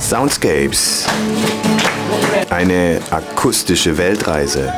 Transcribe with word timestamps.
Soundscapes. 0.00 1.06
Eine 2.50 3.00
akustische 3.10 3.96
Weltreise. 3.96 4.72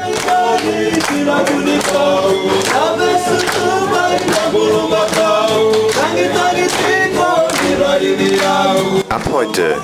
Ab 9.08 9.22
heute 9.33 9.77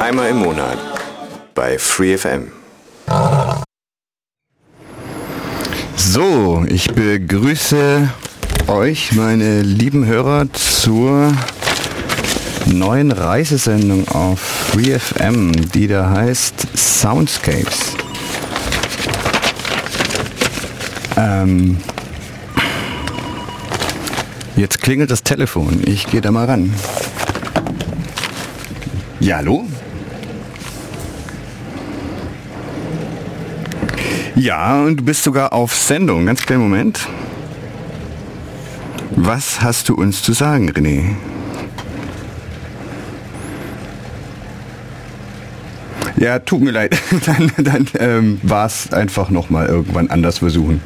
einmal 0.00 0.30
im 0.30 0.38
Monat 0.38 0.78
bei 1.54 1.78
FreeFM. 1.78 2.50
So, 5.94 6.64
ich 6.66 6.92
begrüße 6.92 8.08
euch, 8.66 9.12
meine 9.12 9.62
lieben 9.62 10.06
Hörer, 10.06 10.52
zur 10.52 11.32
neuen 12.78 13.12
Reisesendung 13.12 14.08
auf 14.08 14.40
FreeFM, 14.40 15.52
die 15.72 15.86
da 15.86 16.10
heißt 16.10 16.76
Soundscapes. 16.76 17.96
Ähm, 21.16 21.78
jetzt 24.56 24.80
klingelt 24.82 25.10
das 25.10 25.22
Telefon. 25.22 25.82
Ich 25.86 26.06
gehe 26.06 26.20
da 26.20 26.30
mal 26.30 26.46
ran. 26.46 26.74
Ja, 29.20 29.36
hallo? 29.36 29.66
Ja, 34.34 34.82
und 34.82 34.96
du 34.96 35.04
bist 35.04 35.22
sogar 35.22 35.52
auf 35.52 35.74
Sendung. 35.74 36.26
Ganz 36.26 36.44
kleinen 36.44 36.62
Moment. 36.62 37.08
Was 39.16 39.62
hast 39.62 39.88
du 39.88 39.94
uns 39.94 40.22
zu 40.22 40.32
sagen, 40.32 40.70
René? 40.70 41.14
Ja, 46.24 46.38
tut 46.38 46.62
mir 46.62 46.70
leid. 46.70 46.96
dann 47.26 47.52
dann 47.58 47.86
ähm, 47.98 48.40
war 48.42 48.64
es 48.64 48.90
einfach 48.94 49.28
nochmal 49.28 49.66
irgendwann 49.66 50.08
anders 50.08 50.38
versuchen. 50.38 50.80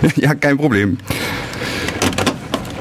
ja, 0.16 0.34
kein 0.34 0.56
Problem. 0.56 0.96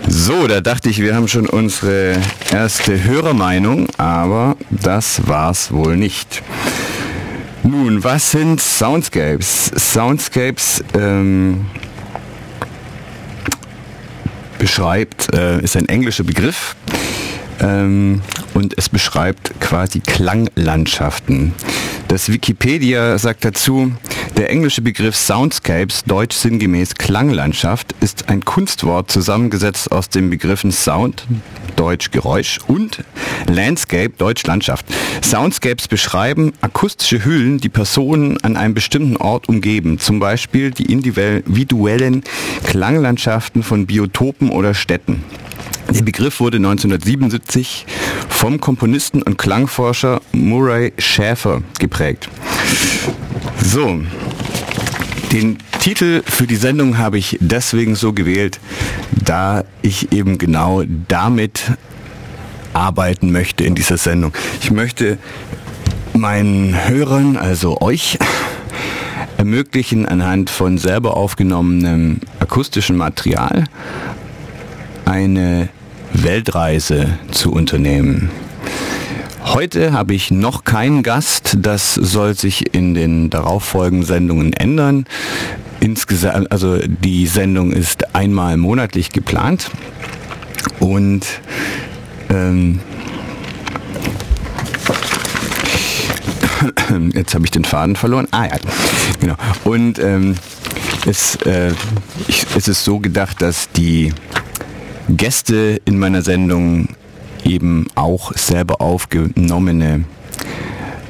So, 0.08 0.48
da 0.48 0.62
dachte 0.62 0.90
ich, 0.90 1.02
wir 1.02 1.14
haben 1.14 1.28
schon 1.28 1.46
unsere 1.46 2.16
erste 2.54 3.04
Hörermeinung, 3.04 3.88
aber 3.98 4.56
das 4.70 5.28
war's 5.28 5.74
wohl 5.74 5.98
nicht. 5.98 6.42
Nun, 7.64 8.02
was 8.06 8.32
sind 8.32 8.62
Soundscapes? 8.62 9.74
Soundscapes 9.76 10.86
ähm, 10.98 11.66
beschreibt, 14.58 15.34
äh, 15.36 15.60
ist 15.60 15.76
ein 15.76 15.90
englischer 15.90 16.24
Begriff 16.24 16.78
ähm, 17.62 18.22
und 18.54 18.78
es 18.78 18.90
beschreibt 18.90 19.60
quasi 19.60 20.00
Klanglandschaften. 20.00 21.54
Das 22.08 22.32
Wikipedia 22.32 23.18
sagt 23.18 23.46
dazu, 23.46 23.92
der 24.40 24.50
englische 24.52 24.82
Begriff 24.82 25.18
Soundscapes, 25.18 26.06
deutsch 26.06 26.38
sinngemäß 26.38 26.96
Klanglandschaft, 26.96 27.94
ist 28.00 28.30
ein 28.30 28.46
Kunstwort 28.46 29.12
zusammengesetzt 29.12 29.92
aus 29.92 30.08
den 30.08 30.30
Begriffen 30.30 30.72
Sound, 30.72 31.28
deutsch 31.76 32.12
Geräusch 32.12 32.58
und 32.66 33.04
Landscape, 33.48 34.12
deutsch 34.18 34.46
Landschaft. 34.46 34.86
Soundscapes 35.22 35.90
beschreiben 35.90 36.54
akustische 36.62 37.26
Hüllen, 37.26 37.58
die 37.58 37.68
Personen 37.68 38.38
an 38.42 38.56
einem 38.56 38.74
bestimmten 38.74 39.18
Ort 39.18 39.50
umgeben, 39.50 40.00
zum 40.00 40.20
Beispiel 40.20 40.72
die 40.72 40.90
individuellen 40.90 42.24
Klanglandschaften 42.64 43.62
von 43.62 43.88
Biotopen 43.88 44.52
oder 44.52 44.74
Städten. 44.74 45.22
Der 45.94 46.04
Begriff 46.04 46.40
wurde 46.40 46.58
1977 46.58 47.86
vom 48.30 48.62
Komponisten 48.62 49.22
und 49.22 49.38
Klangforscher 49.38 50.22
Murray 50.32 50.94
Schäfer 50.98 51.62
geprägt. 51.78 52.30
So, 53.62 54.00
den 55.32 55.58
Titel 55.80 56.24
für 56.26 56.48
die 56.48 56.56
Sendung 56.56 56.98
habe 56.98 57.18
ich 57.18 57.38
deswegen 57.40 57.96
so 57.96 58.14
gewählt, 58.14 58.60
da 59.24 59.64
ich 59.82 60.12
eben 60.12 60.38
genau 60.38 60.84
damit 61.08 61.72
arbeiten 62.74 63.32
möchte 63.32 63.64
in 63.64 63.76
dieser 63.76 63.98
Sendung. 63.98 64.34
Ich 64.62 64.72
möchte 64.72 65.18
meinen 66.14 66.76
Hörern, 66.88 67.38
also 67.38 67.82
euch, 67.82 68.18
ermöglichen, 69.38 70.06
anhand 70.06 70.50
von 70.50 70.78
selber 70.78 71.16
aufgenommenem 71.16 72.20
akustischen 72.40 72.98
Material 72.98 73.66
eine 75.06 75.70
Weltreise 76.14 77.18
zu 77.32 77.52
unternehmen. 77.52 78.30
Heute 79.54 79.94
habe 79.94 80.14
ich 80.14 80.30
noch 80.30 80.64
keinen 80.64 81.02
Gast, 81.02 81.58
das 81.60 81.96
soll 81.96 82.36
sich 82.36 82.76
in 82.76 82.94
den 82.94 83.32
darauffolgenden 83.32 84.06
Sendungen 84.06 84.54
ändern. 84.54 85.06
Insgesamt, 85.80 86.52
also 86.52 86.78
die 86.78 87.26
Sendung 87.26 87.72
ist 87.72 88.16
einmal 88.16 88.58
monatlich 88.58 89.10
geplant 89.10 89.72
und 90.80 91.26
ähm, 92.30 92.80
jetzt 97.16 97.34
habe 97.34 97.46
ich 97.46 97.52
den 97.52 97.66
Faden 97.66 97.96
verloren. 97.96 98.28
Ah 98.30 98.46
ja, 98.46 98.58
genau. 99.20 99.36
Und 99.64 99.98
ähm, 99.98 100.36
es, 101.08 101.38
äh, 101.38 101.74
ich, 102.28 102.46
es 102.56 102.68
ist 102.68 102.84
so 102.84 103.00
gedacht, 103.00 103.42
dass 103.42 103.72
die 103.72 104.14
Gäste 105.10 105.82
in 105.86 105.98
meiner 105.98 106.22
Sendung 106.22 106.90
eben 107.50 107.88
auch 107.96 108.32
selber 108.34 108.82
aufgenommene 108.82 110.06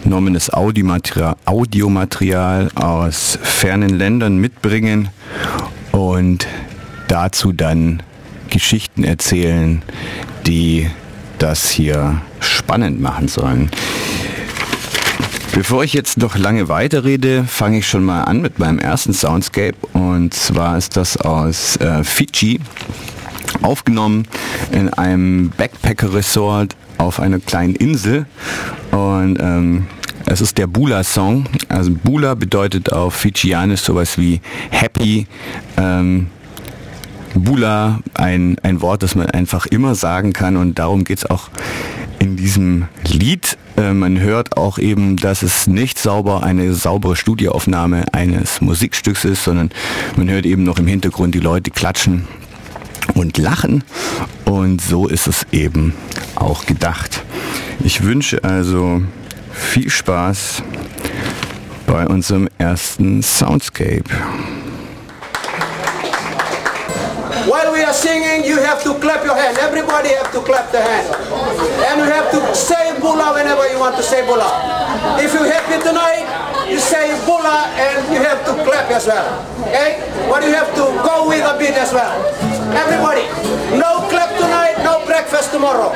genommenes 0.04 0.52
Audiomaterial, 0.52 1.36
Audiomaterial 1.46 2.70
aus 2.76 3.38
fernen 3.42 3.90
Ländern 3.90 4.38
mitbringen 4.38 5.10
und 5.92 6.48
dazu 7.08 7.52
dann 7.52 8.02
Geschichten 8.50 9.04
erzählen, 9.04 9.84
die 10.48 10.90
das 11.38 11.70
hier 11.70 12.22
spannend 12.40 13.02
machen 13.02 13.28
sollen. 13.28 13.70
Bevor 15.54 15.84
ich 15.84 15.94
jetzt 15.94 16.18
noch 16.18 16.38
lange 16.38 16.70
weiterrede, 16.70 17.44
fange 17.44 17.80
ich 17.80 17.88
schon 17.88 18.04
mal 18.04 18.24
an 18.24 18.42
mit 18.42 18.60
meinem 18.60 18.80
ersten 18.80 19.14
Soundscape 19.14 19.76
und 19.94 20.34
zwar 20.34 20.78
ist 20.78 20.96
das 20.96 21.18
aus 21.18 21.76
äh, 21.78 22.04
Fiji 22.04 22.60
aufgenommen 23.62 24.28
in 24.72 24.90
einem 24.90 25.52
Backpacker-Resort 25.58 26.76
auf 26.98 27.20
einer 27.20 27.40
kleinen 27.40 27.76
Insel 27.76 28.26
und 28.92 29.38
ähm, 29.40 29.88
es 30.26 30.42
ist 30.42 30.58
der 30.58 30.68
Bula-Song. 30.68 31.46
Also 31.70 31.92
Bula 31.92 32.36
bedeutet 32.36 32.92
auf 32.92 33.16
Fijianisch 33.16 33.82
sowas 33.82 34.18
wie 34.18 34.42
Happy. 34.70 35.26
Ähm, 35.78 36.28
Bula, 37.34 38.00
ein, 38.14 38.58
ein 38.64 38.82
Wort, 38.82 39.04
das 39.04 39.16
man 39.16 39.28
einfach 39.28 39.66
immer 39.66 39.96
sagen 39.96 40.34
kann 40.34 40.58
und 40.58 40.78
darum 40.78 41.04
geht 41.04 41.20
es 41.20 41.26
auch 41.26 41.50
in 42.20 42.38
diesem 42.38 42.88
Lied. 43.08 43.58
Äh, 43.78 43.94
man 43.94 44.20
hört 44.20 44.58
auch 44.58 44.78
eben, 44.78 45.18
dass 45.18 45.42
es 45.42 45.68
nicht 45.68 45.98
sauber 45.98 46.44
eine 46.44 46.74
saubere 46.74 47.16
Studioaufnahme 47.16 48.14
eines 48.14 48.62
Musikstücks 48.62 49.26
ist, 49.26 49.44
sondern 49.44 49.72
man 50.16 50.30
hört 50.30 50.46
eben 50.46 50.64
noch 50.64 50.80
im 50.80 50.88
Hintergrund 50.88 51.34
die 51.34 51.40
Leute 51.40 51.72
klatschen 51.72 52.28
und 53.16 53.38
lachen. 53.38 53.84
Und 54.46 54.82
so 54.82 55.08
ist 55.08 55.28
es 55.28 55.46
eben 55.52 55.94
auch 56.36 56.66
gedacht. 56.66 57.22
Ich 57.84 58.04
wünsche 58.04 58.44
also 58.44 59.02
viel 59.52 59.90
Spaß 59.90 60.64
bei 61.88 62.06
unserem 62.08 62.50
ersten 62.58 63.24
Soundscape. 63.24 64.04
While 67.46 67.72
we 67.72 67.84
are 67.84 67.94
singing, 67.94 68.44
you 68.44 68.58
have 68.58 68.84
to 68.84 68.94
clap 68.96 69.26
your 69.26 69.36
hand. 69.36 69.58
Everybody 69.58 70.10
have 70.10 70.32
to 70.34 70.42
clap 70.42 70.72
the 70.72 70.78
hand. 70.78 71.08
And 71.90 71.98
you 72.00 72.06
have 72.06 72.30
to 72.32 72.54
say 72.54 72.94
Bula 73.00 73.34
whenever 73.34 73.68
you 73.72 73.80
want 73.80 73.96
to 73.96 74.04
say 74.04 74.22
Bula. 74.26 75.18
If 75.18 75.34
you're 75.34 75.50
happy 75.50 75.82
tonight, 75.82 76.28
you 76.70 76.78
say 76.80 77.18
Bula 77.26 77.66
and 77.76 78.14
you 78.14 78.22
have 78.22 78.46
to 78.46 78.54
clap 78.64 78.90
as 78.92 79.08
well. 79.08 79.46
Okay? 79.68 80.00
But 80.30 80.44
you 80.44 80.54
have 80.54 80.70
to 80.76 80.86
go 81.04 81.28
with 81.28 81.44
a 81.44 81.58
beat 81.58 81.76
as 81.76 81.92
well. 81.94 82.14
Everybody, 82.74 83.26
no 83.78 84.08
clap 84.10 84.30
tonight, 84.38 84.78
no 84.84 85.06
breakfast 85.06 85.52
tomorrow. 85.52 85.92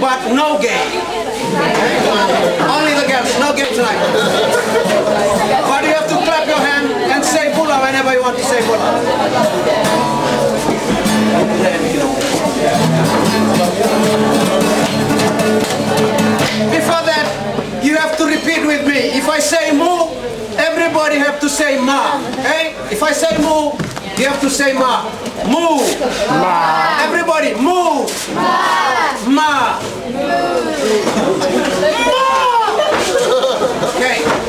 But 0.00 0.32
no 0.32 0.58
gay. 0.60 0.86
Only 2.64 2.94
the 2.94 3.06
girls, 3.08 3.30
no 3.38 3.54
gay 3.54 3.68
tonight. 3.74 4.00
But 5.68 5.84
you 5.84 5.92
have 5.94 6.08
to 6.08 6.16
clap 6.24 6.46
your 6.46 6.58
hand 6.58 6.86
and 7.12 7.24
say 7.24 7.52
Bula 7.54 7.80
whenever 7.80 8.12
you 8.12 8.22
want 8.22 8.36
to 8.38 8.44
say 8.44 8.60
Bula. 8.66 9.92
Before 16.70 17.02
that, 17.04 17.80
you 17.82 17.96
have 17.96 18.16
to 18.18 18.24
repeat 18.26 18.66
with 18.66 18.86
me. 18.86 19.12
If 19.18 19.28
I 19.28 19.38
say 19.38 19.72
moo, 19.72 20.08
everybody 20.58 21.16
have 21.16 21.40
to 21.40 21.48
say 21.48 21.80
ma. 21.80 22.18
Okay? 22.40 22.74
If 22.90 23.02
I 23.02 23.12
say 23.12 23.36
moo, 23.38 23.72
you 24.20 24.28
have 24.28 24.40
to 24.40 24.50
say 24.50 24.72
ma. 24.72 25.21
Move. 25.46 25.98
Ma. 26.28 27.02
Everybody 27.02 27.54
move. 27.54 28.10
Ma. 28.34 29.16
Ma. 29.26 29.80
Move. 29.82 31.02
Ma. 32.06 32.72
okay. 33.96 34.41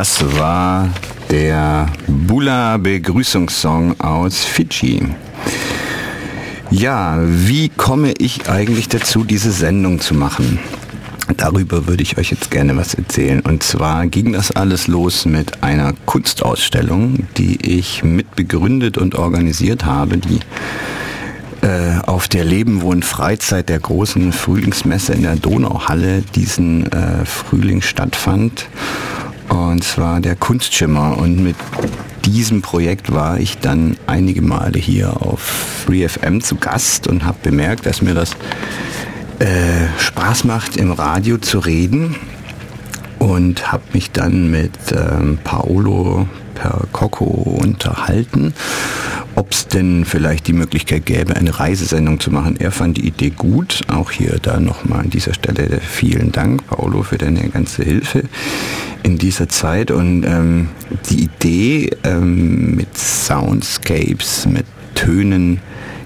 Das 0.00 0.38
war 0.38 0.88
der 1.28 1.92
Bula 2.06 2.78
Begrüßungssong 2.78 4.00
aus 4.00 4.42
Fidschi. 4.46 5.02
Ja, 6.70 7.18
wie 7.22 7.68
komme 7.68 8.14
ich 8.16 8.48
eigentlich 8.48 8.88
dazu, 8.88 9.24
diese 9.24 9.52
Sendung 9.52 10.00
zu 10.00 10.14
machen? 10.14 10.58
Darüber 11.36 11.86
würde 11.86 12.02
ich 12.02 12.16
euch 12.16 12.30
jetzt 12.30 12.50
gerne 12.50 12.74
was 12.78 12.94
erzählen. 12.94 13.40
Und 13.40 13.62
zwar 13.62 14.06
ging 14.06 14.32
das 14.32 14.50
alles 14.50 14.88
los 14.88 15.26
mit 15.26 15.62
einer 15.62 15.92
Kunstausstellung, 16.06 17.26
die 17.36 17.60
ich 17.60 18.02
mitbegründet 18.02 18.96
und 18.96 19.16
organisiert 19.16 19.84
habe, 19.84 20.16
die 20.16 20.40
äh, 21.60 21.98
auf 22.06 22.26
der 22.26 22.44
Leben, 22.44 22.80
Wohn, 22.80 23.02
Freizeit 23.02 23.68
der 23.68 23.80
großen 23.80 24.32
Frühlingsmesse 24.32 25.12
in 25.12 25.24
der 25.24 25.36
Donauhalle 25.36 26.22
diesen 26.22 26.90
äh, 26.90 27.26
Frühling 27.26 27.82
stattfand. 27.82 28.66
Und 29.50 29.84
zwar 29.84 30.20
der 30.20 30.36
Kunstschimmer. 30.36 31.18
Und 31.18 31.42
mit 31.42 31.56
diesem 32.24 32.62
Projekt 32.62 33.12
war 33.12 33.38
ich 33.38 33.58
dann 33.58 33.96
einige 34.06 34.42
Male 34.42 34.78
hier 34.78 35.20
auf 35.22 35.84
3FM 35.88 36.40
zu 36.40 36.56
Gast 36.56 37.06
und 37.06 37.24
habe 37.24 37.38
bemerkt, 37.42 37.84
dass 37.84 38.00
mir 38.00 38.14
das 38.14 38.32
äh, 39.40 39.86
Spaß 39.98 40.44
macht, 40.44 40.76
im 40.76 40.92
Radio 40.92 41.38
zu 41.38 41.58
reden 41.58 42.16
und 43.18 43.72
habe 43.72 43.82
mich 43.92 44.10
dann 44.12 44.50
mit 44.50 44.72
ähm, 44.92 45.38
Paolo 45.42 46.28
Percocco 46.54 47.24
unterhalten, 47.24 48.54
ob 49.36 49.52
es 49.52 49.68
denn 49.68 50.04
vielleicht 50.04 50.46
die 50.46 50.52
Möglichkeit 50.52 51.06
gäbe, 51.06 51.36
eine 51.36 51.58
Reisesendung 51.58 52.20
zu 52.20 52.30
machen. 52.30 52.56
Er 52.58 52.72
fand 52.72 52.96
die 52.96 53.06
Idee 53.06 53.30
gut. 53.30 53.82
Auch 53.88 54.10
hier 54.10 54.38
da 54.42 54.60
nochmal 54.60 55.00
an 55.00 55.10
dieser 55.10 55.34
Stelle 55.34 55.80
vielen 55.80 56.32
Dank, 56.32 56.66
Paolo, 56.66 57.02
für 57.02 57.18
deine 57.18 57.48
ganze 57.48 57.82
Hilfe 57.84 58.24
in 59.02 59.18
dieser 59.18 59.48
Zeit. 59.48 59.90
Und 59.90 60.24
ähm, 60.24 60.68
die 61.08 61.24
Idee 61.24 61.90
ähm, 62.04 62.74
mit 62.74 62.96
Soundscapes, 62.96 64.46
mit 64.46 64.66
Tönen, 64.94 65.60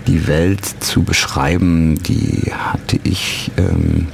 die 0.07 0.26
Welt 0.26 0.64
zu 0.81 1.02
beschreiben, 1.02 1.99
die 2.02 2.52
hatte 2.52 3.00
ich 3.04 3.50
ähm, 3.57 4.07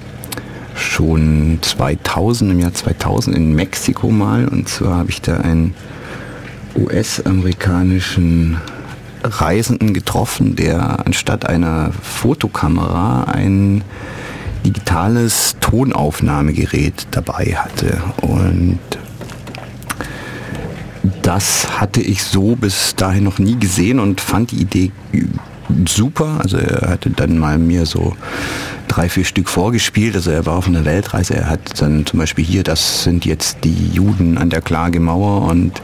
schon 0.74 1.58
2000, 1.60 2.52
im 2.52 2.60
Jahr 2.60 2.72
2000 2.72 3.36
in 3.36 3.54
Mexiko 3.54 4.10
mal. 4.10 4.46
Und 4.48 4.68
zwar 4.68 4.98
habe 4.98 5.10
ich 5.10 5.20
da 5.20 5.38
einen 5.38 5.74
US-amerikanischen 6.76 8.58
Reisenden 9.22 9.94
getroffen, 9.94 10.56
der 10.56 11.06
anstatt 11.06 11.46
einer 11.46 11.90
Fotokamera 12.02 13.24
ein 13.24 13.82
digitales 14.64 15.56
Tonaufnahmegerät 15.60 17.06
dabei 17.10 17.56
hatte. 17.56 18.02
Und 18.20 18.78
das 21.22 21.80
hatte 21.80 22.00
ich 22.00 22.22
so 22.22 22.56
bis 22.56 22.94
dahin 22.94 23.24
noch 23.24 23.38
nie 23.38 23.58
gesehen 23.58 24.00
und 24.00 24.20
fand 24.20 24.50
die 24.52 24.60
Idee 24.60 24.92
super. 25.86 26.40
Also 26.42 26.56
er 26.58 26.90
hatte 26.90 27.10
dann 27.10 27.38
mal 27.38 27.58
mir 27.58 27.86
so 27.86 28.16
drei, 28.88 29.08
vier 29.08 29.24
Stück 29.24 29.48
vorgespielt. 29.48 30.16
Also 30.16 30.30
er 30.30 30.46
war 30.46 30.56
auf 30.56 30.66
einer 30.66 30.84
Weltreise. 30.84 31.36
Er 31.36 31.48
hat 31.48 31.80
dann 31.80 32.06
zum 32.06 32.18
Beispiel 32.18 32.44
hier, 32.44 32.62
das 32.62 33.04
sind 33.04 33.24
jetzt 33.24 33.58
die 33.64 33.88
Juden 33.92 34.36
an 34.38 34.50
der 34.50 34.60
Klagemauer 34.60 35.42
und 35.48 35.80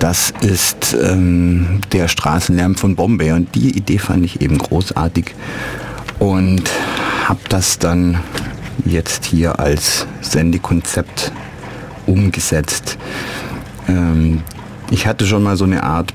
das 0.00 0.32
ist 0.40 0.96
ähm, 1.00 1.80
der 1.92 2.08
Straßenlärm 2.08 2.74
von 2.74 2.96
Bombay. 2.96 3.32
Und 3.32 3.54
die 3.54 3.76
Idee 3.76 3.98
fand 3.98 4.24
ich 4.24 4.40
eben 4.40 4.58
großartig 4.58 5.34
und 6.18 6.62
habe 7.26 7.40
das 7.48 7.78
dann 7.78 8.18
jetzt 8.84 9.26
hier 9.26 9.60
als 9.60 10.06
Sendekonzept 10.22 11.32
umgesetzt. 12.06 12.98
Ähm, 13.88 14.42
ich 14.90 15.06
hatte 15.06 15.26
schon 15.26 15.42
mal 15.42 15.56
so 15.56 15.64
eine 15.64 15.84
Art 15.84 16.12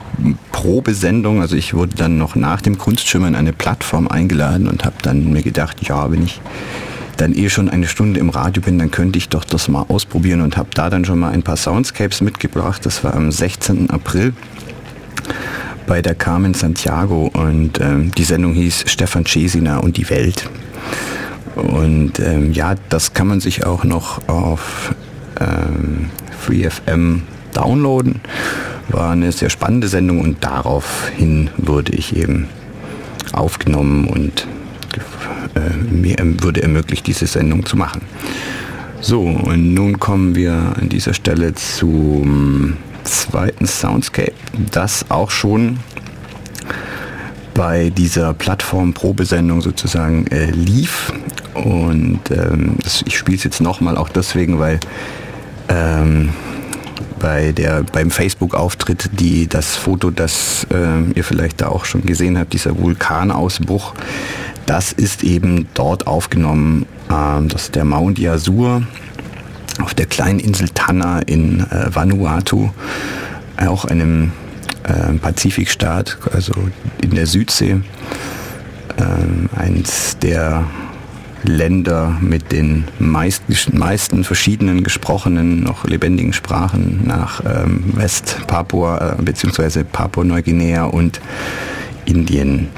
Probesendung, 0.51 1.41
also 1.41 1.55
ich 1.55 1.73
wurde 1.73 1.95
dann 1.95 2.17
noch 2.17 2.35
nach 2.35 2.61
dem 2.61 2.77
Kunstschimmer 2.77 3.27
in 3.27 3.35
eine 3.35 3.53
Plattform 3.53 4.07
eingeladen 4.07 4.67
und 4.67 4.83
habe 4.83 4.95
dann 5.01 5.31
mir 5.31 5.43
gedacht, 5.43 5.87
ja, 5.87 6.11
wenn 6.11 6.25
ich 6.25 6.41
dann 7.17 7.35
eh 7.35 7.49
schon 7.49 7.69
eine 7.69 7.87
Stunde 7.87 8.19
im 8.19 8.29
Radio 8.29 8.61
bin, 8.61 8.79
dann 8.79 8.91
könnte 8.91 9.17
ich 9.17 9.29
doch 9.29 9.43
das 9.43 9.67
mal 9.67 9.85
ausprobieren 9.87 10.41
und 10.41 10.57
habe 10.57 10.69
da 10.73 10.89
dann 10.89 11.05
schon 11.05 11.19
mal 11.19 11.31
ein 11.31 11.43
paar 11.43 11.57
Soundscapes 11.57 12.21
mitgebracht. 12.21 12.85
Das 12.85 13.03
war 13.03 13.13
am 13.13 13.31
16. 13.31 13.89
April 13.89 14.33
bei 15.87 16.01
der 16.01 16.15
Carmen 16.15 16.53
Santiago 16.53 17.29
und 17.33 17.79
ähm, 17.79 18.11
die 18.11 18.23
Sendung 18.23 18.53
hieß 18.53 18.85
Stefan 18.87 19.25
Cesina 19.25 19.77
und 19.77 19.97
die 19.97 20.09
Welt. 20.09 20.49
Und 21.55 22.19
ähm, 22.19 22.51
ja, 22.51 22.75
das 22.89 23.13
kann 23.13 23.27
man 23.27 23.39
sich 23.39 23.65
auch 23.65 23.83
noch 23.83 24.27
auf 24.27 24.93
ähm, 25.39 26.09
FreeFM 26.41 27.23
downloaden. 27.53 28.21
War 28.89 29.11
eine 29.11 29.31
sehr 29.31 29.49
spannende 29.49 29.87
Sendung 29.87 30.21
und 30.21 30.43
daraufhin 30.43 31.49
wurde 31.57 31.93
ich 31.93 32.15
eben 32.15 32.47
aufgenommen 33.31 34.07
und 34.07 34.47
mir 35.89 36.17
würde 36.41 36.63
ermöglicht, 36.63 37.07
diese 37.07 37.27
Sendung 37.27 37.65
zu 37.65 37.77
machen. 37.77 38.01
So, 39.01 39.21
und 39.21 39.73
nun 39.73 39.99
kommen 39.99 40.35
wir 40.35 40.53
an 40.53 40.89
dieser 40.89 41.13
Stelle 41.13 41.53
zum 41.53 42.77
zweiten 43.03 43.67
Soundscape, 43.67 44.33
das 44.71 45.09
auch 45.09 45.29
schon 45.29 45.79
bei 47.53 47.89
dieser 47.89 48.33
Plattform-Probesendung 48.33 49.61
sozusagen 49.61 50.27
äh, 50.27 50.51
lief. 50.51 51.13
Und 51.53 52.19
ähm, 52.31 52.77
ich 53.05 53.17
spiele 53.17 53.37
es 53.37 53.43
jetzt 53.43 53.61
nochmal 53.61 53.97
auch 53.97 54.09
deswegen, 54.09 54.59
weil 54.59 54.79
ähm, 55.69 56.29
bei 57.19 57.53
der, 57.53 57.83
beim 57.83 58.11
Facebook-Auftritt 58.11 59.09
die, 59.19 59.47
das 59.47 59.75
Foto, 59.75 60.11
das 60.11 60.67
äh, 60.71 61.11
ihr 61.15 61.23
vielleicht 61.23 61.61
da 61.61 61.69
auch 61.69 61.85
schon 61.85 62.01
gesehen 62.01 62.37
habt, 62.37 62.53
dieser 62.53 62.77
Vulkanausbruch, 62.77 63.93
das 64.65 64.91
ist 64.91 65.23
eben 65.23 65.67
dort 65.73 66.07
aufgenommen. 66.07 66.85
Ähm, 67.11 67.47
das 67.49 67.63
ist 67.63 67.75
der 67.75 67.85
Mount 67.85 68.19
Yasur 68.19 68.83
auf 69.81 69.93
der 69.93 70.05
kleinen 70.05 70.39
Insel 70.39 70.69
Tanna 70.69 71.19
in 71.19 71.59
äh, 71.59 71.93
Vanuatu, 71.93 72.71
auch 73.57 73.85
einem 73.85 74.31
äh, 74.83 75.13
Pazifikstaat, 75.13 76.17
also 76.31 76.53
in 77.01 77.11
der 77.11 77.27
Südsee. 77.27 77.81
Ähm, 78.97 79.49
eins 79.55 80.17
der 80.19 80.65
Länder 81.43 82.17
mit 82.21 82.51
den 82.51 82.85
meist, 82.97 83.43
meisten 83.73 84.23
verschiedenen 84.23 84.83
gesprochenen, 84.83 85.61
noch 85.61 85.85
lebendigen 85.85 86.33
Sprachen 86.33 87.01
nach 87.05 87.41
ähm, 87.45 87.83
West-Papua 87.95 89.15
äh, 89.19 89.21
bzw. 89.21 89.83
Papua-Neuguinea 89.83 90.85
und 90.85 91.19
Indien. 92.05 92.69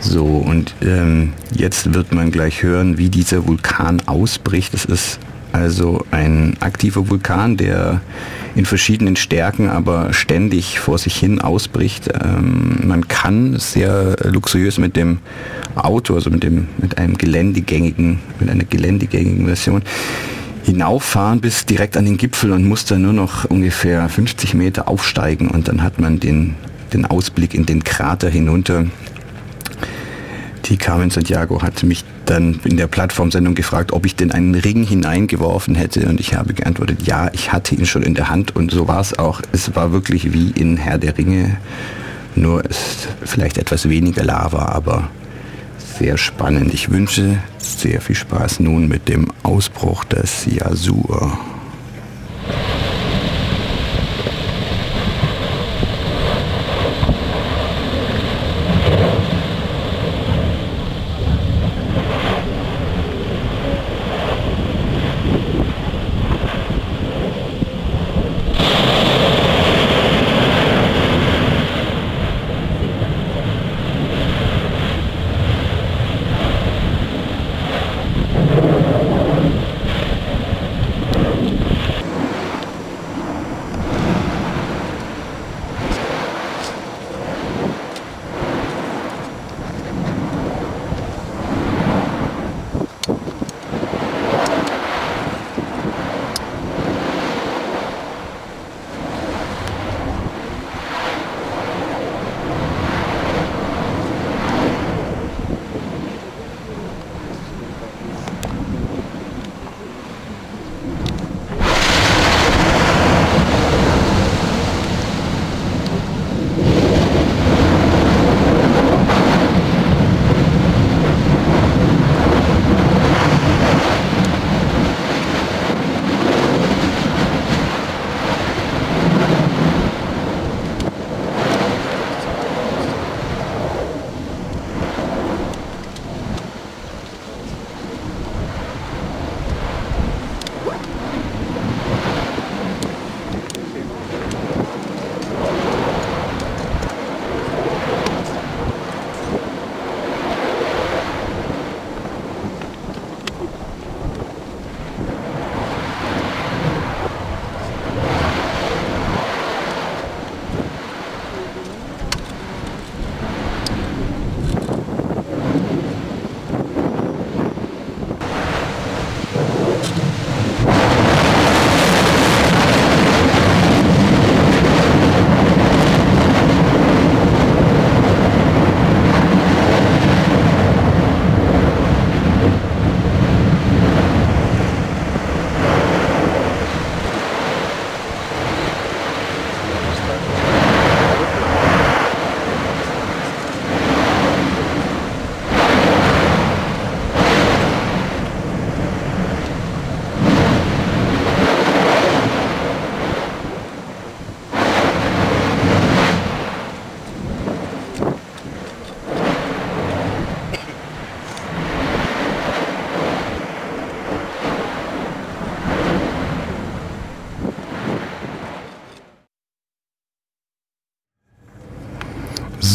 So, 0.00 0.24
und 0.24 0.74
ähm, 0.82 1.34
jetzt 1.54 1.92
wird 1.92 2.12
man 2.12 2.30
gleich 2.30 2.62
hören, 2.62 2.96
wie 2.98 3.10
dieser 3.10 3.46
Vulkan 3.46 4.02
ausbricht. 4.06 4.72
Es 4.74 4.86
ist 4.86 5.18
also 5.52 6.04
ein 6.10 6.56
aktiver 6.60 7.08
Vulkan, 7.08 7.56
der 7.56 8.00
in 8.54 8.64
verschiedenen 8.64 9.16
Stärken 9.16 9.68
aber 9.68 10.12
ständig 10.12 10.80
vor 10.80 10.98
sich 10.98 11.16
hin 11.16 11.40
ausbricht. 11.40 12.08
Ähm, 12.12 12.80
man 12.84 13.08
kann 13.08 13.58
sehr 13.58 14.16
luxuriös 14.24 14.78
mit 14.78 14.96
dem 14.96 15.18
Auto, 15.74 16.14
also 16.14 16.30
mit, 16.30 16.42
dem, 16.42 16.68
mit 16.78 16.98
einem 16.98 17.18
geländegängigen, 17.18 18.20
mit 18.38 18.48
einer 18.48 18.64
geländegängigen 18.64 19.46
Version 19.46 19.82
hinauffahren 20.64 21.40
bis 21.40 21.64
direkt 21.64 21.96
an 21.96 22.04
den 22.04 22.16
Gipfel 22.16 22.52
und 22.52 22.64
muss 22.64 22.84
dann 22.84 23.02
nur 23.02 23.12
noch 23.12 23.44
ungefähr 23.46 24.08
50 24.08 24.54
Meter 24.54 24.88
aufsteigen 24.88 25.48
und 25.48 25.68
dann 25.68 25.82
hat 25.82 25.98
man 25.98 26.20
den, 26.20 26.54
den 26.92 27.06
Ausblick 27.06 27.54
in 27.54 27.66
den 27.66 27.82
Krater 27.82 28.28
hinunter. 28.28 28.84
Die 30.70 30.76
Carmen 30.76 31.10
Santiago 31.10 31.62
hat 31.62 31.82
mich 31.82 32.04
dann 32.26 32.60
in 32.62 32.76
der 32.76 32.86
Plattformsendung 32.86 33.56
gefragt, 33.56 33.92
ob 33.92 34.06
ich 34.06 34.14
denn 34.14 34.30
einen 34.30 34.54
Ring 34.54 34.84
hineingeworfen 34.84 35.74
hätte 35.74 36.08
und 36.08 36.20
ich 36.20 36.34
habe 36.34 36.54
geantwortet, 36.54 37.02
ja, 37.02 37.28
ich 37.32 37.52
hatte 37.52 37.74
ihn 37.74 37.86
schon 37.86 38.04
in 38.04 38.14
der 38.14 38.30
Hand 38.30 38.54
und 38.54 38.70
so 38.70 38.86
war 38.86 39.00
es 39.00 39.18
auch. 39.18 39.42
Es 39.50 39.74
war 39.74 39.90
wirklich 39.90 40.32
wie 40.32 40.50
in 40.52 40.76
Herr 40.76 40.98
der 40.98 41.18
Ringe, 41.18 41.56
nur 42.36 42.64
ist 42.64 43.08
vielleicht 43.24 43.58
etwas 43.58 43.88
weniger 43.88 44.22
Lava, 44.22 44.66
aber 44.66 45.10
sehr 45.98 46.16
spannend. 46.16 46.72
Ich 46.72 46.90
wünsche 46.90 47.38
sehr 47.58 48.00
viel 48.00 48.14
Spaß 48.14 48.60
nun 48.60 48.86
mit 48.86 49.08
dem 49.08 49.32
Ausbruch 49.42 50.04
des 50.04 50.46
Yasur. 50.46 51.36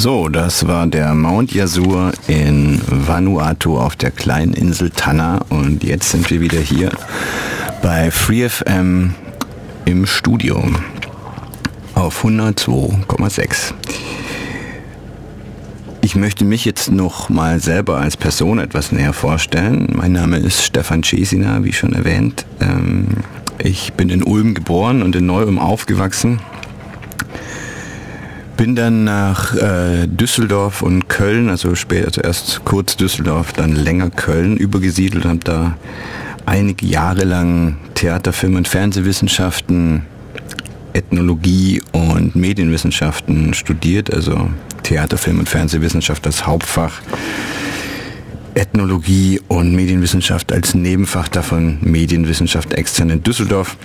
So, 0.06 0.30
das 0.30 0.68
war 0.68 0.86
der 0.86 1.16
Mount 1.16 1.52
Yasur 1.52 2.12
in 2.28 2.80
Vanuatu 2.86 3.80
auf 3.80 3.96
der 3.96 4.12
kleinen 4.12 4.54
Insel 4.54 4.92
Tanna 4.92 5.40
und 5.50 5.84
jetzt 5.84 6.12
sind 6.12 6.30
wir 6.30 6.42
wieder 6.42 6.60
hier 6.60 6.92
bei 7.82 8.12
FreeFM 8.12 9.16
im 9.86 10.06
Studio 10.06 10.64
auf 11.96 12.24
102,6. 12.24 13.74
Ich 16.02 16.16
möchte 16.16 16.46
mich 16.46 16.66
jetzt 16.66 16.92
noch 16.92 17.30
mal 17.30 17.60
selber 17.60 17.98
als 17.98 18.16
Person 18.16 18.60
etwas 18.60 18.92
näher 18.92 19.12
vorstellen. 19.12 19.92
Mein 19.92 20.12
Name 20.12 20.38
ist 20.38 20.64
Stefan 20.64 21.02
Cesina, 21.02 21.64
wie 21.64 21.74
schon 21.74 21.94
erwähnt. 21.94 22.46
Ähm, 22.62 23.08
ich 23.58 23.94
bin 23.94 24.12
in 24.12 24.22
Ulm 24.22 24.54
geboren 24.54 25.02
und 25.02 25.16
in 25.16 25.26
Neu-Ulm 25.26 25.58
aufgewachsen. 25.58 26.42
Bin 28.58 28.76
dann 28.76 29.04
nach 29.04 29.54
äh, 29.56 30.08
Düsseldorf 30.08 30.82
und 30.82 31.10
Köln, 31.10 31.50
also 31.50 31.76
später 31.76 32.12
zuerst 32.12 32.64
kurz 32.64 32.96
Düsseldorf, 32.96 33.52
dann 33.54 33.76
länger 33.76 34.10
Köln 34.10 34.56
übergesiedelt 34.56 35.26
und 35.26 35.30
habe 35.30 35.40
da 35.44 35.78
einige 36.46 36.86
Jahre 36.86 37.26
lang 37.26 37.78
Theater, 37.96 38.32
Film 38.32 38.56
und 38.56 38.68
Fernsehwissenschaften, 38.68 40.06
Ethnologie 40.94 41.82
und 41.92 42.36
Medienwissenschaften 42.36 43.54
studiert, 43.54 44.14
also 44.14 44.50
Theater, 44.84 45.18
Film 45.18 45.40
und 45.40 45.50
Fernsehwissenschaft 45.50 46.26
als 46.26 46.48
Hauptfach, 46.48 47.02
Ethnologie 48.54 49.42
und 49.50 49.76
Medienwissenschaft 49.76 50.54
als 50.54 50.74
Nebenfach 50.74 51.28
davon, 51.28 51.80
Medienwissenschaft 51.82 52.74
extern 52.74 53.10
in 53.10 53.22
Düsseldorf. 53.22 53.76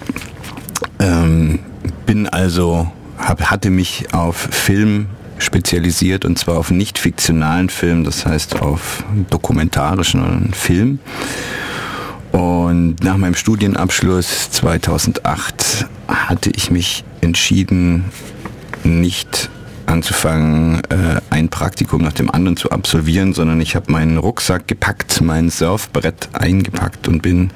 Ähm, 1.00 1.59
bin 2.07 2.29
also, 2.29 2.91
hab, 3.21 3.50
hatte 3.50 3.71
mich 3.71 4.12
auf 4.12 4.37
Film 4.37 5.07
spezialisiert 5.39 6.25
und 6.25 6.39
zwar 6.39 6.59
auf 6.59 6.71
nicht 6.71 6.99
fiktionalen 6.99 7.71
Film, 7.71 8.05
das 8.05 8.27
heißt 8.27 8.61
auf 8.61 9.05
dokumentarischen 9.31 10.53
Film. 10.53 10.99
Und 12.33 13.03
nach 13.03 13.17
meinem 13.17 13.35
Studienabschluss 13.35 14.50
2008 14.50 15.87
hatte 16.09 16.50
ich 16.50 16.71
mich 16.71 17.05
entschieden, 17.21 18.05
nicht 18.85 19.50
anzufangen, 19.87 20.83
äh, 20.89 21.21
ein 21.31 21.49
Praktikum 21.49 22.03
nach 22.03 22.12
dem 22.12 22.31
anderen 22.31 22.57
zu 22.57 22.71
absolvieren, 22.71 23.33
sondern 23.35 23.61
ich 23.61 23.75
habe 23.75 23.91
meinen 23.91 24.19
Rucksack 24.19 24.69
gepackt, 24.69 25.21
mein 25.21 25.50
Surfbrett 25.50 26.28
eingepackt 26.33 27.09
und 27.09 27.23
bin 27.23 27.50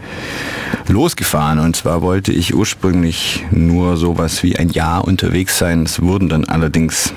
losgefahren. 0.88 1.59
Und 1.59 1.77
zwar 1.77 2.03
wollte 2.03 2.33
ich 2.33 2.55
ursprünglich 2.55 3.44
nur 3.51 3.97
sowas 3.97 4.42
wie 4.42 4.57
ein 4.57 4.70
Jahr 4.70 5.05
unterwegs 5.05 5.59
sein. 5.59 5.85
Es 5.85 6.01
wurden 6.01 6.29
dann 6.29 6.44
allerdings 6.44 7.12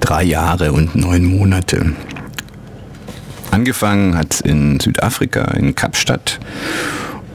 drei 0.00 0.22
Jahre 0.22 0.72
und 0.72 0.94
neun 0.94 1.24
Monate. 1.24 1.92
Angefangen 3.50 4.16
hat 4.16 4.34
es 4.34 4.40
in 4.40 4.80
Südafrika, 4.80 5.42
in 5.52 5.74
Kapstadt. 5.74 6.38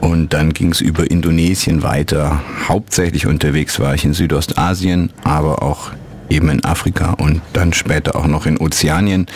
Und 0.00 0.32
dann 0.32 0.52
ging 0.52 0.72
es 0.72 0.80
über 0.80 1.10
Indonesien 1.10 1.82
weiter. 1.82 2.40
Hauptsächlich 2.66 3.26
unterwegs 3.26 3.78
war 3.78 3.94
ich 3.94 4.04
in 4.04 4.14
Südostasien, 4.14 5.10
aber 5.22 5.62
auch 5.62 5.92
eben 6.28 6.48
in 6.48 6.64
Afrika 6.64 7.12
und 7.12 7.40
dann 7.52 7.72
später 7.72 8.16
auch 8.16 8.26
noch 8.26 8.46
in 8.46 8.58
Ozeanien. 8.58 9.26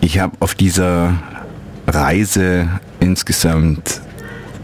Ich 0.00 0.18
habe 0.18 0.36
auf 0.40 0.54
dieser 0.54 1.14
Reise 1.86 2.68
insgesamt 3.00 4.00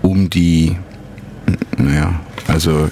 um 0.09 0.31
die, 0.31 0.77
naja, 1.77 2.19
also 2.47 2.89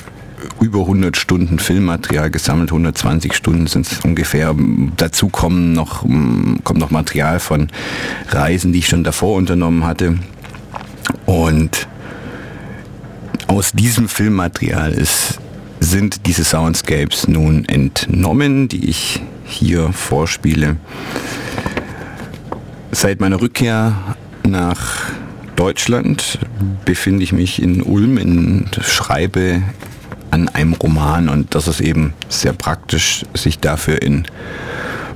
über 0.60 0.80
100 0.80 1.16
Stunden 1.16 1.58
Filmmaterial 1.58 2.30
gesammelt, 2.30 2.70
120 2.70 3.32
Stunden 3.32 3.66
sind 3.66 3.86
es 3.86 4.00
ungefähr. 4.00 4.54
Dazu 4.96 5.28
kommen 5.28 5.72
noch, 5.72 6.02
kommt 6.64 6.78
noch 6.78 6.90
Material 6.90 7.40
von 7.40 7.68
Reisen, 8.28 8.72
die 8.72 8.80
ich 8.80 8.88
schon 8.88 9.02
davor 9.02 9.36
unternommen 9.36 9.84
hatte. 9.84 10.18
Und 11.24 11.88
aus 13.46 13.72
diesem 13.72 14.08
Filmmaterial 14.08 14.92
ist 14.92 15.38
sind 15.78 16.26
diese 16.26 16.42
Soundscapes 16.42 17.28
nun 17.28 17.66
entnommen, 17.66 18.66
die 18.68 18.88
ich 18.88 19.22
hier 19.44 19.92
vorspiele. 19.92 20.76
Seit 22.92 23.20
meiner 23.20 23.42
Rückkehr 23.42 24.16
nach 24.42 25.12
Deutschland 25.56 26.38
befinde 26.84 27.24
ich 27.24 27.32
mich 27.32 27.60
in 27.60 27.82
Ulm 27.82 28.18
und 28.18 28.80
schreibe 28.82 29.62
an 30.30 30.48
einem 30.48 30.74
Roman 30.74 31.28
und 31.28 31.54
das 31.54 31.66
ist 31.66 31.80
eben 31.80 32.12
sehr 32.28 32.52
praktisch, 32.52 33.24
sich 33.34 33.58
dafür 33.58 34.02
in 34.02 34.26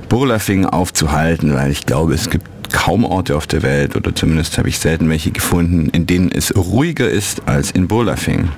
Burlafing 0.09 0.65
aufzuhalten, 0.65 1.53
weil 1.53 1.71
ich 1.71 1.85
glaube, 1.85 2.13
es 2.13 2.29
gibt 2.29 2.73
kaum 2.73 3.05
Orte 3.05 3.35
auf 3.35 3.47
der 3.47 3.61
Welt 3.63 3.95
oder 3.95 4.15
zumindest 4.15 4.57
habe 4.57 4.69
ich 4.69 4.79
selten 4.79 5.09
welche 5.09 5.31
gefunden, 5.31 5.89
in 5.89 6.07
denen 6.07 6.31
es 6.31 6.55
ruhiger 6.55 7.09
ist 7.09 7.47
als 7.47 7.71
in 7.71 7.87
Burlafing. 7.87 8.49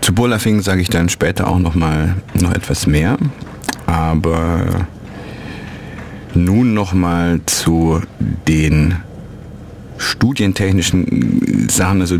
Zu 0.00 0.14
Burlafing 0.14 0.60
sage 0.62 0.80
ich 0.80 0.88
dann 0.88 1.08
später 1.08 1.46
auch 1.46 1.58
noch 1.58 1.74
mal 1.74 2.16
noch 2.34 2.52
etwas 2.52 2.86
mehr. 2.86 3.16
Aber 3.86 4.86
nun 6.34 6.74
noch 6.74 6.92
mal 6.92 7.40
zu 7.46 8.00
den 8.48 8.96
studientechnischen 10.00 11.68
Sachen, 11.68 12.00
also 12.00 12.18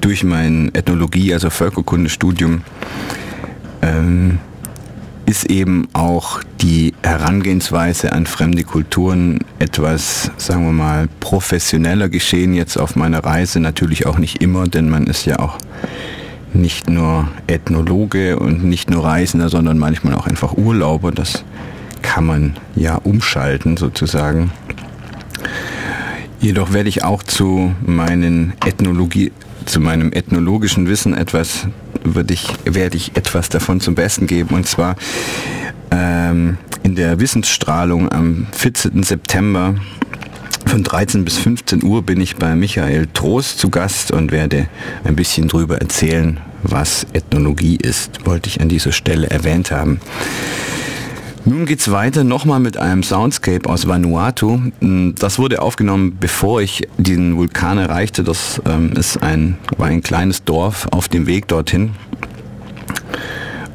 durch 0.00 0.24
mein 0.24 0.70
Ethnologie, 0.74 1.32
also 1.32 1.50
Völkerkundestudium, 1.50 2.62
ähm, 3.82 4.38
ist 5.26 5.44
eben 5.50 5.88
auch 5.92 6.42
die 6.60 6.92
Herangehensweise 7.02 8.12
an 8.12 8.26
fremde 8.26 8.64
Kulturen 8.64 9.40
etwas, 9.58 10.30
sagen 10.36 10.64
wir 10.66 10.72
mal, 10.72 11.08
professioneller 11.20 12.08
geschehen 12.08 12.54
jetzt 12.54 12.76
auf 12.76 12.96
meiner 12.96 13.24
Reise. 13.24 13.60
Natürlich 13.60 14.06
auch 14.06 14.18
nicht 14.18 14.42
immer, 14.42 14.66
denn 14.66 14.90
man 14.90 15.06
ist 15.06 15.24
ja 15.24 15.38
auch 15.38 15.56
nicht 16.52 16.88
nur 16.88 17.28
Ethnologe 17.46 18.38
und 18.38 18.64
nicht 18.64 18.90
nur 18.90 19.04
Reisender, 19.04 19.48
sondern 19.48 19.78
manchmal 19.78 20.14
auch 20.14 20.26
einfach 20.26 20.56
Urlauber. 20.56 21.10
Das 21.10 21.44
kann 22.02 22.26
man 22.26 22.56
ja 22.76 22.96
umschalten 22.96 23.76
sozusagen. 23.76 24.52
Jedoch 26.44 26.74
werde 26.74 26.90
ich 26.90 27.02
auch 27.02 27.22
zu 27.22 27.74
meinen 27.86 28.52
Ethnologie, 28.66 29.32
zu 29.64 29.80
meinem 29.80 30.12
ethnologischen 30.12 30.86
Wissen 30.86 31.14
etwas, 31.14 31.66
würde 32.02 32.34
ich, 32.34 32.46
werde 32.66 32.98
ich 32.98 33.16
etwas 33.16 33.48
davon 33.48 33.80
zum 33.80 33.94
Besten 33.94 34.26
geben. 34.26 34.54
Und 34.54 34.66
zwar 34.66 34.96
ähm, 35.90 36.58
in 36.82 36.96
der 36.96 37.18
Wissensstrahlung 37.18 38.12
am 38.12 38.46
14. 38.52 39.04
September 39.04 39.76
von 40.66 40.82
13 40.82 41.24
bis 41.24 41.38
15 41.38 41.82
Uhr 41.82 42.02
bin 42.02 42.20
ich 42.20 42.36
bei 42.36 42.54
Michael 42.54 43.06
Trost 43.14 43.58
zu 43.58 43.70
Gast 43.70 44.10
und 44.10 44.30
werde 44.30 44.68
ein 45.04 45.16
bisschen 45.16 45.48
darüber 45.48 45.78
erzählen, 45.78 46.40
was 46.62 47.06
Ethnologie 47.14 47.76
ist, 47.76 48.26
wollte 48.26 48.50
ich 48.50 48.60
an 48.60 48.68
dieser 48.68 48.92
Stelle 48.92 49.30
erwähnt 49.30 49.70
haben. 49.70 49.98
Nun 51.46 51.66
geht's 51.66 51.90
weiter 51.90 52.24
nochmal 52.24 52.58
mit 52.58 52.78
einem 52.78 53.02
Soundscape 53.02 53.68
aus 53.68 53.86
Vanuatu. 53.86 54.60
Das 54.80 55.38
wurde 55.38 55.60
aufgenommen, 55.60 56.16
bevor 56.18 56.62
ich 56.62 56.88
den 56.96 57.36
Vulkan 57.36 57.76
erreichte. 57.76 58.24
Das 58.24 58.62
ähm, 58.66 58.92
ist 58.92 59.22
ein, 59.22 59.58
war 59.76 59.88
ein 59.88 60.02
kleines 60.02 60.44
Dorf 60.44 60.88
auf 60.90 61.08
dem 61.08 61.26
Weg 61.26 61.46
dorthin. 61.48 61.90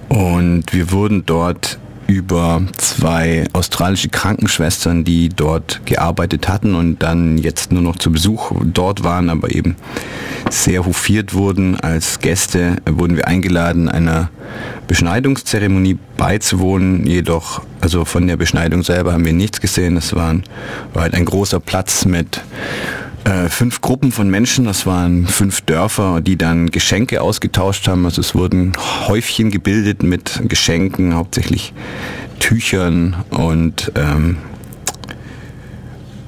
Und 0.08 0.64
wir 0.72 0.92
wurden 0.92 1.28
dort 1.28 1.78
über 2.10 2.64
zwei 2.78 3.46
australische 3.54 4.10
Krankenschwestern, 4.10 5.04
die 5.04 5.30
dort 5.30 5.82
gearbeitet 5.86 6.48
hatten 6.50 6.74
und 6.74 7.04
dann 7.04 7.38
jetzt 7.38 7.72
nur 7.72 7.84
noch 7.84 7.98
zu 7.98 8.12
Besuch 8.12 8.52
dort 8.64 9.04
waren, 9.04 9.30
aber 9.30 9.54
eben 9.54 9.76
sehr 10.50 10.86
hofiert 10.86 11.36
wurden 11.36 11.80
als 11.80 12.20
Gäste, 12.20 12.78
wurden 12.90 13.16
wir 13.16 13.28
eingeladen, 13.28 13.90
einer 13.90 14.32
Beschneidungszeremonie 14.88 16.00
beizuwohnen. 16.18 17.06
Jedoch, 17.06 17.62
also 17.80 18.06
von 18.06 18.26
der 18.26 18.38
Beschneidung 18.38 18.82
selber 18.82 19.14
haben 19.14 19.26
wir 19.26 19.34
nichts 19.34 19.62
gesehen. 19.62 19.96
Es 19.96 20.16
war 20.16 20.36
halt 20.96 21.14
ein 21.14 21.26
großer 21.26 21.60
Platz 21.60 22.06
mit 22.06 22.42
äh, 23.24 23.50
fünf 23.50 23.82
Gruppen 23.82 24.12
von 24.12 24.30
Menschen, 24.30 24.66
das 24.66 24.86
waren 24.86 25.28
fünf 25.28 25.62
Dörfer, 25.62 26.22
die 26.22 26.38
dann 26.38 26.72
Geschenke 26.72 27.22
ausgetauscht 27.22 27.88
haben. 27.88 28.06
Also 28.06 28.22
es 28.22 28.36
wurden 28.36 28.74
Häufchen 29.08 29.52
gebildet 29.52 30.04
mit 30.04 30.42
Geschenken, 30.48 31.16
hauptsächlich 31.16 31.74
Tüchern 32.40 33.16
und 33.30 33.92
ähm, 33.96 34.38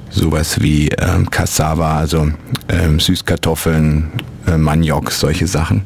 sowas 0.09 0.61
wie 0.61 0.89
ähm, 0.89 1.29
Cassava, 1.29 1.97
also 1.97 2.31
ähm, 2.69 2.99
Süßkartoffeln, 2.99 4.11
äh, 4.47 4.57
Maniok, 4.57 5.11
solche 5.11 5.47
Sachen 5.47 5.83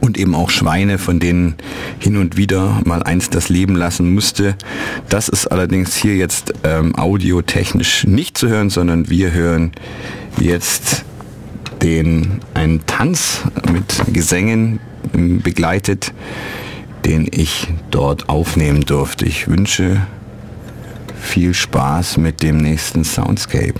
und 0.00 0.18
eben 0.18 0.34
auch 0.34 0.50
Schweine, 0.50 0.98
von 0.98 1.20
denen 1.20 1.54
hin 1.98 2.16
und 2.16 2.36
wieder 2.36 2.80
mal 2.84 3.02
eins 3.02 3.30
das 3.30 3.48
Leben 3.48 3.76
lassen 3.76 4.14
musste. 4.14 4.56
Das 5.08 5.28
ist 5.28 5.46
allerdings 5.46 5.96
hier 5.96 6.16
jetzt 6.16 6.52
ähm, 6.64 6.94
audiotechnisch 6.94 8.04
nicht 8.04 8.38
zu 8.38 8.48
hören, 8.48 8.70
sondern 8.70 9.08
wir 9.10 9.32
hören 9.32 9.72
jetzt 10.38 11.04
den 11.82 12.40
einen 12.54 12.84
Tanz 12.86 13.42
mit 13.72 14.12
Gesängen 14.12 14.80
ähm, 15.14 15.40
begleitet, 15.40 16.12
den 17.04 17.28
ich 17.30 17.68
dort 17.90 18.28
aufnehmen 18.28 18.82
durfte. 18.82 19.26
Ich 19.26 19.48
wünsche 19.48 20.06
viel 21.20 21.54
Spaß 21.54 22.16
mit 22.18 22.42
dem 22.42 22.58
nächsten 22.58 23.04
Soundscape. 23.04 23.74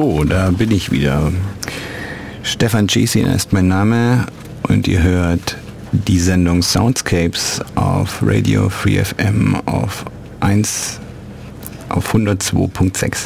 So, 0.00 0.22
da 0.22 0.52
bin 0.52 0.70
ich 0.70 0.92
wieder. 0.92 1.32
Stefan 2.44 2.88
Cesin 2.88 3.26
ist 3.26 3.52
mein 3.52 3.66
Name 3.66 4.26
und 4.68 4.86
ihr 4.86 5.02
hört 5.02 5.56
die 5.90 6.20
Sendung 6.20 6.62
Soundscapes 6.62 7.60
auf 7.74 8.22
Radio 8.22 8.68
Free 8.68 9.02
FM 9.02 9.56
auf 9.66 10.04
1 10.38 11.00
auf 11.88 12.14
102.6. 12.14 13.16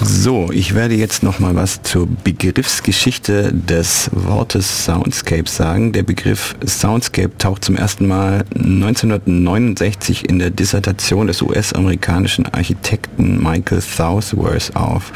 So, 0.00 0.52
ich 0.52 0.76
werde 0.76 0.94
jetzt 0.94 1.24
noch 1.24 1.40
mal 1.40 1.56
was 1.56 1.82
zur 1.82 2.06
Begriffsgeschichte 2.06 3.52
des 3.52 4.08
Wortes 4.12 4.84
Soundscape 4.84 5.48
sagen. 5.48 5.92
Der 5.92 6.04
Begriff 6.04 6.54
Soundscape 6.64 7.36
taucht 7.36 7.64
zum 7.64 7.74
ersten 7.74 8.06
Mal 8.06 8.44
1969 8.54 10.28
in 10.28 10.38
der 10.38 10.50
Dissertation 10.50 11.26
des 11.26 11.42
US-amerikanischen 11.42 12.46
Architekten 12.46 13.42
Michael 13.42 13.80
Southworth 13.80 14.76
auf. 14.76 15.12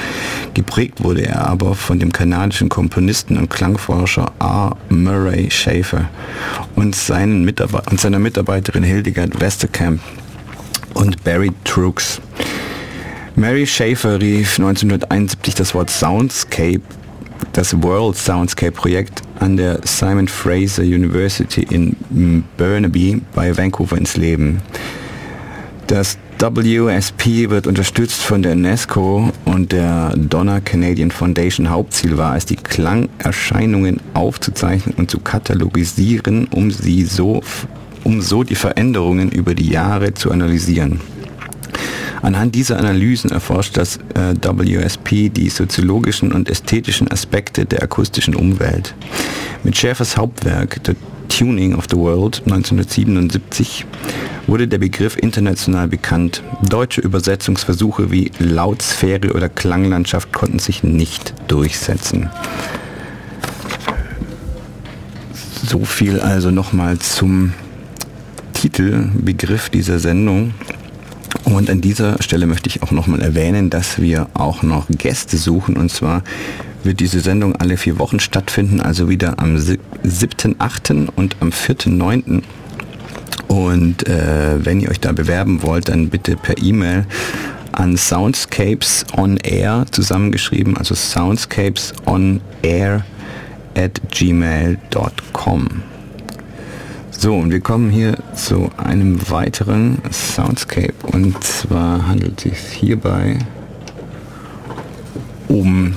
Geprägt 0.55 1.05
wurde 1.05 1.27
er 1.27 1.47
aber 1.47 1.77
von 1.77 2.01
dem 2.01 2.12
kanadischen 2.12 2.68
Komponisten 2.68 3.37
und 3.37 3.51
Klangforscher 3.51 4.33
R. 4.40 4.77
Murray 4.88 5.49
Schafer 5.49 6.11
und, 6.75 6.97
seinen 6.97 7.45
Mitarbe 7.45 7.83
und 7.88 8.01
seiner 8.01 8.18
Mitarbeiterin 8.18 8.83
Hildegard 8.83 9.40
Westerkamp 9.40 10.01
und 10.95 11.23
Barry 11.23 11.53
Trooks. 11.62 12.21
Mary 13.35 13.66
Schaefer 13.66 14.21
rief 14.21 14.59
1971 14.59 15.55
das 15.55 15.75
Wort 15.75 15.88
Soundscape, 15.88 16.83
das 17.55 17.83
World 17.83 18.14
Soundscape 18.16 18.73
Projekt 18.73 19.23
an 19.40 19.57
der 19.57 19.81
Simon 19.85 20.29
Fraser 20.29 20.83
University 20.83 21.66
in 21.71 22.45
Burnaby 22.59 23.23
bei 23.35 23.57
Vancouver 23.57 23.97
ins 23.97 24.16
Leben. 24.16 24.61
Das 25.87 26.18
WSP 26.38 27.49
wird 27.49 27.66
unterstützt 27.66 28.21
von 28.21 28.42
der 28.42 28.53
UNESCO 28.53 29.31
und 29.47 29.73
der 29.73 30.11
Donner 30.16 30.61
Canadian 30.61 31.11
Foundation. 31.11 31.71
Hauptziel 31.71 32.18
war 32.18 32.37
es, 32.37 32.45
die 32.45 32.57
Klangerscheinungen 32.57 34.01
aufzuzeichnen 34.12 34.95
und 34.97 35.11
zu 35.11 35.21
katalogisieren, 35.21 36.49
um 36.49 36.71
sie 36.71 37.05
so, 37.05 37.42
um 38.05 38.21
so 38.21 38.42
die 38.42 38.57
Veränderungen 38.57 39.31
über 39.31 39.55
die 39.55 39.71
Jahre 39.71 40.12
zu 40.12 40.31
analysieren. 40.31 41.01
Anhand 42.22 42.54
dieser 42.54 42.78
Analysen 42.78 43.32
erforscht 43.32 43.76
das 43.76 43.96
äh, 44.14 44.35
WSP 44.40 45.28
die 45.28 45.50
soziologischen 45.50 46.32
und 46.32 46.48
ästhetischen 46.48 47.11
Aspekte 47.11 47.66
der 47.66 47.82
akustischen 47.82 48.37
Umwelt. 48.37 48.94
Mit 49.64 49.76
Schäfers 49.76 50.16
Hauptwerk 50.16 50.80
The 50.87 50.94
Tuning 51.28 51.74
of 51.74 51.87
the 51.90 51.96
World 51.96 52.42
1977 52.44 53.87
wurde 54.46 54.68
der 54.68 54.78
Begriff 54.78 55.16
international 55.16 55.88
bekannt. 55.88 56.44
Deutsche 56.68 57.00
Übersetzungsversuche 57.00 58.12
wie 58.12 58.30
Lautsphäre 58.38 59.32
oder 59.32 59.48
Klanglandschaft 59.48 60.32
konnten 60.32 60.61
sich 60.61 60.85
nicht 60.85 61.35
durchsetzen. 61.48 62.30
So 65.64 65.85
viel 65.85 66.20
also 66.20 66.50
nochmal 66.50 66.98
zum 66.98 67.54
Titelbegriff 68.52 69.70
dieser 69.70 69.98
Sendung. 69.98 70.54
Und 71.45 71.71
an 71.71 71.81
dieser 71.81 72.23
Stelle 72.23 72.47
möchte 72.47 72.68
ich 72.68 72.83
auch 72.83 72.90
nochmal 72.90 73.21
erwähnen, 73.21 73.71
dass 73.71 74.01
wir 74.01 74.29
auch 74.35 74.62
noch 74.62 74.87
Gäste 74.88 75.37
suchen. 75.37 75.77
Und 75.77 75.90
zwar 75.90 76.23
wird 76.85 77.01
diese 77.01 77.21
Sendung 77.21 77.57
alle 77.57 77.77
vier 77.77 77.99
Wochen 77.99 78.21
stattfinden, 78.21 78.81
also 78.81 79.09
wieder 79.09 79.38
am 79.38 79.57
7.8. 79.57 81.09
und 81.14 81.37
am 81.40 81.51
4.9. 81.51 82.42
Und 83.49 84.09
äh, 84.09 84.64
wenn 84.64 84.81
ihr 84.81 84.90
euch 84.90 85.01
da 85.01 85.12
bewerben 85.12 85.62
wollt, 85.62 85.88
dann 85.88 86.09
bitte 86.09 86.37
per 86.37 86.59
E-Mail 86.59 87.07
an 87.73 87.97
Soundscapes 87.97 89.05
on 89.16 89.37
Air 89.38 89.87
zusammengeschrieben, 89.90 90.77
also 90.77 90.95
Soundscapes 90.95 91.92
on 92.07 92.40
Air 92.62 93.05
at 93.75 94.01
gmail.com. 94.11 95.83
So, 97.22 97.37
und 97.37 97.52
wir 97.52 97.61
kommen 97.61 97.88
hier 97.88 98.18
zu 98.35 98.70
einem 98.76 99.30
weiteren 99.30 99.98
Soundscape. 100.11 101.06
Und 101.12 101.40
zwar 101.44 102.08
handelt 102.08 102.38
es 102.38 102.42
sich 102.42 102.76
hierbei 102.80 103.38
um 105.46 105.94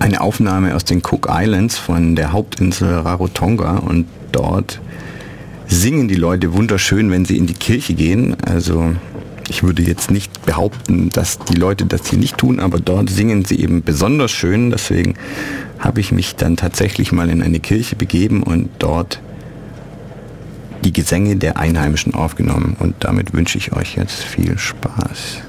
eine 0.00 0.20
Aufnahme 0.20 0.74
aus 0.74 0.82
den 0.82 0.98
Cook 0.98 1.28
Islands 1.30 1.78
von 1.78 2.16
der 2.16 2.32
Hauptinsel 2.32 2.92
Rarotonga. 2.92 3.76
Und 3.76 4.06
dort 4.32 4.80
singen 5.68 6.08
die 6.08 6.16
Leute 6.16 6.54
wunderschön, 6.54 7.12
wenn 7.12 7.24
sie 7.24 7.36
in 7.36 7.46
die 7.46 7.54
Kirche 7.54 7.94
gehen. 7.94 8.36
Also 8.44 8.96
ich 9.48 9.62
würde 9.62 9.82
jetzt 9.82 10.10
nicht 10.10 10.44
behaupten, 10.44 11.08
dass 11.10 11.38
die 11.38 11.54
Leute 11.54 11.86
das 11.86 12.08
hier 12.08 12.18
nicht 12.18 12.36
tun, 12.36 12.58
aber 12.58 12.80
dort 12.80 13.10
singen 13.10 13.44
sie 13.44 13.60
eben 13.60 13.84
besonders 13.84 14.32
schön. 14.32 14.72
Deswegen 14.72 15.14
habe 15.78 16.00
ich 16.00 16.10
mich 16.10 16.34
dann 16.34 16.56
tatsächlich 16.56 17.12
mal 17.12 17.30
in 17.30 17.44
eine 17.44 17.60
Kirche 17.60 17.94
begeben 17.94 18.42
und 18.42 18.68
dort 18.80 19.20
die 20.84 20.92
Gesänge 20.92 21.36
der 21.36 21.56
Einheimischen 21.56 22.14
aufgenommen. 22.14 22.76
Und 22.78 22.96
damit 23.00 23.32
wünsche 23.32 23.58
ich 23.58 23.72
euch 23.72 23.96
jetzt 23.96 24.22
viel 24.22 24.58
Spaß. 24.58 25.42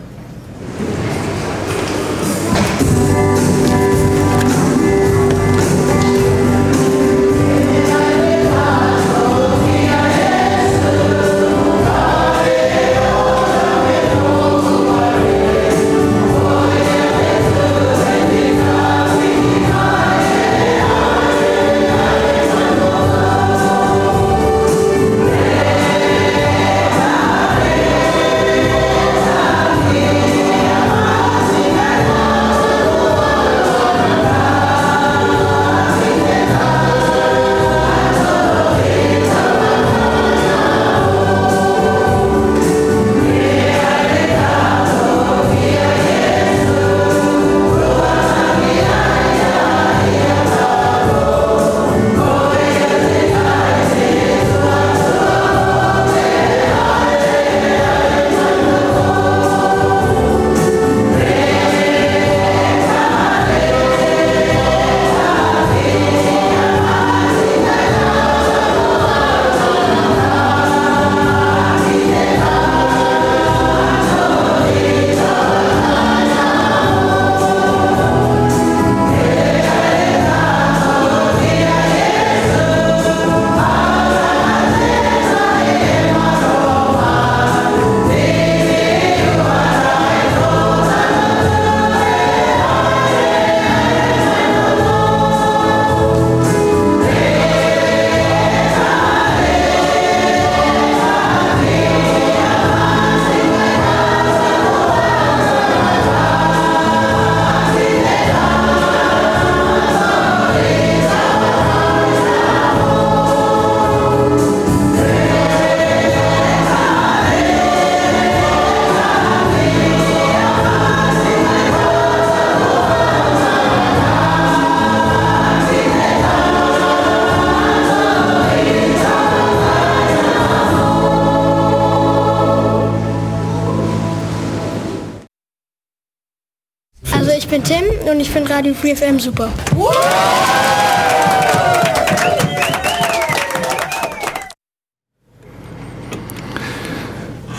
Radio 138.54 138.76
Free 138.76 138.96
FM 138.96 139.18
super. 139.18 139.52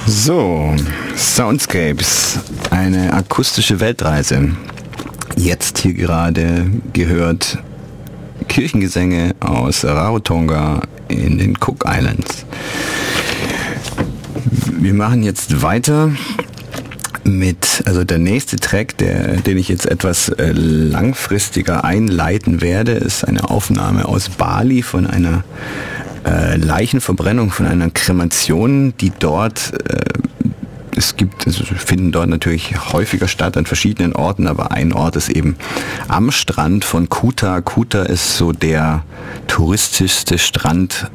So, 0.07 0.73
Soundscapes, 1.17 2.39
eine 2.71 3.13
akustische 3.13 3.81
Weltreise. 3.81 4.53
Jetzt 5.37 5.79
hier 5.79 5.95
gerade 5.95 6.71
gehört 6.93 7.59
Kirchengesänge 8.47 9.35
aus 9.41 9.85
Rarotonga 9.85 10.81
in 11.09 11.39
den 11.39 11.57
Cook 11.57 11.85
Islands. 11.89 12.47
Wir 14.79 14.95
machen 14.95 15.25
jetzt 15.25 15.61
weiter 15.61 16.13
mit, 17.25 17.83
also 17.87 18.05
der 18.05 18.19
nächste 18.19 18.57
Track, 18.57 18.99
der, 18.99 19.39
den 19.39 19.59
ich 19.59 19.69
jetzt 19.69 19.87
etwas 19.87 20.29
äh, 20.29 20.53
langfristiger 20.53 21.85
einleiten 21.85 22.61
werde, 22.61 22.93
ist 22.93 23.25
eine 23.25 23.51
Aufnahme 23.51 24.07
aus 24.07 24.29
Bali 24.29 24.83
von 24.83 25.07
einer 25.07 25.45
äh, 26.25 26.57
Leichenverbrennung, 26.57 27.51
von 27.51 27.67
einer 27.67 27.91
Kremation, 27.91 28.95
die 28.99 29.13
dort 29.19 29.73
äh, 29.91 30.05
es 30.97 31.17
gibt, 31.17 31.47
es 31.47 31.57
finden 31.57 32.13
dort 32.13 32.29
natürlich 32.29 32.75
häufiger 32.93 33.27
statt 33.27 33.57
an 33.57 33.67
verschiedenen 33.67 34.13
Orten, 34.15 34.47
aber 34.47 34.71
ein 34.71 34.93
Ort 34.93 35.17
ist 35.17 35.29
eben 35.29 35.57
am 36.09 36.31
Strand 36.31 36.85
von 36.85 37.09
Kuta. 37.09 37.61
Kuta 37.61 38.03
ist 38.03 38.37
so 38.37 38.53
der 38.53 39.03
touristischste 39.49 40.39
Strand 40.39 41.11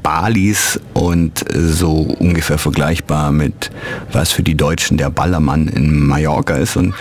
Balis 0.00 0.80
und 0.94 1.44
so 1.52 2.00
ungefähr 2.18 2.58
vergleichbar 2.58 3.32
mit 3.32 3.70
was 4.12 4.32
für 4.32 4.42
die 4.42 4.56
Deutschen 4.56 4.96
der 4.96 5.10
Ballermann 5.10 5.68
in 5.68 6.06
Mallorca 6.06 6.54
ist. 6.54 6.76
Und 6.76 6.94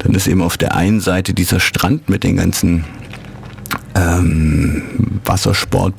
dann 0.00 0.14
ist 0.14 0.26
eben 0.26 0.42
auf 0.42 0.56
der 0.56 0.74
einen 0.74 1.00
Seite 1.00 1.34
dieser 1.34 1.60
Strand 1.60 2.08
mit 2.08 2.24
den 2.24 2.36
ganzen 2.36 2.84
ähm, 3.94 4.82
Wassersport 5.24 5.94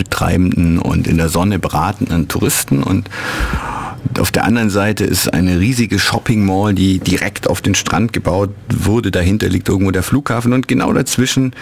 und 0.82 1.08
in 1.08 1.18
der 1.18 1.30
Sonne 1.30 1.60
beratenden 1.60 2.28
Touristen 2.28 2.84
und 2.84 3.10
auf 4.20 4.32
der 4.32 4.46
anderen 4.46 4.70
Seite 4.70 5.04
ist 5.04 5.34
eine 5.34 5.60
riesige 5.60 6.00
Shopping 6.00 6.46
Mall, 6.46 6.74
die 6.74 7.00
direkt 7.00 7.50
auf 7.50 7.62
den 7.62 7.76
Strand 7.76 8.14
gebaut 8.14 8.52
wurde. 8.74 9.12
Dahinter 9.12 9.50
liegt 9.50 9.68
irgendwo 9.68 9.92
der 9.92 10.04
Flughafen 10.04 10.54
und 10.54 10.68
genau 10.68 10.94
dazwischen, 10.94 11.54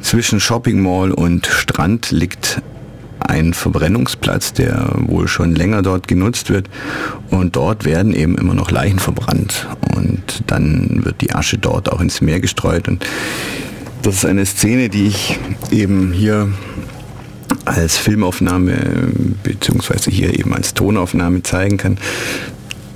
zwischen 0.00 0.40
Shopping 0.40 0.82
Mall 0.82 1.12
und 1.12 1.46
Strand 1.46 2.10
liegt 2.10 2.60
ein 3.24 3.54
Verbrennungsplatz, 3.54 4.52
der 4.52 4.90
wohl 4.96 5.28
schon 5.28 5.54
länger 5.54 5.82
dort 5.82 6.08
genutzt 6.08 6.50
wird. 6.50 6.68
Und 7.30 7.56
dort 7.56 7.84
werden 7.84 8.14
eben 8.14 8.36
immer 8.36 8.54
noch 8.54 8.70
Leichen 8.70 8.98
verbrannt. 8.98 9.66
Und 9.94 10.42
dann 10.46 11.04
wird 11.04 11.20
die 11.20 11.34
Asche 11.34 11.58
dort 11.58 11.90
auch 11.90 12.00
ins 12.00 12.20
Meer 12.20 12.40
gestreut. 12.40 12.88
Und 12.88 13.04
das 14.02 14.16
ist 14.16 14.26
eine 14.26 14.46
Szene, 14.46 14.88
die 14.88 15.06
ich 15.06 15.38
eben 15.70 16.12
hier 16.12 16.48
als 17.64 17.96
Filmaufnahme 17.96 18.76
beziehungsweise 19.42 20.10
hier 20.10 20.38
eben 20.38 20.54
als 20.54 20.74
Tonaufnahme 20.74 21.42
zeigen 21.42 21.76
kann 21.78 21.98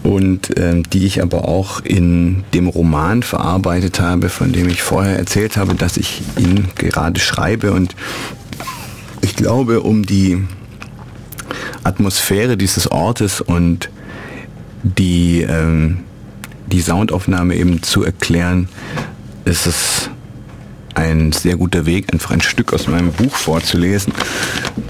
und 0.03 0.59
ähm, 0.59 0.85
die 0.85 1.07
ich 1.07 1.23
aber 1.23 1.49
auch 1.49 1.81
in 1.85 2.45
dem 2.55 2.69
Roman 2.69 3.23
verarbeitet 3.23 4.01
habe, 4.01 4.29
von 4.29 4.53
dem 4.53 4.69
ich 4.69 4.83
vorher 4.83 5.19
erzählt 5.19 5.57
habe, 5.57 5.75
dass 5.75 5.97
ich 5.97 6.23
ihn 6.39 6.69
gerade 6.77 7.21
schreibe 7.21 7.73
und 7.73 7.95
glaube, 9.39 9.83
um 9.83 10.05
die 10.05 10.43
Atmosphäre 11.85 12.57
dieses 12.57 12.91
Ortes 12.91 13.41
und 13.41 13.89
die, 14.83 15.43
ähm, 15.43 16.01
die 16.67 16.81
Soundaufnahme 16.81 17.55
eben 17.55 17.85
zu 17.85 18.03
erklären, 18.03 18.69
ist 19.45 19.67
es 19.67 20.11
ein 20.95 21.31
sehr 21.31 21.57
guter 21.57 21.87
Weg, 21.87 22.13
einfach 22.13 22.33
ein 22.33 22.41
Stück 22.41 22.73
aus 22.73 22.89
meinem 22.89 23.13
Buch 23.13 23.33
vorzulesen. 23.33 24.13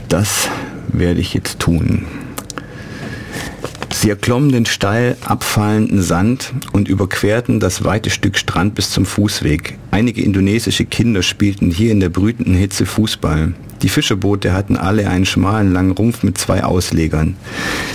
Das 0.09 0.49
werde 0.89 1.21
ich 1.21 1.35
jetzt 1.35 1.59
tun. 1.59 2.07
Sie 3.93 4.09
erklommen 4.09 4.51
den 4.51 4.65
steil 4.65 5.19
abfallenden 5.27 6.01
Sand 6.01 6.55
und 6.73 6.89
überquerten 6.89 7.61
das 7.61 7.85
weite 7.85 8.09
Stück 8.09 8.39
Strand 8.39 8.75
bis 8.75 8.93
zum 8.93 9.05
Fußweg. 9.05 9.77
Einige 9.91 10.23
indonesische 10.23 10.87
Kinder 10.87 11.23
spielten 11.23 11.71
hier 11.71 11.93
in 11.93 12.01
der 12.01 12.09
brütenden 12.09 12.55
Hitze 12.55 12.87
Fußball. 12.87 13.53
Die 13.83 13.89
Fischerboote 13.89 14.53
hatten 14.53 14.77
alle 14.77 15.09
einen 15.09 15.27
schmalen 15.27 15.73
langen 15.73 15.93
Rumpf 15.93 16.23
mit 16.23 16.39
zwei 16.39 16.65
Auslegern. 16.65 17.37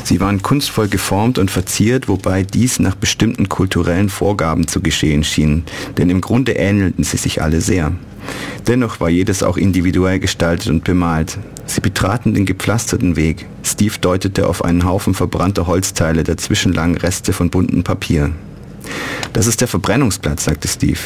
Sie 0.04 0.20
waren 0.20 0.42
kunstvoll 0.42 0.88
geformt 0.88 1.38
und 1.38 1.52
verziert, 1.52 2.08
wobei 2.08 2.44
dies 2.44 2.80
nach 2.80 2.96
bestimmten 2.96 3.50
kulturellen 3.50 4.10
Vorgaben 4.10 4.68
zu 4.68 4.82
geschehen 4.82 5.24
schien, 5.24 5.64
denn 5.98 6.10
im 6.10 6.22
Grunde 6.22 6.54
ähnelten 6.54 7.04
sie 7.04 7.18
sich 7.18 7.42
alle 7.42 7.62
sehr. 7.62 7.92
Dennoch 8.68 9.02
war 9.02 9.10
jedes 9.10 9.44
auch 9.44 9.58
individuell 9.58 10.20
gestaltet 10.20 10.70
und 10.70 10.86
bemalt. 10.86 11.38
Sie 11.66 11.82
betraten 11.82 12.34
den 12.34 12.46
gepflasterten 12.46 13.16
Weg. 13.16 13.46
Steve 13.64 13.96
deutete 14.00 14.48
auf 14.48 14.64
einen 14.64 14.86
Haufen 14.86 15.14
verbrannter 15.14 15.68
Holzteile, 15.68 16.24
dazwischen 16.24 16.72
lagen 16.72 16.96
Reste 16.96 17.34
von 17.34 17.50
buntem 17.50 17.84
Papier. 17.84 18.32
Das 19.34 19.48
ist 19.48 19.62
der 19.62 19.68
Verbrennungsplatz, 19.68 20.46
sagte 20.46 20.68
Steve. 20.68 21.00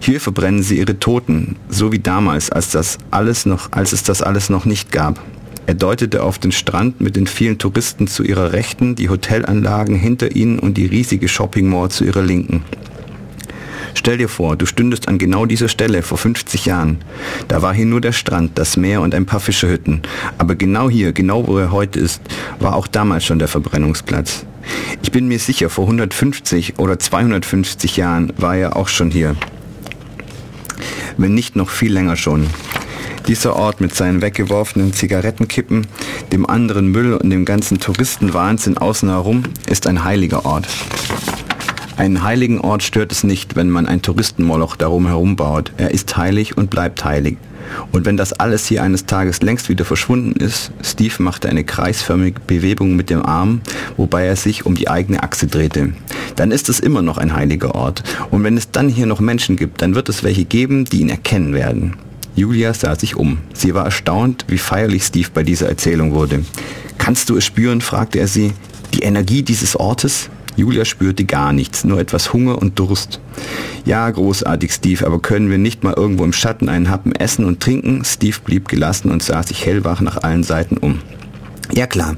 Hier 0.00 0.20
verbrennen 0.20 0.62
sie 0.62 0.78
ihre 0.78 0.98
Toten, 0.98 1.56
so 1.68 1.92
wie 1.92 1.98
damals, 1.98 2.50
als 2.50 2.70
das 2.70 2.98
alles 3.10 3.46
noch, 3.46 3.72
als 3.72 3.92
es 3.92 4.02
das 4.02 4.22
alles 4.22 4.50
noch 4.50 4.64
nicht 4.64 4.92
gab. 4.92 5.20
Er 5.66 5.74
deutete 5.74 6.22
auf 6.22 6.38
den 6.38 6.50
Strand 6.50 7.00
mit 7.00 7.14
den 7.14 7.26
vielen 7.26 7.58
Touristen 7.58 8.08
zu 8.08 8.22
ihrer 8.22 8.52
Rechten, 8.52 8.94
die 8.94 9.10
Hotelanlagen 9.10 9.96
hinter 9.96 10.34
ihnen 10.34 10.58
und 10.58 10.78
die 10.78 10.86
riesige 10.86 11.28
Shopping 11.28 11.68
Mall 11.68 11.90
zu 11.90 12.04
ihrer 12.04 12.22
Linken. 12.22 12.64
Stell 13.94 14.18
dir 14.18 14.28
vor, 14.28 14.56
du 14.56 14.66
stündest 14.66 15.08
an 15.08 15.18
genau 15.18 15.46
dieser 15.46 15.68
Stelle 15.68 16.02
vor 16.02 16.18
50 16.18 16.66
Jahren. 16.66 16.98
Da 17.48 17.62
war 17.62 17.74
hier 17.74 17.86
nur 17.86 18.00
der 18.00 18.12
Strand, 18.12 18.58
das 18.58 18.76
Meer 18.76 19.00
und 19.00 19.14
ein 19.14 19.26
paar 19.26 19.40
Fischerhütten. 19.40 20.02
Aber 20.38 20.54
genau 20.54 20.88
hier, 20.90 21.12
genau 21.12 21.46
wo 21.46 21.58
er 21.58 21.72
heute 21.72 21.98
ist, 22.00 22.22
war 22.58 22.76
auch 22.76 22.86
damals 22.86 23.24
schon 23.24 23.38
der 23.38 23.48
Verbrennungsplatz. 23.48 24.46
Ich 25.02 25.12
bin 25.12 25.28
mir 25.28 25.38
sicher, 25.38 25.70
vor 25.70 25.84
150 25.84 26.78
oder 26.78 26.98
250 26.98 27.96
Jahren 27.96 28.32
war 28.36 28.56
er 28.56 28.76
auch 28.76 28.88
schon 28.88 29.10
hier. 29.10 29.36
Wenn 31.16 31.34
nicht 31.34 31.56
noch 31.56 31.70
viel 31.70 31.92
länger 31.92 32.16
schon. 32.16 32.46
Dieser 33.26 33.56
Ort 33.56 33.80
mit 33.80 33.94
seinen 33.94 34.22
weggeworfenen 34.22 34.92
Zigarettenkippen, 34.92 35.86
dem 36.32 36.48
anderen 36.48 36.88
Müll 36.88 37.14
und 37.14 37.28
dem 37.28 37.44
ganzen 37.44 37.78
Touristenwahnsinn 37.78 38.78
außen 38.78 39.08
herum 39.10 39.42
ist 39.66 39.86
ein 39.86 40.04
heiliger 40.04 40.46
Ort. 40.46 40.66
Einen 41.98 42.22
heiligen 42.22 42.60
Ort 42.60 42.84
stört 42.84 43.10
es 43.10 43.24
nicht, 43.24 43.56
wenn 43.56 43.70
man 43.70 43.86
ein 43.86 44.02
Touristenmoloch 44.02 44.76
darum 44.76 45.08
herum 45.08 45.34
baut. 45.34 45.72
Er 45.78 45.90
ist 45.90 46.16
heilig 46.16 46.56
und 46.56 46.70
bleibt 46.70 47.04
heilig. 47.04 47.38
Und 47.90 48.06
wenn 48.06 48.16
das 48.16 48.32
alles 48.32 48.66
hier 48.68 48.84
eines 48.84 49.06
Tages 49.06 49.42
längst 49.42 49.68
wieder 49.68 49.84
verschwunden 49.84 50.38
ist, 50.38 50.70
Steve 50.80 51.20
machte 51.20 51.48
eine 51.48 51.64
kreisförmige 51.64 52.40
Bewegung 52.46 52.94
mit 52.94 53.10
dem 53.10 53.26
Arm, 53.26 53.62
wobei 53.96 54.26
er 54.26 54.36
sich 54.36 54.64
um 54.64 54.76
die 54.76 54.88
eigene 54.88 55.24
Achse 55.24 55.48
drehte. 55.48 55.92
Dann 56.36 56.52
ist 56.52 56.68
es 56.68 56.78
immer 56.78 57.02
noch 57.02 57.18
ein 57.18 57.34
heiliger 57.34 57.74
Ort. 57.74 58.04
Und 58.30 58.44
wenn 58.44 58.56
es 58.56 58.70
dann 58.70 58.88
hier 58.88 59.06
noch 59.06 59.18
Menschen 59.18 59.56
gibt, 59.56 59.82
dann 59.82 59.96
wird 59.96 60.08
es 60.08 60.22
welche 60.22 60.44
geben, 60.44 60.84
die 60.84 61.00
ihn 61.00 61.10
erkennen 61.10 61.52
werden. 61.52 61.96
Julia 62.36 62.74
sah 62.74 62.94
sich 62.94 63.16
um. 63.16 63.38
Sie 63.54 63.74
war 63.74 63.84
erstaunt, 63.84 64.44
wie 64.46 64.58
feierlich 64.58 65.02
Steve 65.02 65.30
bei 65.34 65.42
dieser 65.42 65.68
Erzählung 65.68 66.14
wurde. 66.14 66.44
Kannst 66.96 67.28
du 67.28 67.36
es 67.36 67.44
spüren? 67.44 67.80
fragte 67.80 68.20
er 68.20 68.28
sie. 68.28 68.52
Die 68.94 69.00
Energie 69.00 69.42
dieses 69.42 69.74
Ortes? 69.74 70.30
Julia 70.58 70.84
spürte 70.84 71.24
gar 71.24 71.52
nichts, 71.52 71.84
nur 71.84 72.00
etwas 72.00 72.32
Hunger 72.32 72.60
und 72.60 72.80
Durst. 72.80 73.20
Ja, 73.84 74.10
großartig, 74.10 74.72
Steve, 74.72 75.06
aber 75.06 75.20
können 75.20 75.50
wir 75.50 75.58
nicht 75.58 75.84
mal 75.84 75.94
irgendwo 75.96 76.24
im 76.24 76.32
Schatten 76.32 76.68
einen 76.68 76.90
Happen 76.90 77.12
essen 77.12 77.44
und 77.44 77.60
trinken? 77.60 78.04
Steve 78.04 78.38
blieb 78.44 78.66
gelassen 78.66 79.12
und 79.12 79.22
sah 79.22 79.44
sich 79.44 79.64
hellwach 79.64 80.00
nach 80.00 80.16
allen 80.16 80.42
Seiten 80.42 80.76
um. 80.76 80.98
Ja 81.72 81.86
klar, 81.86 82.16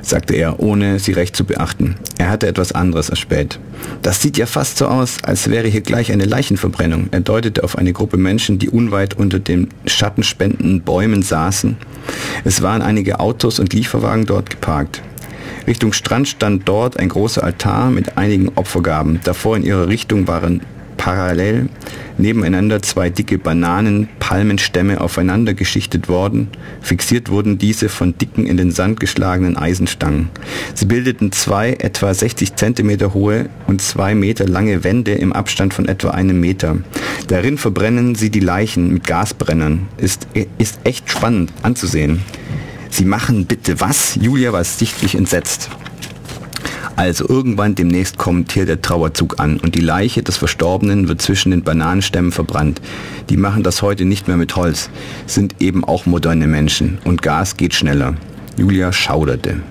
sagte 0.00 0.34
er, 0.36 0.58
ohne 0.60 0.98
sie 0.98 1.12
recht 1.12 1.36
zu 1.36 1.44
beachten. 1.44 1.96
Er 2.16 2.30
hatte 2.30 2.46
etwas 2.46 2.72
anderes 2.72 3.10
erspäht. 3.10 3.60
Das 4.00 4.22
sieht 4.22 4.38
ja 4.38 4.46
fast 4.46 4.78
so 4.78 4.86
aus, 4.86 5.18
als 5.22 5.50
wäre 5.50 5.68
hier 5.68 5.82
gleich 5.82 6.12
eine 6.12 6.24
Leichenverbrennung. 6.24 7.08
Er 7.10 7.20
deutete 7.20 7.62
auf 7.62 7.76
eine 7.76 7.92
Gruppe 7.92 8.16
Menschen, 8.16 8.58
die 8.58 8.70
unweit 8.70 9.18
unter 9.18 9.38
den 9.38 9.68
schattenspendenden 9.86 10.80
Bäumen 10.80 11.20
saßen. 11.20 11.76
Es 12.42 12.62
waren 12.62 12.80
einige 12.80 13.20
Autos 13.20 13.60
und 13.60 13.74
Lieferwagen 13.74 14.24
dort 14.24 14.48
geparkt. 14.48 15.02
Richtung 15.66 15.92
Strand 15.92 16.28
stand 16.28 16.68
dort 16.68 16.98
ein 16.98 17.08
großer 17.08 17.42
Altar 17.42 17.90
mit 17.90 18.16
einigen 18.16 18.48
Opfergaben. 18.54 19.20
Davor 19.24 19.56
in 19.56 19.62
ihrer 19.62 19.88
Richtung 19.88 20.26
waren 20.26 20.60
parallel 20.96 21.70
nebeneinander 22.18 22.82
zwei 22.82 23.08
dicke 23.08 23.38
Bananen, 23.38 24.08
Palmenstämme 24.18 25.00
aufeinander 25.00 25.54
geschichtet 25.54 26.08
worden. 26.08 26.48
Fixiert 26.82 27.30
wurden 27.30 27.56
diese 27.56 27.88
von 27.88 28.18
dicken 28.18 28.46
in 28.46 28.58
den 28.58 28.70
Sand 28.70 29.00
geschlagenen 29.00 29.56
Eisenstangen. 29.56 30.28
Sie 30.74 30.84
bildeten 30.84 31.32
zwei 31.32 31.72
etwa 31.72 32.12
60 32.12 32.56
Zentimeter 32.56 33.14
hohe 33.14 33.48
und 33.66 33.80
zwei 33.80 34.14
Meter 34.14 34.46
lange 34.46 34.84
Wände 34.84 35.12
im 35.12 35.32
Abstand 35.32 35.72
von 35.72 35.88
etwa 35.88 36.10
einem 36.10 36.38
Meter. 36.38 36.76
Darin 37.28 37.56
verbrennen 37.56 38.14
sie 38.14 38.30
die 38.30 38.40
Leichen 38.40 38.92
mit 38.92 39.06
Gasbrennern. 39.06 39.88
Ist, 39.96 40.28
ist 40.58 40.80
echt 40.84 41.10
spannend 41.10 41.50
anzusehen. 41.62 42.20
Sie 42.90 43.04
machen 43.04 43.46
bitte 43.46 43.80
was? 43.80 44.16
Julia 44.20 44.52
war 44.52 44.64
sichtlich 44.64 45.14
entsetzt. 45.14 45.70
Also 46.96 47.26
irgendwann 47.26 47.74
demnächst 47.74 48.18
kommt 48.18 48.52
hier 48.52 48.66
der 48.66 48.82
Trauerzug 48.82 49.40
an 49.40 49.58
und 49.58 49.74
die 49.74 49.80
Leiche 49.80 50.22
des 50.22 50.36
Verstorbenen 50.36 51.08
wird 51.08 51.22
zwischen 51.22 51.50
den 51.50 51.62
Bananenstämmen 51.62 52.30
verbrannt. 52.30 52.82
Die 53.30 53.38
machen 53.38 53.62
das 53.62 53.80
heute 53.80 54.04
nicht 54.04 54.28
mehr 54.28 54.36
mit 54.36 54.54
Holz, 54.54 54.90
sind 55.26 55.62
eben 55.62 55.82
auch 55.82 56.04
moderne 56.04 56.46
Menschen 56.46 56.98
und 57.04 57.22
Gas 57.22 57.56
geht 57.56 57.72
schneller. 57.72 58.16
Julia 58.58 58.92
schauderte. 58.92 59.62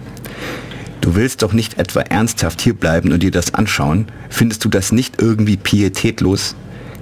Du 1.01 1.13
willst 1.13 1.43
doch 1.43 1.53
nicht 1.53 1.77
etwa 1.77 2.01
ernsthaft 2.01 2.61
hierbleiben 2.61 3.11
und 3.11 3.21
dir 3.21 3.31
das 3.31 3.53
anschauen? 3.53 4.07
Findest 4.29 4.65
du 4.65 4.69
das 4.69 4.91
nicht 4.91 5.21
irgendwie 5.21 5.57
pietätlos? 5.57 6.55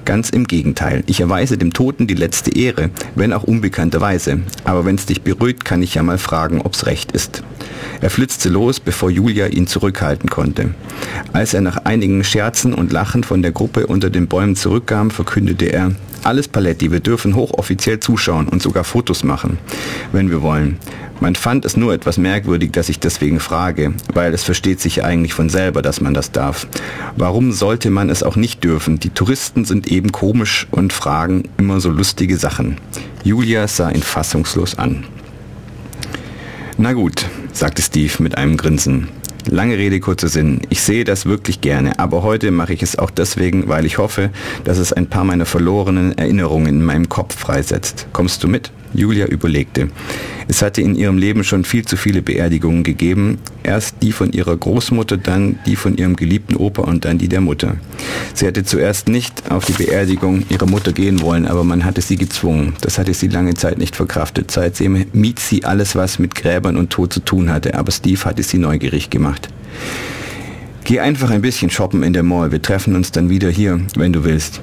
Ganz 0.08 0.30
im 0.30 0.46
Gegenteil. 0.48 1.04
Ich 1.08 1.20
erweise 1.20 1.58
dem 1.58 1.74
Toten 1.74 2.08
die 2.08 2.14
letzte 2.14 2.58
Ehre, 2.58 2.92
wenn 3.16 3.34
auch 3.34 3.44
unbekannterweise. 3.44 4.40
Aber 4.64 4.86
wenn 4.86 4.96
es 4.96 5.06
dich 5.06 5.22
beruhigt, 5.22 5.66
kann 5.66 5.84
ich 5.84 5.96
ja 5.96 6.02
mal 6.02 6.18
fragen, 6.18 6.62
ob's 6.62 6.86
recht 6.86 7.12
ist. 7.12 7.44
Er 8.00 8.10
flitzte 8.10 8.48
los, 8.48 8.80
bevor 8.80 9.10
Julia 9.10 9.48
ihn 9.48 9.68
zurückhalten 9.68 10.30
konnte. 10.30 10.74
Als 11.34 11.54
er 11.54 11.60
nach 11.60 11.84
einigen 11.84 12.24
Scherzen 12.24 12.74
und 12.74 12.94
Lachen 12.94 13.26
von 13.26 13.42
der 13.42 13.52
Gruppe 13.52 13.86
unter 13.86 14.10
den 14.10 14.30
Bäumen 14.30 14.56
zurückkam, 14.56 15.12
verkündete 15.12 15.66
er, 15.66 15.92
alles 16.24 16.48
Paletti, 16.48 16.90
wir 16.90 17.02
dürfen 17.02 17.36
hochoffiziell 17.36 18.00
zuschauen 18.00 18.48
und 18.48 18.62
sogar 18.62 18.86
Fotos 18.86 19.26
machen, 19.26 19.58
wenn 20.14 20.30
wir 20.30 20.42
wollen. 20.42 20.78
Man 21.20 21.36
fand 21.36 21.66
es 21.66 21.76
nur 21.76 21.94
etwas 21.94 22.18
merkwürdig, 22.18 22.72
dass 22.72 22.90
ich 22.90 23.00
deswegen 23.00 23.40
frage, 23.40 23.94
weil 24.14 24.34
es 24.34 24.44
versteht 24.44 24.80
sich 24.80 25.04
eigentlich 25.04 25.34
von 25.34 25.50
selber, 25.50 25.82
dass 25.82 26.00
man 26.00 26.14
das 26.14 26.32
darf. 26.32 26.68
Warum 27.16 27.52
sollte 27.52 27.90
man 27.90 28.10
es 28.10 28.22
auch 28.22 28.36
nicht 28.36 28.64
dürfen? 28.64 29.00
Die 29.00 29.10
Touristen 29.10 29.66
sind 29.66 29.88
eben 29.88 30.12
komisch 30.12 30.68
und 30.70 30.94
fragen 30.94 31.50
immer 31.58 31.80
so 31.80 31.90
lustige 31.90 32.38
Sachen. 32.38 32.78
Julia 33.24 33.68
sah 33.68 33.90
ihn 33.90 34.04
fassungslos 34.04 34.78
an. 34.78 35.06
Na 36.78 36.94
gut, 36.94 37.26
sagte 37.52 37.82
Steve 37.82 38.14
mit 38.20 38.38
einem 38.38 38.56
Grinsen. 38.56 39.08
Lange 39.50 39.78
Rede, 39.78 40.00
kurzer 40.00 40.28
Sinn. 40.28 40.62
Ich 40.70 40.82
sehe 40.82 41.06
das 41.06 41.26
wirklich 41.26 41.62
gerne, 41.62 42.00
aber 42.00 42.22
heute 42.22 42.52
mache 42.52 42.74
ich 42.74 42.84
es 42.84 43.00
auch 43.00 43.10
deswegen, 43.10 43.68
weil 43.70 43.86
ich 43.86 43.98
hoffe, 43.98 44.30
dass 44.66 44.78
es 44.78 44.94
ein 44.94 45.08
paar 45.08 45.24
meiner 45.24 45.46
verlorenen 45.46 46.18
Erinnerungen 46.18 46.68
in 46.68 46.84
meinem 46.84 47.10
Kopf 47.10 47.36
freisetzt. 47.36 48.08
Kommst 48.12 48.44
du 48.44 48.50
mit? 48.50 48.72
Julia 48.94 49.26
überlegte. 49.26 49.90
Es 50.50 50.62
hatte 50.62 50.82
in 50.82 50.96
ihrem 50.96 51.18
Leben 51.18 51.44
schon 51.44 51.66
viel 51.66 51.84
zu 51.84 51.98
viele 51.98 52.22
Beerdigungen 52.22 52.84
gegeben. 52.84 53.38
Erst 53.64 53.98
die 54.02 54.14
von 54.14 54.32
ihrer 54.32 54.56
Großmutter, 54.56 55.18
dann 55.18 55.60
die 55.66 55.76
von 55.76 55.98
ihrem 55.98 56.16
geliebten 56.16 56.56
Opa 56.56 56.84
und 56.84 57.04
dann 57.04 57.18
die 57.18 57.28
der 57.28 57.42
Mutter. 57.42 57.76
Sie 58.34 58.48
hatte 58.48 58.64
zuerst 58.64 59.10
nicht 59.10 59.52
auf 59.52 59.66
die 59.66 59.74
Beerdigung 59.74 60.46
ihrer 60.50 60.66
Mutter 60.66 60.94
gehen 60.94 61.22
wollen, 61.22 61.46
aber 61.46 61.66
man 61.66 61.84
hatte 61.84 62.02
sie 62.02 62.16
gezwungen. 62.16 62.74
Das 62.82 62.98
hatte 62.98 63.14
sie 63.14 63.28
lange 63.28 63.56
Zeit 63.56 63.78
nicht 63.78 63.96
verkraftet. 63.96 64.52
Seitdem 64.52 65.06
mied 65.12 65.40
sie 65.40 65.66
alles, 65.66 65.96
was 65.96 66.18
mit 66.18 66.34
Gräbern 66.34 66.78
und 66.78 66.92
Tod 66.92 67.12
zu 67.12 67.20
tun 67.20 67.52
hatte, 67.52 67.76
aber 67.76 67.92
Steve 67.92 68.24
hatte 68.24 68.44
sie 68.44 68.58
neugierig 68.58 69.10
gemacht. 69.10 69.50
Geh 70.86 71.02
einfach 71.02 71.30
ein 71.32 71.42
bisschen 71.42 71.70
shoppen 71.70 72.04
in 72.04 72.14
der 72.14 72.24
Mall. 72.24 72.54
Wir 72.54 72.62
treffen 72.62 72.96
uns 72.96 73.12
dann 73.12 73.30
wieder 73.30 73.50
hier, 73.50 73.82
wenn 73.98 74.14
du 74.14 74.24
willst 74.24 74.62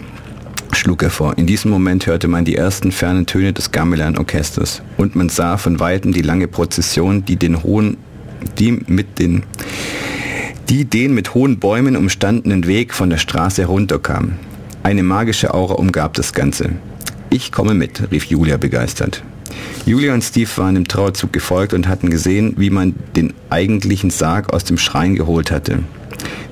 schlug 0.74 1.02
er 1.02 1.10
vor. 1.10 1.36
In 1.38 1.46
diesem 1.46 1.70
Moment 1.70 2.06
hörte 2.06 2.28
man 2.28 2.44
die 2.44 2.56
ersten 2.56 2.92
fernen 2.92 3.26
Töne 3.26 3.52
des 3.52 3.72
Gamelan-Orchesters 3.72 4.82
und 4.96 5.16
man 5.16 5.28
sah 5.28 5.56
von 5.56 5.80
weitem 5.80 6.12
die 6.12 6.22
lange 6.22 6.48
Prozession, 6.48 7.24
die 7.24 7.36
den 7.36 7.62
hohen, 7.62 7.96
die 8.58 8.72
mit 8.72 9.18
den, 9.18 9.44
die 10.68 10.84
den 10.84 11.14
mit 11.14 11.34
hohen 11.34 11.58
Bäumen 11.58 11.96
umstandenen 11.96 12.66
Weg 12.66 12.94
von 12.94 13.10
der 13.10 13.18
Straße 13.18 13.62
herunterkam. 13.62 14.34
Eine 14.82 15.02
magische 15.02 15.54
Aura 15.54 15.74
umgab 15.74 16.14
das 16.14 16.32
Ganze. 16.32 16.70
Ich 17.30 17.52
komme 17.52 17.74
mit, 17.74 18.10
rief 18.12 18.26
Julia 18.26 18.56
begeistert. 18.56 19.24
Julia 19.86 20.14
und 20.14 20.22
Steve 20.22 20.50
waren 20.56 20.76
im 20.76 20.88
Trauerzug 20.88 21.32
gefolgt 21.32 21.74
und 21.74 21.88
hatten 21.88 22.10
gesehen, 22.10 22.54
wie 22.56 22.70
man 22.70 22.94
den 23.16 23.32
eigentlichen 23.50 24.10
Sarg 24.10 24.52
aus 24.52 24.64
dem 24.64 24.78
Schrein 24.78 25.14
geholt 25.14 25.50
hatte. 25.50 25.80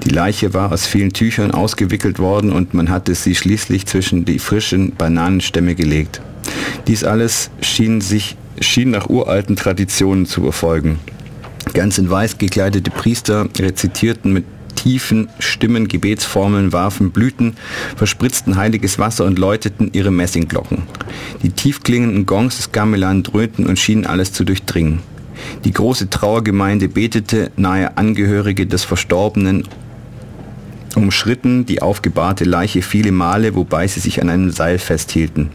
Die 0.04 0.10
Leiche 0.10 0.52
war 0.54 0.72
aus 0.72 0.86
vielen 0.86 1.12
Tüchern 1.12 1.52
ausgewickelt 1.52 2.18
worden 2.18 2.52
und 2.52 2.74
man 2.74 2.90
hatte 2.90 3.14
sie 3.14 3.34
schließlich 3.34 3.86
zwischen 3.86 4.24
die 4.24 4.38
frischen 4.38 4.94
Bananenstämme 4.96 5.74
gelegt. 5.74 6.20
Dies 6.86 7.04
alles 7.04 7.50
schien 7.60 8.00
sich 8.00 8.36
schien 8.60 8.90
nach 8.90 9.08
uralten 9.08 9.56
Traditionen 9.56 10.26
zu 10.26 10.44
erfolgen. 10.44 10.98
Ganz 11.74 11.98
in 11.98 12.10
weiß 12.10 12.38
gekleidete 12.38 12.90
Priester 12.90 13.48
rezitierten 13.58 14.32
mit 14.32 14.44
tiefen 14.74 15.28
Stimmen 15.38 15.86
Gebetsformeln, 15.86 16.72
warfen 16.72 17.12
Blüten, 17.12 17.54
verspritzten 17.96 18.56
heiliges 18.56 18.98
Wasser 18.98 19.24
und 19.24 19.38
läuteten 19.38 19.90
ihre 19.92 20.10
Messingglocken. 20.10 20.82
Die 21.42 21.50
tiefklingenden 21.50 22.26
Gongs 22.26 22.56
des 22.56 22.72
Gamelan 22.72 23.22
dröhnten 23.22 23.66
und 23.66 23.78
schienen 23.78 24.06
alles 24.06 24.32
zu 24.32 24.44
durchdringen. 24.44 25.00
Die 25.64 25.72
große 25.72 26.10
Trauergemeinde 26.10 26.88
betete, 26.88 27.50
nahe 27.56 27.96
Angehörige 27.96 28.66
des 28.66 28.84
Verstorbenen 28.84 29.64
umschritten 30.94 31.64
die 31.66 31.82
aufgebahrte 31.82 32.44
Leiche 32.44 32.82
viele 32.82 33.12
Male, 33.12 33.54
wobei 33.54 33.86
sie 33.86 34.00
sich 34.00 34.20
an 34.20 34.28
einem 34.28 34.50
Seil 34.50 34.78
festhielten. 34.78 35.50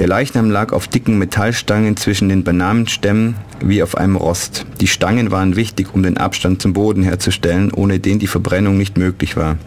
Der 0.00 0.08
Leichnam 0.08 0.50
lag 0.50 0.72
auf 0.72 0.88
dicken 0.88 1.18
Metallstangen 1.18 1.94
zwischen 1.98 2.30
den 2.30 2.42
Bananenstämmen 2.42 3.34
wie 3.62 3.82
auf 3.82 3.98
einem 3.98 4.16
Rost. 4.16 4.64
Die 4.80 4.86
Stangen 4.86 5.30
waren 5.30 5.56
wichtig, 5.56 5.88
um 5.92 6.02
den 6.02 6.16
Abstand 6.16 6.62
zum 6.62 6.72
Boden 6.72 7.02
herzustellen, 7.02 7.70
ohne 7.70 8.00
den 8.00 8.18
die 8.18 8.26
Verbrennung 8.26 8.78
nicht 8.78 8.96
möglich 8.96 9.36
war. 9.36 9.58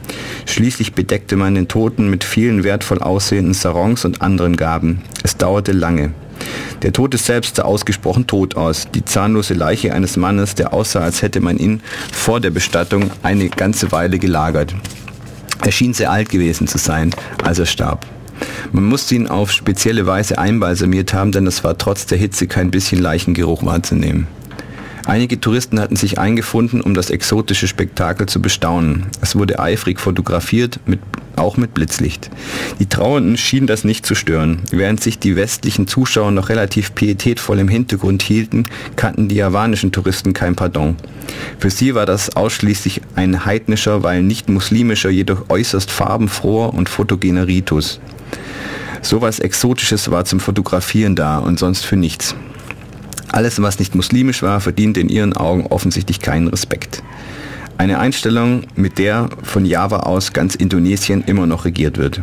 Schließlich 0.47 0.93
bedeckte 0.93 1.35
man 1.35 1.53
den 1.53 1.67
Toten 1.67 2.09
mit 2.09 2.23
vielen 2.23 2.63
wertvoll 2.63 2.97
aussehenden 2.97 3.53
Sarons 3.53 4.05
und 4.05 4.23
anderen 4.23 4.55
Gaben. 4.55 5.03
Es 5.21 5.37
dauerte 5.37 5.71
lange. 5.71 6.13
Der 6.81 6.93
Tote 6.93 7.19
selbst 7.19 7.57
sah 7.57 7.63
ausgesprochen 7.65 8.25
tot 8.25 8.55
aus. 8.55 8.87
Die 8.91 9.05
zahnlose 9.05 9.53
Leiche 9.53 9.93
eines 9.93 10.17
Mannes, 10.17 10.55
der 10.55 10.73
aussah, 10.73 11.01
als 11.01 11.21
hätte 11.21 11.41
man 11.41 11.59
ihn 11.59 11.83
vor 12.11 12.39
der 12.39 12.49
Bestattung 12.49 13.11
eine 13.21 13.49
ganze 13.49 13.91
Weile 13.91 14.17
gelagert. 14.17 14.73
Er 15.63 15.71
schien 15.71 15.93
sehr 15.93 16.11
alt 16.11 16.29
gewesen 16.29 16.65
zu 16.65 16.79
sein, 16.79 17.11
als 17.43 17.59
er 17.59 17.67
starb. 17.67 18.07
Man 18.71 18.85
musste 18.85 19.15
ihn 19.15 19.27
auf 19.27 19.51
spezielle 19.51 20.05
Weise 20.05 20.37
einbalsamiert 20.37 21.13
haben, 21.13 21.31
denn 21.31 21.47
es 21.47 21.63
war 21.63 21.77
trotz 21.77 22.05
der 22.05 22.17
Hitze 22.17 22.47
kein 22.47 22.71
bisschen 22.71 23.01
Leichengeruch 23.01 23.65
wahrzunehmen. 23.65 24.27
Einige 25.05 25.39
Touristen 25.39 25.81
hatten 25.81 25.97
sich 25.97 26.17
eingefunden, 26.17 26.79
um 26.79 26.93
das 26.93 27.09
exotische 27.09 27.67
Spektakel 27.67 28.27
zu 28.27 28.41
bestaunen. 28.41 29.07
Es 29.21 29.35
wurde 29.35 29.59
eifrig 29.59 29.99
fotografiert, 29.99 30.79
mit, 30.85 31.01
auch 31.35 31.57
mit 31.57 31.73
Blitzlicht. 31.73 32.29
Die 32.79 32.85
Trauernden 32.85 33.35
schienen 33.35 33.67
das 33.67 33.83
nicht 33.83 34.05
zu 34.05 34.15
stören. 34.15 34.61
Während 34.71 35.03
sich 35.03 35.19
die 35.19 35.35
westlichen 35.35 35.87
Zuschauer 35.87 36.31
noch 36.31 36.47
relativ 36.47 36.95
pietätvoll 36.95 37.59
im 37.59 37.67
Hintergrund 37.67 38.23
hielten, 38.23 38.63
kannten 38.95 39.27
die 39.27 39.35
javanischen 39.35 39.91
Touristen 39.91 40.31
kein 40.31 40.55
Pardon. 40.55 40.95
Für 41.59 41.69
sie 41.69 41.95
war 41.95 42.05
das 42.05 42.37
ausschließlich 42.37 43.01
ein 43.15 43.43
heidnischer, 43.43 44.03
weil 44.03 44.23
nicht 44.23 44.47
muslimischer, 44.47 45.09
jedoch 45.09 45.49
äußerst 45.49 45.91
farbenfroher 45.91 46.73
und 46.73 46.87
fotogener 46.87 47.47
Ritus. 47.47 47.99
Sowas 49.03 49.39
Exotisches 49.39 50.09
war 50.11 50.23
zum 50.23 50.39
Fotografieren 50.39 51.17
da 51.17 51.37
und 51.37 51.59
sonst 51.59 51.85
für 51.85 51.97
nichts. 51.97 52.35
Alles, 53.27 53.61
was 53.61 53.77
nicht 53.77 53.95
muslimisch 53.95 54.41
war, 54.43 54.61
verdient 54.61 54.97
in 54.97 55.09
ihren 55.09 55.33
Augen 55.33 55.67
offensichtlich 55.67 56.21
keinen 56.21 56.47
Respekt. 56.47 57.03
Eine 57.77 57.99
Einstellung, 57.99 58.63
mit 58.75 58.97
der 58.97 59.27
von 59.43 59.65
Java 59.65 59.97
aus 59.97 60.31
ganz 60.31 60.55
Indonesien 60.55 61.21
immer 61.27 61.45
noch 61.45 61.65
regiert 61.65 61.97
wird. 61.97 62.21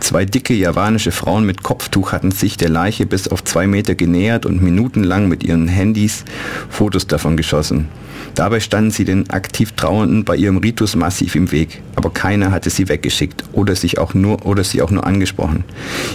Zwei 0.00 0.24
dicke 0.24 0.54
javanische 0.54 1.12
Frauen 1.12 1.44
mit 1.44 1.62
Kopftuch 1.62 2.12
hatten 2.12 2.30
sich 2.30 2.56
der 2.56 2.68
Leiche 2.68 3.04
bis 3.04 3.28
auf 3.28 3.44
zwei 3.44 3.66
Meter 3.66 3.94
genähert 3.94 4.46
und 4.46 4.62
minutenlang 4.62 5.28
mit 5.28 5.42
ihren 5.42 5.68
Handys 5.68 6.24
Fotos 6.68 7.06
davon 7.06 7.36
geschossen. 7.36 7.88
Dabei 8.34 8.60
standen 8.60 8.90
sie 8.90 9.04
den 9.04 9.28
aktiv 9.30 9.72
Trauernden 9.72 10.24
bei 10.24 10.36
ihrem 10.36 10.58
Ritus 10.58 10.94
massiv 10.94 11.34
im 11.34 11.50
Weg, 11.50 11.82
aber 11.96 12.10
keiner 12.10 12.52
hatte 12.52 12.70
sie 12.70 12.88
weggeschickt 12.88 13.44
oder 13.52 13.74
sich 13.74 13.98
auch 13.98 14.14
nur 14.14 14.46
oder 14.46 14.64
sie 14.64 14.82
auch 14.82 14.90
nur 14.90 15.06
angesprochen. 15.06 15.64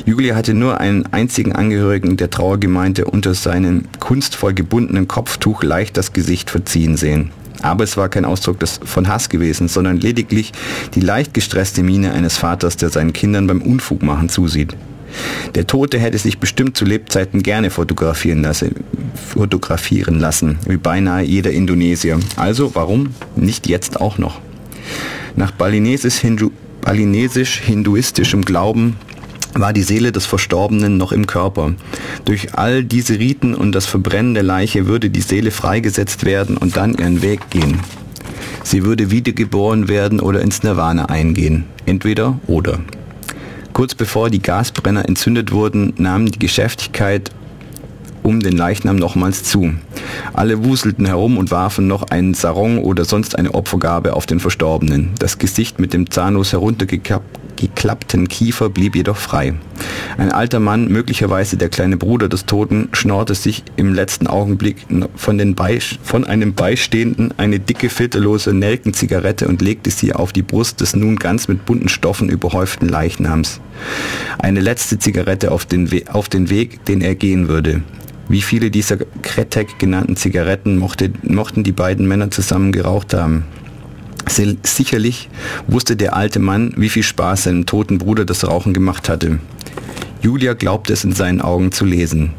Julia 0.06 0.36
hatte 0.36 0.54
nur 0.54 0.80
einen 0.80 1.06
einzigen 1.12 1.54
Angehörigen 1.54 2.18
der 2.18 2.30
Trauergemeinde 2.30 3.06
unter 3.06 3.34
seinem 3.34 3.84
kunstvoll 4.00 4.54
gebundenen 4.54 5.08
Kopftuch 5.08 5.64
leicht 5.64 5.98
das 5.98 6.14
Gesicht 6.14 6.50
verziehen 6.50 6.98
sehen. 6.98 7.32
Aber 7.64 7.84
es 7.86 7.98
war 7.98 8.10
kein 8.10 8.26
Ausdruck 8.26 8.60
des, 8.60 8.80
von 8.84 9.08
Hass 9.08 9.30
gewesen, 9.30 9.68
sondern 9.68 9.98
lediglich 9.98 10.52
die 10.94 11.00
leicht 11.00 11.34
gestresste 11.34 11.82
Miene 11.82 12.14
eines 12.14 12.38
Vaters, 12.38 12.78
der 12.78 12.90
seinen 12.90 13.14
Kindern 13.14 13.48
beim 13.48 13.64
Unfug 13.64 14.04
machen 14.04 14.30
zusieht. 14.30 14.76
Der 15.56 15.66
Tote 15.66 15.98
hätte 15.98 16.18
sich 16.18 16.40
bestimmt 16.40 16.76
zu 16.76 16.84
Lebzeiten 16.86 17.42
gerne 17.42 17.70
fotografieren 17.70 18.42
lassen, 18.42 18.76
fotografieren 19.16 20.20
lassen, 20.20 20.60
wie 20.68 20.76
beinahe 20.78 21.24
jeder 21.24 21.52
Indonesier. 21.52 22.20
Also 22.36 22.76
warum 22.76 23.16
nicht 23.36 23.68
jetzt 23.68 24.02
auch 24.02 24.18
noch? 24.18 24.42
Nach 25.36 25.52
balinesisch-hinduistischem 25.52 28.44
Glauben 28.44 28.98
war 29.54 29.74
die 29.74 29.84
Seele 29.84 30.12
des 30.12 30.26
Verstorbenen 30.26 30.98
noch 30.98 31.12
im 31.12 31.28
Körper. 31.28 31.74
Durch 32.26 32.56
all 32.56 32.84
diese 32.84 33.20
Riten 33.20 33.54
und 33.56 33.74
das 33.74 33.86
Verbrennen 33.86 34.34
der 34.34 34.44
Leiche 34.44 34.88
würde 34.88 35.10
die 35.10 35.22
Seele 35.22 35.52
freigesetzt 35.52 36.26
werden 36.26 36.58
und 36.58 36.78
dann 36.78 36.96
ihren 36.96 37.22
Weg 37.22 37.50
gehen. 37.50 37.80
Sie 38.64 38.84
würde 38.84 39.12
wiedergeboren 39.12 39.88
werden 39.88 40.20
oder 40.20 40.42
ins 40.42 40.64
Nirvana 40.64 41.06
eingehen. 41.06 41.66
Entweder 41.86 42.40
oder. 42.48 42.80
Kurz 43.74 43.96
bevor 43.96 44.30
die 44.30 44.42
Gasbrenner 44.42 45.08
entzündet 45.08 45.52
wurden, 45.52 45.94
nahm 45.98 46.32
die 46.32 46.40
Geschäftigkeit 46.40 47.32
um 48.24 48.40
den 48.40 48.56
Leichnam 48.56 48.96
nochmals 48.96 49.44
zu. 49.44 49.74
Alle 50.34 50.64
wuselten 50.64 51.06
herum 51.06 51.38
und 51.38 51.52
warfen 51.52 51.88
noch 51.88 52.04
einen 52.04 52.34
Sarong 52.34 52.80
oder 52.80 53.04
sonst 53.04 53.38
eine 53.38 53.54
Opfergabe 53.54 54.14
auf 54.14 54.26
den 54.26 54.40
Verstorbenen. 54.40 55.12
Das 55.20 55.38
Gesicht 55.38 55.80
mit 55.80 55.94
dem 55.94 56.10
zahnlos 56.10 56.54
heruntergeklappten 57.54 58.28
Kiefer 58.28 58.70
blieb 58.70 58.96
jedoch 58.96 59.18
frei. 59.18 59.54
Ein 60.18 60.32
alter 60.32 60.60
Mann, 60.60 60.88
möglicherweise 60.88 61.58
der 61.58 61.70
kleine 61.70 61.98
Bruder 61.98 62.30
des 62.30 62.46
Toten, 62.46 62.90
schnorrte 62.92 63.36
sich 63.36 63.64
im 63.76 63.94
letzten 63.94 64.28
Augenblick 64.28 64.86
von, 65.16 65.38
den 65.38 65.56
von 66.04 66.26
einem 66.26 66.54
Beistehenden 66.54 67.34
eine 67.38 67.60
dicke, 67.60 67.90
filterlose 67.90 68.54
Nelkenzigarette 68.54 69.48
und 69.48 69.62
legte 69.62 69.90
sie 69.90 70.14
auf 70.14 70.34
die 70.34 70.42
Brust 70.42 70.82
des 70.82 70.96
nun 70.96 71.16
ganz 71.16 71.48
mit 71.48 71.66
bunten 71.66 71.90
Stoffen 71.90 72.30
überhäuften 72.30 72.90
Leichnams. 72.90 73.60
Eine 74.40 74.60
letzte 74.60 75.00
Zigarette 75.00 75.52
auf 75.52 75.66
den, 75.66 75.92
We 75.92 76.04
auf 76.12 76.30
den 76.30 76.50
Weg, 76.50 76.86
den 76.86 77.02
er 77.02 77.16
gehen 77.16 77.48
würde. 77.48 77.82
Wie 78.30 78.42
viele 78.42 78.72
dieser 78.72 78.98
Kretek 79.22 79.80
genannten 79.80 80.16
Zigaretten 80.16 80.78
mochte, 80.78 81.12
mochten 81.24 81.64
die 81.64 81.74
beiden 81.74 82.08
Männer 82.08 82.32
zusammen 82.32 82.72
geraucht 82.72 83.14
haben? 83.14 83.46
Sicherlich 84.28 85.30
wusste 85.68 85.96
der 85.96 86.16
alte 86.16 86.40
Mann, 86.40 86.74
wie 86.78 86.90
viel 86.90 87.04
Spaß 87.04 87.44
seinem 87.44 87.66
toten 87.66 87.98
Bruder 87.98 88.26
das 88.26 88.48
Rauchen 88.48 88.74
gemacht 88.74 89.10
hatte. 89.10 89.40
Julia 90.22 90.54
glaubte 90.54 90.94
es 90.94 91.04
in 91.04 91.14
seinen 91.14 91.42
Augen 91.42 91.72
zu 91.72 91.86
lesen. 91.86 92.34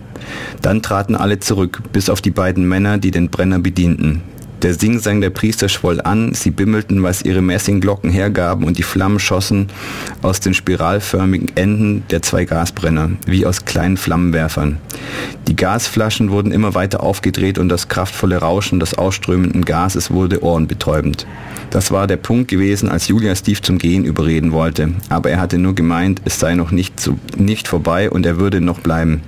Dann 0.62 0.82
traten 0.82 1.14
alle 1.14 1.38
zurück, 1.38 1.82
bis 1.92 2.08
auf 2.08 2.22
die 2.22 2.30
beiden 2.30 2.66
Männer, 2.66 2.98
die 2.98 3.10
den 3.10 3.28
Brenner 3.28 3.58
bedienten. 3.58 4.22
Der 4.64 4.72
Singsang 4.72 5.20
der 5.20 5.28
Priester 5.28 5.68
schwoll 5.68 6.00
an, 6.00 6.32
sie 6.32 6.50
bimmelten, 6.50 7.02
was 7.02 7.20
ihre 7.20 7.42
Messingglocken 7.42 8.08
hergaben, 8.08 8.64
und 8.64 8.78
die 8.78 8.82
Flammen 8.82 9.18
schossen 9.18 9.68
aus 10.22 10.40
den 10.40 10.54
spiralförmigen 10.54 11.54
Enden 11.54 12.02
der 12.08 12.22
zwei 12.22 12.46
Gasbrenner, 12.46 13.10
wie 13.26 13.44
aus 13.44 13.66
kleinen 13.66 13.98
Flammenwerfern. 13.98 14.78
Die 15.48 15.54
Gasflaschen 15.54 16.30
wurden 16.30 16.50
immer 16.50 16.72
weiter 16.72 17.02
aufgedreht 17.02 17.58
und 17.58 17.68
das 17.68 17.88
kraftvolle 17.88 18.38
Rauschen 18.38 18.80
des 18.80 18.96
ausströmenden 18.96 19.66
Gases 19.66 20.10
wurde 20.10 20.42
ohrenbetäubend. 20.42 21.26
Das 21.68 21.90
war 21.90 22.06
der 22.06 22.16
Punkt 22.16 22.48
gewesen, 22.48 22.88
als 22.88 23.08
Julia 23.08 23.36
Steve 23.36 23.60
zum 23.60 23.76
Gehen 23.76 24.06
überreden 24.06 24.52
wollte, 24.52 24.94
aber 25.10 25.28
er 25.28 25.42
hatte 25.42 25.58
nur 25.58 25.74
gemeint, 25.74 26.22
es 26.24 26.40
sei 26.40 26.54
noch 26.54 26.70
nicht, 26.70 26.98
zu, 26.98 27.18
nicht 27.36 27.68
vorbei 27.68 28.08
und 28.08 28.24
er 28.24 28.38
würde 28.38 28.62
noch 28.62 28.80
bleiben. 28.80 29.20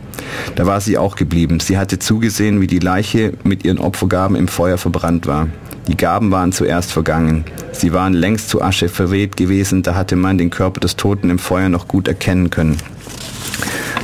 Da 0.55 0.67
war 0.67 0.81
sie 0.81 0.99
auch 0.99 1.17
geblieben. 1.17 1.61
Sie 1.61 1.79
hatte 1.79 1.99
zugesehen, 1.99 2.61
wie 2.61 2.67
die 2.67 2.79
Leiche 2.79 3.33
mit 3.45 3.65
ihren 3.65 3.79
Opfergaben 3.79 4.37
im 4.37 4.49
Feuer 4.49 4.79
verbrannt 4.79 5.27
war. 5.27 5.49
Die 5.89 5.97
Gaben 5.97 6.31
waren 6.33 6.53
zuerst 6.53 6.93
vergangen. 6.93 7.45
Sie 7.73 7.93
waren 7.93 8.13
längst 8.13 8.49
zu 8.49 8.61
Asche 8.61 8.89
verweht 8.89 9.37
gewesen, 9.37 9.83
da 9.83 9.95
hatte 9.95 10.17
man 10.17 10.39
den 10.39 10.51
Körper 10.51 10.81
des 10.81 10.97
Toten 10.97 11.31
im 11.31 11.39
Feuer 11.39 11.69
noch 11.69 11.87
gut 11.87 12.09
erkennen 12.09 12.51
können. 12.51 12.77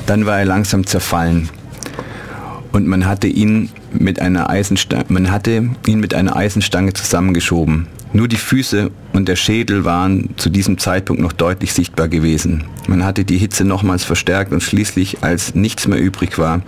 Dann 0.06 0.26
war 0.26 0.38
er 0.38 0.44
langsam 0.44 0.86
zerfallen. 0.86 1.48
Und 2.70 2.86
man 2.86 3.06
hatte 3.06 3.26
ihn 3.26 3.70
mit 3.92 4.20
einer 4.20 4.48
Eisenstange, 4.48 5.04
man 5.08 5.30
hatte 5.30 5.70
ihn 5.86 6.00
mit 6.00 6.14
einer 6.14 6.36
Eisenstange 6.36 6.92
zusammengeschoben. 6.92 7.86
Nur 8.14 8.28
die 8.28 8.36
Füße 8.36 8.90
und 9.14 9.26
der 9.26 9.36
Schädel 9.36 9.84
waren 9.84 10.30
zu 10.36 10.50
diesem 10.50 10.76
Zeitpunkt 10.76 11.22
noch 11.22 11.32
deutlich 11.32 11.72
sichtbar 11.72 12.08
gewesen. 12.08 12.64
Man 12.86 13.04
hatte 13.04 13.24
die 13.24 13.38
Hitze 13.38 13.64
nochmals 13.64 14.04
verstärkt 14.04 14.52
und 14.52 14.62
schließlich, 14.62 15.22
als 15.22 15.54
nichts 15.54 15.88
mehr 15.88 16.00
übrig 16.00 16.38
war, 16.38 16.62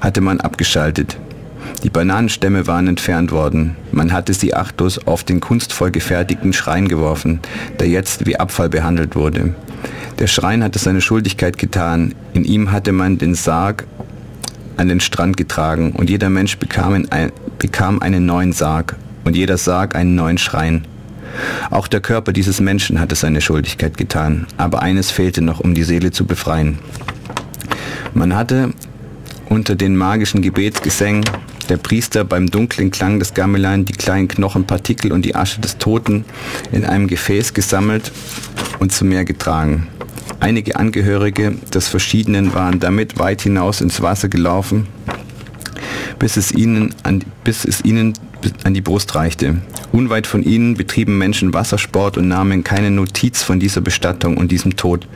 hatte 0.00 0.20
man 0.20 0.40
abgeschaltet. 0.40 1.16
Die 1.84 1.90
Bananenstämme 1.90 2.66
waren 2.66 2.88
entfernt 2.88 3.30
worden. 3.30 3.76
Man 3.92 4.12
hatte 4.12 4.34
sie 4.34 4.54
achtlos 4.54 5.06
auf 5.06 5.22
den 5.22 5.38
kunstvoll 5.38 5.92
gefertigten 5.92 6.52
Schrein 6.52 6.88
geworfen, 6.88 7.38
der 7.78 7.88
jetzt 7.88 8.26
wie 8.26 8.36
Abfall 8.36 8.68
behandelt 8.68 9.14
wurde. 9.14 9.54
Der 10.18 10.26
Schrein 10.26 10.64
hatte 10.64 10.80
seine 10.80 11.00
Schuldigkeit 11.00 11.58
getan. 11.58 12.14
In 12.32 12.44
ihm 12.44 12.72
hatte 12.72 12.90
man 12.90 13.18
den 13.18 13.34
Sarg 13.34 13.86
an 14.76 14.88
den 14.88 14.98
Strand 14.98 15.36
getragen 15.36 15.92
und 15.92 16.10
jeder 16.10 16.30
Mensch 16.30 16.58
bekam, 16.58 17.06
ein, 17.10 17.32
bekam 17.58 18.00
einen 18.02 18.26
neuen 18.26 18.52
Sarg 18.52 18.96
und 19.28 19.36
jeder 19.36 19.58
Sarg 19.58 19.94
einen 19.94 20.14
neuen 20.14 20.38
Schrein. 20.38 20.86
Auch 21.70 21.86
der 21.86 22.00
Körper 22.00 22.32
dieses 22.32 22.60
Menschen 22.60 22.98
hatte 22.98 23.14
seine 23.14 23.42
Schuldigkeit 23.42 23.98
getan, 23.98 24.46
aber 24.56 24.80
eines 24.80 25.10
fehlte 25.10 25.42
noch, 25.42 25.60
um 25.60 25.74
die 25.74 25.84
Seele 25.84 26.10
zu 26.10 26.24
befreien. 26.24 26.78
Man 28.14 28.34
hatte 28.34 28.72
unter 29.50 29.76
den 29.76 29.96
magischen 29.96 30.40
Gebetsgesängen 30.40 31.24
der 31.68 31.76
Priester 31.76 32.24
beim 32.24 32.50
dunklen 32.50 32.90
Klang 32.90 33.18
des 33.18 33.34
Gamelan 33.34 33.84
die 33.84 33.92
kleinen 33.92 34.28
Knochenpartikel 34.28 35.12
und 35.12 35.26
die 35.26 35.34
Asche 35.34 35.60
des 35.60 35.76
Toten 35.76 36.24
in 36.72 36.86
einem 36.86 37.06
Gefäß 37.06 37.52
gesammelt 37.52 38.10
und 38.78 38.92
zum 38.92 39.10
Meer 39.10 39.26
getragen. 39.26 39.88
Einige 40.40 40.76
Angehörige 40.76 41.52
des 41.74 41.88
Verschiedenen 41.88 42.54
waren 42.54 42.80
damit 42.80 43.18
weit 43.18 43.42
hinaus 43.42 43.82
ins 43.82 44.00
Wasser 44.00 44.28
gelaufen, 44.28 44.86
bis 46.18 46.38
es 46.38 46.50
ihnen, 46.50 46.94
an, 47.02 47.22
bis 47.44 47.66
es 47.66 47.84
ihnen 47.84 48.14
an 48.64 48.74
die 48.74 48.80
Brust 48.80 49.14
reichte. 49.14 49.56
Unweit 49.92 50.26
von 50.26 50.42
ihnen 50.42 50.74
betrieben 50.74 51.18
Menschen 51.18 51.54
Wassersport 51.54 52.18
und 52.18 52.28
nahmen 52.28 52.64
keine 52.64 52.90
Notiz 52.90 53.42
von 53.42 53.60
dieser 53.60 53.80
Bestattung 53.80 54.36
und 54.36 54.50
diesem 54.52 54.76
Tod. 54.76 55.06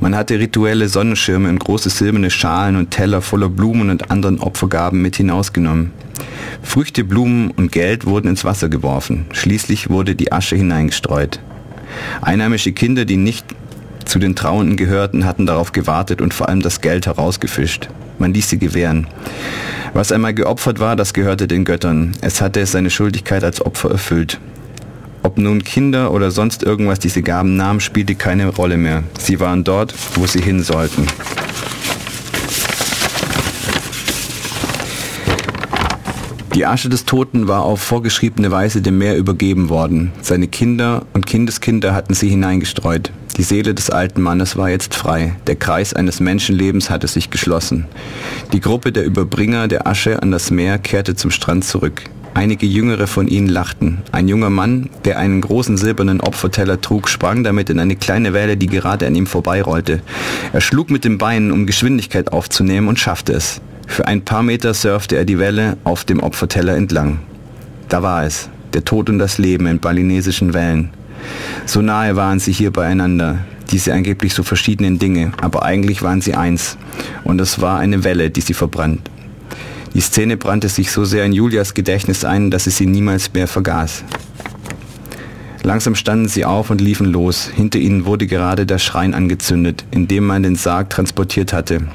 Man 0.00 0.16
hatte 0.16 0.38
rituelle 0.38 0.88
Sonnenschirme 0.88 1.48
und 1.48 1.58
große 1.58 1.90
silberne 1.90 2.30
Schalen 2.30 2.76
und 2.76 2.90
Teller 2.90 3.20
voller 3.20 3.48
Blumen 3.48 3.90
und 3.90 4.10
anderen 4.10 4.40
Opfergaben 4.40 5.02
mit 5.02 5.16
hinausgenommen. 5.16 5.92
Früchte, 6.62 7.04
Blumen 7.04 7.50
und 7.50 7.72
Geld 7.72 8.06
wurden 8.06 8.28
ins 8.28 8.44
Wasser 8.44 8.68
geworfen. 8.68 9.26
Schließlich 9.32 9.90
wurde 9.90 10.14
die 10.14 10.32
Asche 10.32 10.56
hineingestreut. 10.56 11.40
Einheimische 12.22 12.72
Kinder, 12.72 13.04
die 13.04 13.16
nicht 13.16 13.44
zu 14.10 14.18
den 14.18 14.34
Trauenden 14.34 14.76
gehörten, 14.76 15.24
hatten 15.24 15.46
darauf 15.46 15.72
gewartet 15.72 16.20
und 16.20 16.34
vor 16.34 16.48
allem 16.48 16.60
das 16.60 16.80
Geld 16.80 17.06
herausgefischt. 17.06 17.88
Man 18.18 18.34
ließ 18.34 18.50
sie 18.50 18.58
gewähren. 18.58 19.06
Was 19.94 20.10
einmal 20.10 20.34
geopfert 20.34 20.80
war, 20.80 20.96
das 20.96 21.14
gehörte 21.14 21.46
den 21.46 21.64
Göttern. 21.64 22.12
Es 22.20 22.40
hatte 22.40 22.66
seine 22.66 22.90
Schuldigkeit 22.90 23.44
als 23.44 23.64
Opfer 23.64 23.90
erfüllt. 23.90 24.40
Ob 25.22 25.38
nun 25.38 25.62
Kinder 25.62 26.12
oder 26.12 26.30
sonst 26.30 26.62
irgendwas 26.62 26.98
diese 26.98 27.22
Gaben 27.22 27.56
nahmen, 27.56 27.80
spielte 27.80 28.16
keine 28.16 28.48
Rolle 28.48 28.76
mehr. 28.76 29.04
Sie 29.18 29.38
waren 29.38 29.64
dort, 29.64 29.94
wo 30.14 30.26
sie 30.26 30.42
hin 30.42 30.62
sollten. 30.62 31.06
Die 36.60 36.66
Asche 36.66 36.90
des 36.90 37.06
Toten 37.06 37.48
war 37.48 37.62
auf 37.62 37.80
vorgeschriebene 37.80 38.50
Weise 38.50 38.82
dem 38.82 38.98
Meer 38.98 39.16
übergeben 39.16 39.70
worden. 39.70 40.12
Seine 40.20 40.46
Kinder 40.46 41.06
und 41.14 41.24
Kindeskinder 41.24 41.94
hatten 41.94 42.12
sie 42.12 42.28
hineingestreut. 42.28 43.12
Die 43.38 43.44
Seele 43.44 43.72
des 43.72 43.88
alten 43.88 44.20
Mannes 44.20 44.58
war 44.58 44.68
jetzt 44.68 44.94
frei. 44.94 45.36
Der 45.46 45.56
Kreis 45.56 45.94
eines 45.94 46.20
Menschenlebens 46.20 46.90
hatte 46.90 47.06
sich 47.06 47.30
geschlossen. 47.30 47.86
Die 48.52 48.60
Gruppe 48.60 48.92
der 48.92 49.06
Überbringer 49.06 49.68
der 49.68 49.86
Asche 49.86 50.22
an 50.22 50.32
das 50.32 50.50
Meer 50.50 50.76
kehrte 50.76 51.14
zum 51.14 51.30
Strand 51.30 51.64
zurück. 51.64 52.02
Einige 52.34 52.66
Jüngere 52.66 53.06
von 53.06 53.26
ihnen 53.26 53.48
lachten. 53.48 54.02
Ein 54.12 54.28
junger 54.28 54.50
Mann, 54.50 54.90
der 55.06 55.18
einen 55.18 55.40
großen 55.40 55.78
silbernen 55.78 56.20
Opferteller 56.20 56.78
trug, 56.78 57.08
sprang 57.08 57.42
damit 57.42 57.70
in 57.70 57.78
eine 57.78 57.96
kleine 57.96 58.34
Welle, 58.34 58.58
die 58.58 58.66
gerade 58.66 59.06
an 59.06 59.14
ihm 59.14 59.26
vorbeirollte. 59.26 60.02
Er 60.52 60.60
schlug 60.60 60.90
mit 60.90 61.04
den 61.04 61.16
Beinen, 61.16 61.52
um 61.52 61.64
Geschwindigkeit 61.64 62.30
aufzunehmen 62.34 62.88
und 62.88 62.98
schaffte 62.98 63.32
es. 63.32 63.62
Für 63.90 64.06
ein 64.06 64.24
paar 64.24 64.44
Meter 64.44 64.72
surfte 64.72 65.16
er 65.16 65.24
die 65.24 65.40
Welle 65.40 65.76
auf 65.82 66.04
dem 66.04 66.20
Opferteller 66.20 66.76
entlang. 66.76 67.18
Da 67.88 68.04
war 68.04 68.24
es, 68.24 68.48
der 68.72 68.84
Tod 68.84 69.10
und 69.10 69.18
das 69.18 69.36
Leben 69.36 69.66
in 69.66 69.80
balinesischen 69.80 70.54
Wellen. 70.54 70.90
So 71.66 71.82
nahe 71.82 72.14
waren 72.14 72.38
sie 72.38 72.52
hier 72.52 72.70
beieinander, 72.70 73.38
diese 73.72 73.92
angeblich 73.92 74.32
so 74.32 74.44
verschiedenen 74.44 75.00
Dinge, 75.00 75.32
aber 75.42 75.64
eigentlich 75.64 76.02
waren 76.02 76.20
sie 76.20 76.34
eins. 76.34 76.78
Und 77.24 77.40
es 77.40 77.60
war 77.60 77.80
eine 77.80 78.04
Welle, 78.04 78.30
die 78.30 78.40
sie 78.40 78.54
verbrannt. 78.54 79.10
Die 79.92 80.00
Szene 80.00 80.36
brannte 80.36 80.68
sich 80.68 80.92
so 80.92 81.04
sehr 81.04 81.24
in 81.24 81.32
Julias 81.32 81.74
Gedächtnis 81.74 82.24
ein, 82.24 82.52
dass 82.52 82.64
sie 82.64 82.70
sie 82.70 82.86
niemals 82.86 83.32
mehr 83.32 83.48
vergaß. 83.48 84.04
Langsam 85.64 85.96
standen 85.96 86.28
sie 86.28 86.44
auf 86.44 86.70
und 86.70 86.80
liefen 86.80 87.06
los. 87.08 87.50
Hinter 87.52 87.80
ihnen 87.80 88.06
wurde 88.06 88.28
gerade 88.28 88.66
der 88.66 88.78
Schrein 88.78 89.14
angezündet, 89.14 89.84
in 89.90 90.06
dem 90.06 90.26
man 90.26 90.44
den 90.44 90.54
Sarg 90.54 90.90
transportiert 90.90 91.52
hatte. 91.52 91.88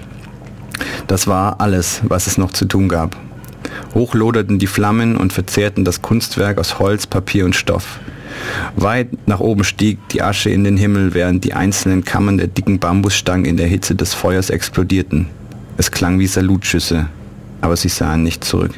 Das 1.08 1.28
war 1.28 1.62
alles, 1.62 2.02
was 2.04 2.28
es 2.28 2.38
noch 2.38 2.52
zu 2.52 2.66
tun 2.66 2.90
gab. 2.90 3.16
Hoch 3.94 4.14
loderten 4.14 4.60
die 4.60 4.68
Flammen 4.68 5.16
und 5.18 5.34
verzehrten 5.34 5.86
das 5.86 6.02
Kunstwerk 6.02 6.58
aus 6.58 6.80
Holz, 6.80 7.08
Papier 7.08 7.46
und 7.46 7.56
Stoff. 7.56 8.00
Weit 8.76 9.28
nach 9.28 9.40
oben 9.40 9.64
stieg 9.64 9.98
die 10.10 10.22
Asche 10.22 10.50
in 10.50 10.64
den 10.64 10.78
Himmel, 10.78 11.14
während 11.14 11.44
die 11.44 11.54
einzelnen 11.54 12.04
Kammern 12.04 12.38
der 12.38 12.48
dicken 12.48 12.80
Bambusstangen 12.80 13.46
in 13.46 13.58
der 13.58 13.68
Hitze 13.68 13.96
des 13.96 14.14
Feuers 14.14 14.50
explodierten. 14.50 15.28
Es 15.78 15.92
klang 15.92 16.20
wie 16.20 16.28
Salutschüsse, 16.28 17.08
aber 17.62 17.76
sie 17.78 17.90
sahen 17.90 18.24
nicht 18.24 18.44
zurück. 18.44 18.72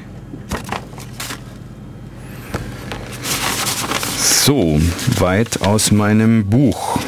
So, 4.18 4.80
weit 5.20 5.62
aus 5.62 5.92
meinem 5.92 6.46
Buch. 6.46 7.00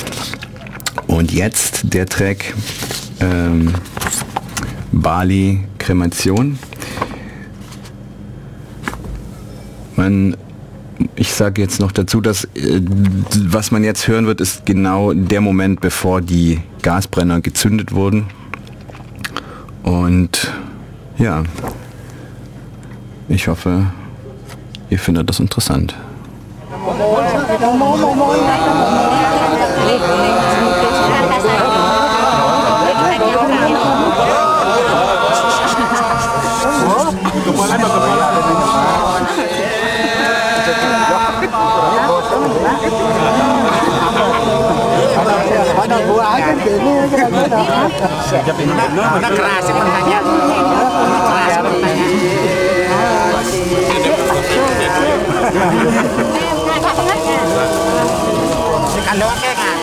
Und 1.07 1.31
jetzt 1.31 1.93
der 1.93 2.05
Track 2.05 2.53
ähm, 3.21 3.73
Bali 4.91 5.65
Kremation. 5.77 6.59
Man, 9.95 10.35
ich 11.15 11.33
sage 11.33 11.61
jetzt 11.61 11.79
noch 11.79 11.91
dazu, 11.91 12.21
dass 12.21 12.45
äh, 12.55 12.81
was 13.47 13.71
man 13.71 13.83
jetzt 13.83 14.07
hören 14.07 14.25
wird, 14.25 14.41
ist 14.41 14.65
genau 14.65 15.13
der 15.13 15.41
Moment, 15.41 15.81
bevor 15.81 16.21
die 16.21 16.61
Gasbrenner 16.81 17.41
gezündet 17.41 17.93
wurden. 17.93 18.27
Und 19.83 20.51
Ja, 21.19 21.43
ich 23.27 23.49
hoffe, 23.49 23.87
ihr 24.89 24.97
findet 24.97 25.27
das 25.29 25.41
interessant. 25.41 25.93
Nó 49.21 49.29
keras 49.31 49.63
pertanyaan. 49.63 50.23
Keras 51.23 51.55
pertanyaan. 51.63 52.19
Kalau 59.09 59.29
kayak 59.41 59.55
nggak, 59.57 59.75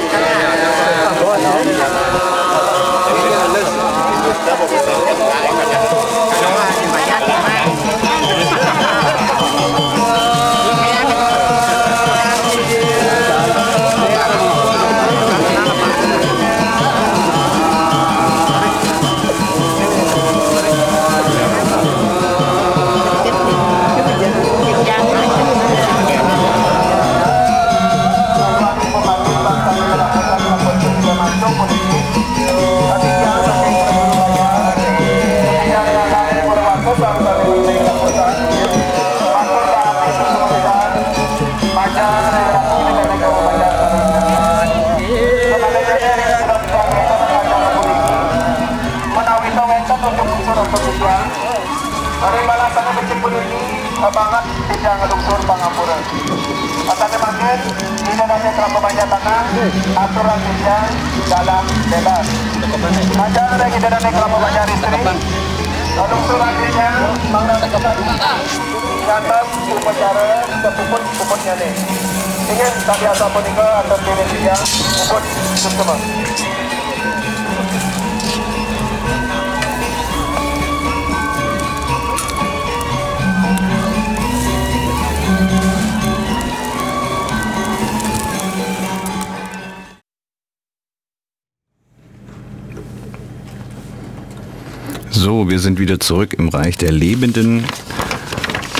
sind 95.66 95.78
wieder 95.80 95.98
zurück 95.98 96.34
im 96.34 96.48
Reich 96.48 96.78
der 96.78 96.92
Lebenden 96.92 97.64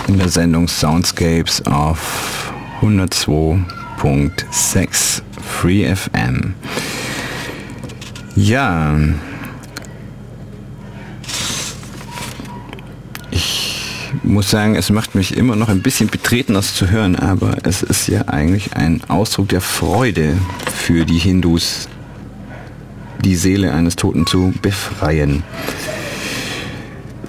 in 0.07 0.18
der 0.18 0.28
Sendung 0.28 0.68
Soundscapes 0.68 1.66
auf 1.66 2.53
102.6 2.80 5.22
Free 5.43 5.93
FM. 5.93 6.55
Ja, 8.37 8.97
ich 13.32 14.12
muss 14.22 14.49
sagen, 14.49 14.76
es 14.76 14.91
macht 14.91 15.16
mich 15.16 15.37
immer 15.37 15.57
noch 15.57 15.68
ein 15.68 15.82
bisschen 15.82 16.07
betreten, 16.07 16.55
das 16.55 16.76
zu 16.76 16.89
hören, 16.89 17.16
aber 17.16 17.57
es 17.64 17.82
ist 17.82 18.07
ja 18.07 18.28
eigentlich 18.28 18.76
ein 18.76 19.03
Ausdruck 19.09 19.49
der 19.49 19.61
Freude 19.61 20.39
für 20.72 21.05
die 21.05 21.18
Hindus, 21.18 21.89
die 23.24 23.34
Seele 23.34 23.72
eines 23.72 23.97
Toten 23.97 24.24
zu 24.24 24.55
befreien. 24.62 25.43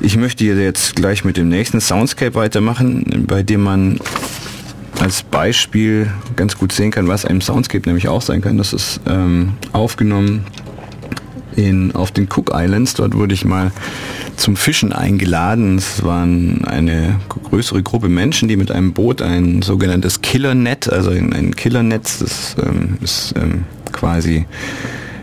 Ich 0.08 0.16
möchte 0.16 0.45
jetzt 0.45 0.95
gleich 0.95 1.26
mit 1.26 1.36
dem 1.36 1.49
nächsten 1.49 1.82
Soundscape 1.82 2.34
weitermachen, 2.34 3.26
bei 3.28 3.43
dem 3.43 3.62
man 3.62 3.99
als 5.01 5.22
Beispiel 5.22 6.10
ganz 6.38 6.58
gut 6.58 6.72
sehen 6.72 6.91
kann, 6.91 7.10
was 7.10 7.26
ein 7.26 7.41
Soundscape 7.41 7.84
nämlich 7.86 8.08
auch 8.08 8.22
sein 8.22 8.39
kann. 8.39 8.58
Das 8.58 8.72
ist 8.72 9.01
ähm, 9.05 9.58
aufgenommen 9.74 10.45
in, 11.58 11.93
auf 11.93 12.12
den 12.12 12.30
Cook 12.34 12.51
Islands. 12.53 12.93
Dort 12.93 13.16
wurde 13.16 13.34
ich 13.34 13.43
mal 13.43 13.74
zum 14.38 14.55
Fischen 14.55 14.93
eingeladen. 14.93 15.78
Es 15.78 16.01
waren 16.05 16.64
eine 16.64 17.20
größere 17.28 17.84
Gruppe 17.84 18.08
Menschen, 18.08 18.47
die 18.47 18.55
mit 18.55 18.72
einem 18.72 18.93
Boot 18.93 19.22
ein 19.22 19.62
sogenanntes 19.62 20.22
Killernet, 20.22 20.89
also 20.89 21.10
ein 21.10 21.53
Killernetz, 21.53 22.20
das 22.20 22.55
ähm, 22.66 22.97
ist 23.01 23.34
ähm, 23.36 23.66
quasi 23.91 24.45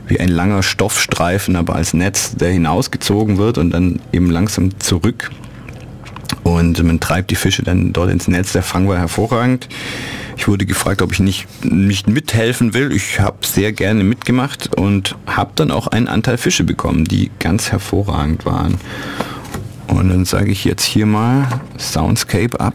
wie 0.06 0.20
ein 0.20 0.28
langer 0.28 0.62
Stoffstreifen, 0.62 1.56
aber 1.56 1.74
als 1.74 1.94
Netz, 1.94 2.34
der 2.36 2.50
hinausgezogen 2.50 3.38
wird 3.38 3.58
und 3.58 3.70
dann 3.70 4.00
eben 4.12 4.30
langsam 4.30 4.78
zurück. 4.80 5.30
Und 6.42 6.82
man 6.82 7.00
treibt 7.00 7.30
die 7.30 7.36
Fische 7.36 7.62
dann 7.62 7.92
dort 7.92 8.10
ins 8.10 8.28
Netz. 8.28 8.52
Der 8.52 8.62
Fang 8.62 8.88
war 8.88 8.98
hervorragend. 8.98 9.68
Ich 10.36 10.48
wurde 10.48 10.66
gefragt, 10.66 11.00
ob 11.00 11.12
ich 11.12 11.20
nicht, 11.20 11.46
nicht 11.64 12.08
mithelfen 12.08 12.74
will. 12.74 12.92
Ich 12.92 13.20
habe 13.20 13.46
sehr 13.46 13.72
gerne 13.72 14.04
mitgemacht 14.04 14.74
und 14.76 15.16
habe 15.26 15.52
dann 15.54 15.70
auch 15.70 15.86
einen 15.86 16.08
Anteil 16.08 16.38
Fische 16.38 16.64
bekommen, 16.64 17.04
die 17.04 17.30
ganz 17.38 17.70
hervorragend 17.70 18.44
waren. 18.44 18.78
Und 19.86 20.08
dann 20.08 20.24
sage 20.24 20.50
ich 20.50 20.64
jetzt 20.64 20.84
hier 20.84 21.06
mal 21.06 21.46
Soundscape 21.78 22.58
ab. 22.58 22.74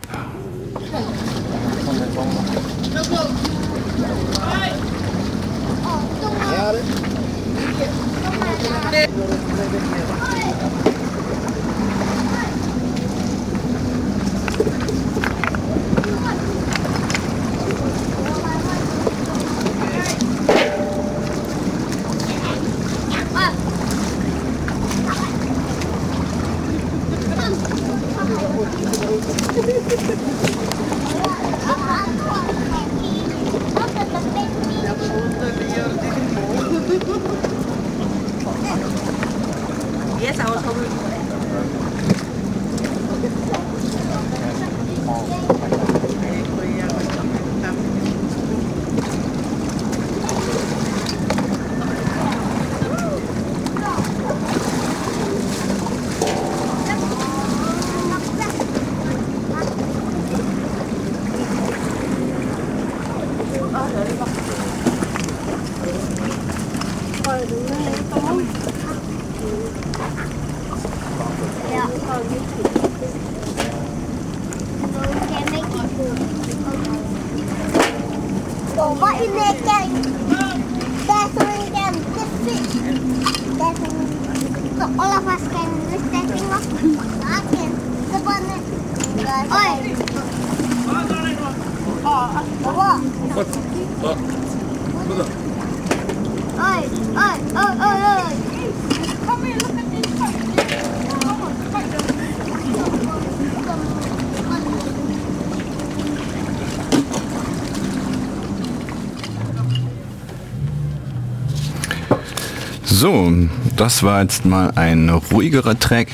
Das 113.80 114.04
war 114.04 114.22
jetzt 114.22 114.46
mal 114.46 114.72
ein 114.76 115.08
ruhigerer 115.10 115.80
Track, 115.80 116.10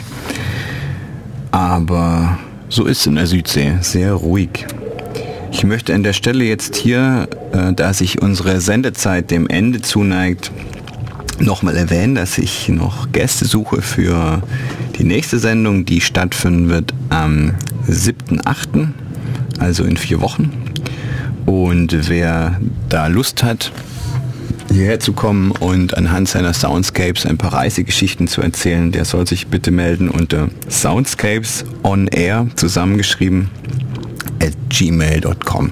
aber 1.49 2.37
so 2.69 2.85
ist 2.85 2.99
es 2.99 3.07
in 3.07 3.15
der 3.15 3.25
Südsee, 3.25 3.77
sehr 3.81 4.13
ruhig. 4.13 4.67
Ich 5.51 5.63
möchte 5.63 5.95
an 5.95 6.03
der 6.03 6.13
Stelle 6.13 6.43
jetzt 6.43 6.75
hier, 6.75 7.27
äh, 7.53 7.73
da 7.73 7.91
sich 7.93 8.21
unsere 8.21 8.61
Sendezeit 8.61 9.31
dem 9.31 9.47
Ende 9.47 9.81
zuneigt, 9.81 10.51
nochmal 11.39 11.75
erwähnen, 11.75 12.13
dass 12.13 12.37
ich 12.37 12.69
noch 12.69 13.11
Gäste 13.11 13.45
suche 13.45 13.81
für 13.81 14.43
die 14.99 15.03
nächste 15.03 15.39
Sendung, 15.39 15.85
die 15.85 16.01
stattfinden 16.01 16.69
wird 16.69 16.93
am 17.09 17.55
7.8., 17.87 18.89
also 19.57 19.85
in 19.85 19.97
vier 19.97 20.21
Wochen. 20.21 20.51
Und 21.47 22.09
wer 22.09 22.61
da 22.89 23.07
Lust 23.07 23.41
hat, 23.41 23.71
hierher 24.75 24.99
zu 24.99 25.13
kommen 25.13 25.51
und 25.51 25.95
anhand 25.97 26.27
seiner 26.27 26.53
Soundscapes 26.53 27.25
ein 27.25 27.37
paar 27.37 27.53
Reisegeschichten 27.53 28.27
zu 28.27 28.41
erzählen, 28.41 28.91
der 28.91 29.05
soll 29.05 29.25
sich 29.25 29.47
bitte 29.47 29.71
melden 29.71 30.09
unter 30.09 30.49
Soundscapes 30.69 31.63
on 31.83 32.07
Air 32.07 32.47
zusammengeschrieben 32.57 33.49
at 34.43 34.53
gmail.com. 34.67 35.71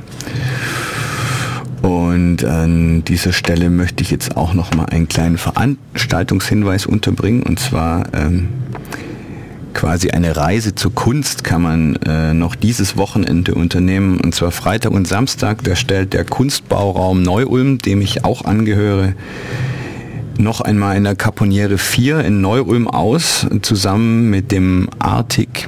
Und 1.81 2.45
an 2.45 3.03
dieser 3.03 3.33
Stelle 3.33 3.69
möchte 3.69 4.03
ich 4.03 4.09
jetzt 4.09 4.37
auch 4.37 4.53
noch 4.53 4.73
mal 4.73 4.85
einen 4.85 5.09
kleinen 5.09 5.37
Veranstaltungshinweis 5.37 6.85
unterbringen 6.85 7.43
und 7.43 7.59
zwar 7.59 8.05
ähm, 8.13 8.47
quasi 9.83 10.11
eine 10.11 10.37
Reise 10.37 10.75
zur 10.75 10.95
Kunst 10.95 11.43
kann 11.43 11.61
man 11.61 11.97
äh, 12.05 12.33
noch 12.33 12.55
dieses 12.55 12.95
Wochenende 12.95 13.53
unternehmen. 13.53 14.17
Und 14.21 14.33
zwar 14.33 14.51
Freitag 14.51 14.93
und 14.93 15.09
Samstag, 15.09 15.61
da 15.65 15.75
stellt 15.75 16.13
der 16.13 16.23
Kunstbauraum 16.23 17.21
Neu-Ulm, 17.21 17.79
dem 17.79 17.99
ich 17.99 18.23
auch 18.23 18.45
angehöre, 18.45 19.13
noch 20.37 20.61
einmal 20.61 20.95
in 20.95 21.03
der 21.03 21.17
Caponiere 21.17 21.77
4 21.77 22.21
in 22.21 22.39
Neu-Ulm 22.39 22.87
aus, 22.87 23.45
zusammen 23.61 24.29
mit 24.29 24.53
dem 24.53 24.87
Artig 24.99 25.67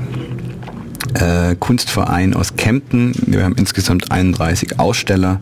äh, 1.16 1.57
Kunstverein 1.59 2.36
aus 2.36 2.55
Kempten. 2.55 3.11
Wir 3.26 3.43
haben 3.43 3.55
insgesamt 3.57 4.13
31 4.13 4.80
Aussteller 4.80 5.41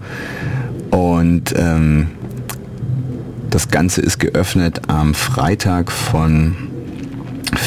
und 0.90 1.54
ähm, 1.56 2.08
das 3.52 3.70
Ganze 3.70 4.02
ist 4.02 4.18
geöffnet 4.18 4.82
am 4.88 5.14
Freitag 5.14 5.92
von 5.92 6.73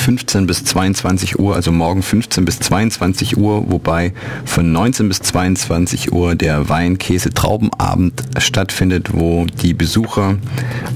15 0.07 0.46
bis 0.46 0.62
22 0.62 1.40
Uhr, 1.40 1.57
also 1.57 1.72
morgen 1.72 2.00
15 2.00 2.44
bis 2.44 2.61
22 2.61 3.38
Uhr, 3.38 3.72
wobei 3.72 4.12
von 4.44 4.70
19 4.70 5.09
bis 5.09 5.18
22 5.18 6.12
Uhr 6.12 6.36
der 6.36 6.68
Wein-Käse-Traubenabend 6.68 8.22
stattfindet, 8.38 9.14
wo 9.14 9.46
die 9.46 9.74
Besucher 9.74 10.36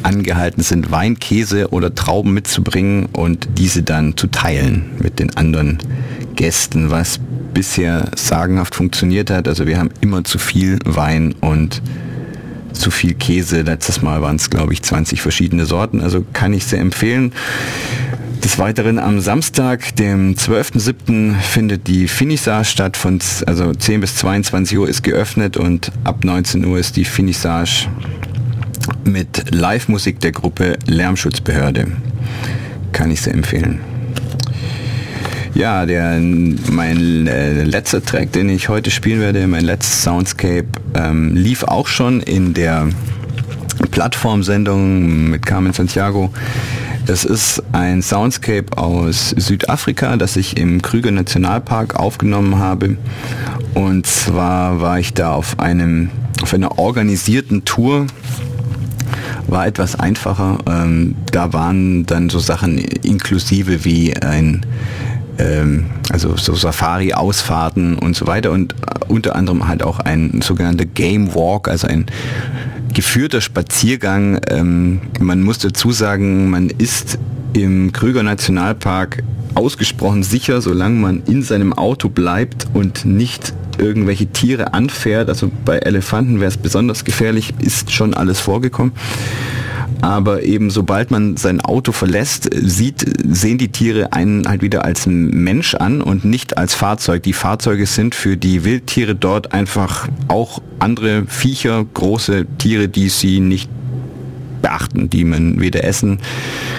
angehalten 0.04 0.62
sind, 0.62 0.92
Wein, 0.92 1.18
Käse 1.18 1.70
oder 1.70 1.92
Trauben 1.92 2.32
mitzubringen 2.32 3.06
und 3.06 3.48
diese 3.58 3.82
dann 3.82 4.16
zu 4.16 4.28
teilen 4.28 4.92
mit 5.02 5.18
den 5.18 5.36
anderen 5.36 5.78
Gästen, 6.36 6.92
was 6.92 7.18
bisher 7.52 8.12
sagenhaft 8.14 8.76
funktioniert 8.76 9.28
hat. 9.28 9.48
Also 9.48 9.66
wir 9.66 9.78
haben 9.78 9.90
immer 10.00 10.22
zu 10.22 10.38
viel 10.38 10.78
Wein 10.84 11.34
und 11.40 11.82
zu 12.72 12.92
viel 12.92 13.14
Käse. 13.14 13.62
Letztes 13.62 14.02
Mal 14.02 14.22
waren 14.22 14.36
es, 14.36 14.50
glaube 14.50 14.72
ich, 14.72 14.82
20 14.82 15.20
verschiedene 15.20 15.66
Sorten. 15.66 16.00
Also 16.00 16.24
kann 16.32 16.52
ich 16.52 16.64
sehr 16.64 16.80
empfehlen. 16.80 17.32
Des 18.45 18.59
Weiteren 18.59 18.99
am 18.99 19.20
Samstag, 19.20 19.95
dem 19.97 20.34
12.07. 20.34 21.34
findet 21.41 21.86
die 21.86 22.09
Finissage 22.09 22.64
statt. 22.64 22.97
Von 22.97 23.18
also 23.47 23.74
10 23.74 24.01
bis 24.01 24.16
22 24.16 24.78
Uhr 24.78 24.88
ist 24.88 25.03
geöffnet 25.03 25.59
und 25.59 25.93
ab 26.05 26.24
19 26.24 26.64
Uhr 26.64 26.78
ist 26.78 26.97
die 26.97 27.05
Finissage 27.05 27.88
mit 29.05 29.55
Live-Musik 29.55 30.20
der 30.20 30.32
Gruppe 30.32 30.78
Lärmschutzbehörde. 30.86 31.88
Kann 32.93 33.11
ich 33.11 33.20
sehr 33.20 33.34
empfehlen. 33.34 33.80
Ja, 35.55 35.84
der, 35.84 36.18
mein 36.18 37.26
äh, 37.26 37.64
letzter 37.64 38.03
Track, 38.03 38.32
den 38.32 38.49
ich 38.49 38.68
heute 38.68 38.91
spielen 38.91 39.20
werde, 39.20 39.47
mein 39.49 39.64
letztes 39.64 40.03
Soundscape, 40.03 40.66
ähm, 40.95 41.34
lief 41.36 41.64
auch 41.64 41.88
schon 41.88 42.20
in 42.20 42.55
der 42.55 42.88
Plattformsendung 44.01 45.28
mit 45.28 45.44
Carmen 45.44 45.74
Santiago. 45.74 46.30
Das 47.05 47.26
ist 47.26 47.62
ein 47.72 48.01
Soundscape 48.01 48.78
aus 48.78 49.28
Südafrika, 49.28 50.16
das 50.16 50.36
ich 50.36 50.57
im 50.57 50.80
Krüger 50.80 51.11
Nationalpark 51.11 51.96
aufgenommen 51.96 52.59
habe. 52.59 52.96
Und 53.74 54.07
zwar 54.07 54.80
war 54.80 54.98
ich 54.98 55.12
da 55.12 55.34
auf 55.34 55.61
einem 55.61 56.09
auf 56.40 56.55
einer 56.55 56.78
organisierten 56.78 57.66
Tour 57.66 58.07
war 59.46 59.66
etwas 59.66 60.01
einfacher. 60.01 60.57
Ähm, 60.66 61.16
da 61.30 61.53
waren 61.53 62.07
dann 62.07 62.30
so 62.30 62.38
Sachen 62.38 62.78
inklusive 62.78 63.84
wie 63.84 64.16
ein 64.16 64.64
ähm, 65.36 65.90
also 66.11 66.38
so 66.38 66.55
Safari-Ausfahrten 66.55 67.98
und 67.98 68.16
so 68.16 68.26
weiter 68.26 68.51
und 68.51 68.72
äh, 68.72 69.05
unter 69.09 69.36
anderem 69.36 69.68
halt 69.68 69.82
auch 69.82 69.98
ein 69.98 70.40
sogenannter 70.42 70.86
Game 70.86 71.34
Walk, 71.34 71.68
also 71.68 71.86
ein 71.86 72.07
geführter 73.01 73.40
Spaziergang. 73.40 74.42
Ähm, 74.51 75.01
man 75.20 75.40
muss 75.40 75.59
dazu 75.59 75.90
sagen, 75.90 76.51
man 76.51 76.68
ist 76.68 77.18
im 77.55 77.92
Krüger 77.92 78.22
Nationalpark 78.22 79.22
ausgesprochen 79.55 80.22
sicher, 80.22 80.61
solange 80.61 80.96
man 80.96 81.22
in 81.24 81.42
seinem 81.42 81.72
Auto 81.72 82.11
bleibt 82.11 82.66
und 82.74 83.07
nicht 83.07 83.55
irgendwelche 83.78 84.26
Tiere 84.26 84.74
anfährt. 84.74 85.30
Also 85.30 85.51
bei 85.64 85.78
Elefanten 85.78 86.40
wäre 86.40 86.51
es 86.51 86.59
besonders 86.59 87.07
gefährlich, 87.07 87.55
ist 87.59 87.90
schon 87.90 88.12
alles 88.12 88.38
vorgekommen. 88.38 88.92
Aber 90.01 90.42
eben 90.42 90.70
sobald 90.70 91.11
man 91.11 91.36
sein 91.36 91.61
Auto 91.61 91.92
verlässt, 91.92 92.48
sieht, 92.55 93.05
sehen 93.24 93.59
die 93.59 93.68
Tiere 93.68 94.12
einen 94.12 94.48
halt 94.48 94.62
wieder 94.62 94.84
als 94.84 95.07
Mensch 95.07 95.74
an 95.74 96.01
und 96.01 96.24
nicht 96.24 96.57
als 96.57 96.74
Fahrzeug. 96.74 97.22
Die 97.22 97.32
Fahrzeuge 97.32 97.86
sind 97.86 98.14
für 98.14 98.36
die 98.36 98.64
Wildtiere 98.64 99.14
dort 99.14 99.53
einfach 99.53 100.09
auch 100.28 100.61
andere 100.78 101.24
Viecher, 101.26 101.84
große 101.92 102.46
Tiere, 102.59 102.88
die 102.88 103.09
sie 103.09 103.40
nicht 103.40 103.68
beachten, 104.62 105.11
die 105.11 105.24
man 105.24 105.61
weder 105.61 105.84
essen 105.84 106.18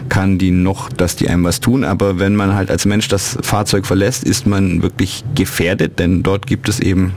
kann, 0.09 0.37
die 0.37 0.51
noch, 0.51 0.89
dass 0.89 1.15
die 1.15 1.29
einem 1.29 1.43
was 1.43 1.59
tun. 1.59 1.83
Aber 1.83 2.19
wenn 2.19 2.35
man 2.35 2.55
halt 2.55 2.69
als 2.69 2.85
Mensch 2.85 3.07
das 3.07 3.37
Fahrzeug 3.41 3.85
verlässt, 3.85 4.23
ist 4.23 4.47
man 4.47 4.81
wirklich 4.81 5.23
gefährdet, 5.35 5.99
denn 5.99 6.23
dort 6.23 6.47
gibt 6.47 6.69
es 6.69 6.79
eben 6.79 7.13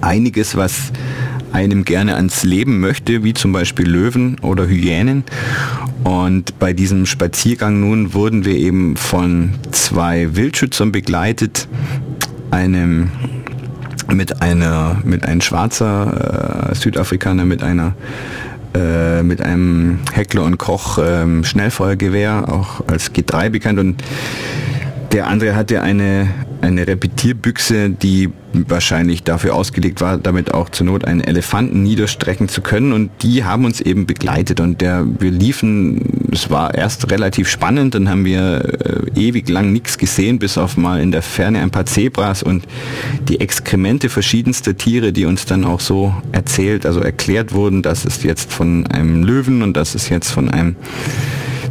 einiges, 0.00 0.56
was 0.56 0.92
einem 1.52 1.84
gerne 1.84 2.16
ans 2.16 2.44
Leben 2.44 2.80
möchte, 2.80 3.24
wie 3.24 3.34
zum 3.34 3.52
Beispiel 3.52 3.88
Löwen 3.88 4.36
oder 4.40 4.66
Hyänen. 4.66 5.24
Und 6.04 6.58
bei 6.58 6.72
diesem 6.72 7.06
Spaziergang 7.06 7.80
nun 7.80 8.14
wurden 8.14 8.44
wir 8.44 8.54
eben 8.54 8.96
von 8.96 9.54
zwei 9.72 10.36
Wildschützern 10.36 10.92
begleitet, 10.92 11.68
einem 12.50 13.10
mit 14.12 14.40
einer 14.40 14.98
mit 15.04 15.24
einem 15.24 15.40
schwarzer 15.40 16.70
äh, 16.70 16.74
Südafrikaner 16.74 17.44
mit 17.44 17.62
einer 17.62 17.94
äh, 18.74 19.22
mit 19.22 19.40
einem 19.40 19.98
Heckler 20.12 20.44
und 20.44 20.58
Koch 20.58 20.98
ähm, 21.02 21.44
Schnellfeuergewehr, 21.44 22.44
auch 22.48 22.86
als 22.86 23.12
G3 23.14 23.50
bekannt 23.50 23.78
und 23.78 24.02
der 25.12 25.26
andere 25.26 25.56
hatte 25.56 25.82
eine, 25.82 26.28
eine 26.60 26.86
Repetierbüchse, 26.86 27.90
die 27.90 28.30
wahrscheinlich 28.52 29.22
dafür 29.22 29.54
ausgelegt 29.54 30.00
war, 30.00 30.18
damit 30.18 30.52
auch 30.52 30.68
zur 30.68 30.86
Not 30.86 31.04
einen 31.04 31.20
Elefanten 31.20 31.82
niederstrecken 31.82 32.48
zu 32.48 32.60
können. 32.60 32.92
Und 32.92 33.10
die 33.22 33.44
haben 33.44 33.64
uns 33.64 33.80
eben 33.80 34.06
begleitet. 34.06 34.60
Und 34.60 34.80
der, 34.80 35.06
wir 35.18 35.30
liefen, 35.30 36.28
es 36.32 36.50
war 36.50 36.74
erst 36.74 37.10
relativ 37.10 37.48
spannend, 37.48 37.94
dann 37.94 38.08
haben 38.08 38.24
wir 38.24 39.08
äh, 39.14 39.20
ewig 39.20 39.48
lang 39.48 39.72
nichts 39.72 39.98
gesehen, 39.98 40.38
bis 40.38 40.58
auf 40.58 40.76
mal 40.76 41.00
in 41.00 41.10
der 41.10 41.22
Ferne 41.22 41.60
ein 41.60 41.70
paar 41.70 41.86
Zebras 41.86 42.42
und 42.42 42.64
die 43.28 43.40
Exkremente 43.40 44.08
verschiedenster 44.08 44.76
Tiere, 44.76 45.12
die 45.12 45.24
uns 45.24 45.46
dann 45.46 45.64
auch 45.64 45.80
so 45.80 46.14
erzählt, 46.32 46.84
also 46.84 47.00
erklärt 47.00 47.52
wurden, 47.52 47.82
das 47.82 48.04
ist 48.04 48.24
jetzt 48.24 48.52
von 48.52 48.86
einem 48.86 49.22
Löwen 49.24 49.62
und 49.62 49.76
das 49.76 49.94
ist 49.94 50.08
jetzt 50.10 50.30
von 50.30 50.50
einem 50.50 50.76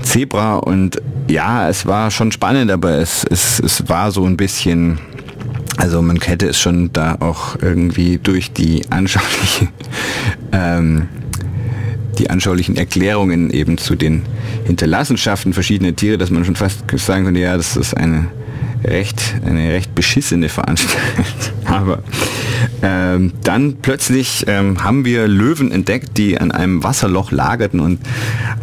Zebra 0.08 0.55
und 0.55 1.01
ja, 1.28 1.68
es 1.70 1.86
war 1.86 2.12
schon 2.12 2.32
spannend, 2.32 2.72
aber 2.72 2.99
es, 2.99 3.26
es, 3.30 3.60
es 3.60 3.89
war 3.89 4.12
so 4.12 4.26
ein 4.26 4.38
bisschen, 4.38 4.99
also 5.76 6.01
man 6.01 6.18
hätte 6.22 6.47
es 6.47 6.58
schon 6.60 6.93
da 6.93 7.18
auch 7.20 7.58
irgendwie 7.62 8.18
durch 8.18 8.53
die 8.53 8.89
anschauliche, 8.89 9.68
ähm, 10.53 11.10
die 12.18 12.30
anschaulichen 12.30 12.78
Erklärungen 12.78 13.49
eben 13.49 13.78
zu 13.78 13.95
den 13.95 14.24
Hinterlassenschaften 14.66 15.51
verschiedener 15.51 15.95
Tiere, 15.95 16.18
dass 16.18 16.32
man 16.32 16.45
schon 16.45 16.55
fast 16.55 16.80
sagen 16.95 17.26
könnte, 17.26 17.41
ja, 17.41 17.58
das 17.58 17.76
ist 17.76 17.95
eine 17.95 18.28
recht, 18.84 19.36
eine 19.45 19.74
recht 19.74 19.95
beschissene 19.95 20.49
Veranstaltung. 20.49 21.26
Aber 21.66 22.03
ähm, 22.82 23.34
dann 23.43 23.78
plötzlich 23.82 24.45
ähm, 24.47 24.84
haben 24.84 25.05
wir 25.05 25.28
Löwen 25.28 25.72
entdeckt, 25.72 26.18
die 26.18 26.39
an 26.39 26.51
einem 26.51 26.84
Wasserloch 26.84 27.32
lagerten 27.32 27.80
und 27.80 27.99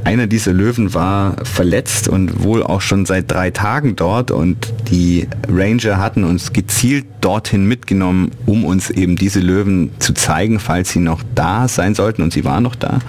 einer 0.05 0.27
dieser 0.27 0.53
Löwen 0.53 0.95
war 0.95 1.37
verletzt 1.45 2.09
und 2.09 2.43
wohl 2.43 2.63
auch 2.63 2.81
schon 2.81 3.07
seit 3.07 3.31
drei 3.31 3.51
Tagen 3.51 3.97
dort 3.97 4.31
und 4.31 4.73
die 4.91 5.29
Ranger 5.49 5.99
hatten 5.99 6.25
uns 6.25 6.53
gezielt 6.53 7.07
dorthin 7.21 7.67
mitgenommen, 7.67 8.31
um 8.47 8.65
uns 8.65 8.91
eben 8.91 9.17
diese 9.17 9.41
Löwen 9.41 9.91
zu 9.99 10.15
zeigen, 10.15 10.61
falls 10.61 10.91
sie 10.91 11.01
noch 11.01 11.23
da 11.35 11.69
sein 11.69 11.95
sollten 11.95 12.23
und 12.23 12.33
sie 12.33 12.45
waren 12.45 12.63
noch 12.63 12.77
da. 12.77 13.01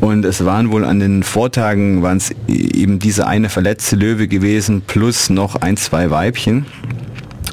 Und 0.00 0.24
es 0.24 0.44
waren 0.44 0.70
wohl 0.70 0.84
an 0.84 1.00
den 1.00 1.22
Vortagen, 1.22 2.02
waren 2.02 2.18
es 2.18 2.34
eben 2.48 2.98
diese 2.98 3.26
eine 3.26 3.48
verletzte 3.48 3.96
Löwe 3.96 4.28
gewesen, 4.28 4.82
plus 4.86 5.30
noch 5.30 5.56
ein, 5.56 5.76
zwei 5.76 6.10
Weibchen. 6.10 6.66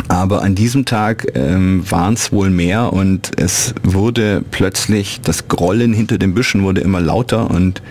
Aber 0.09 0.43
an 0.43 0.53
diesem 0.53 0.85
Tag 0.85 1.25
ähm, 1.33 1.89
waren 1.89 2.13
es 2.13 2.31
wohl 2.31 2.49
mehr 2.49 2.93
und 2.93 3.31
es 3.37 3.73
wurde 3.83 4.43
plötzlich, 4.51 5.21
das 5.21 5.47
Grollen 5.47 5.93
hinter 5.93 6.17
den 6.17 6.33
Büschen 6.33 6.63
wurde 6.63 6.81
immer 6.81 6.99
lauter 6.99 7.49
und 7.49 7.81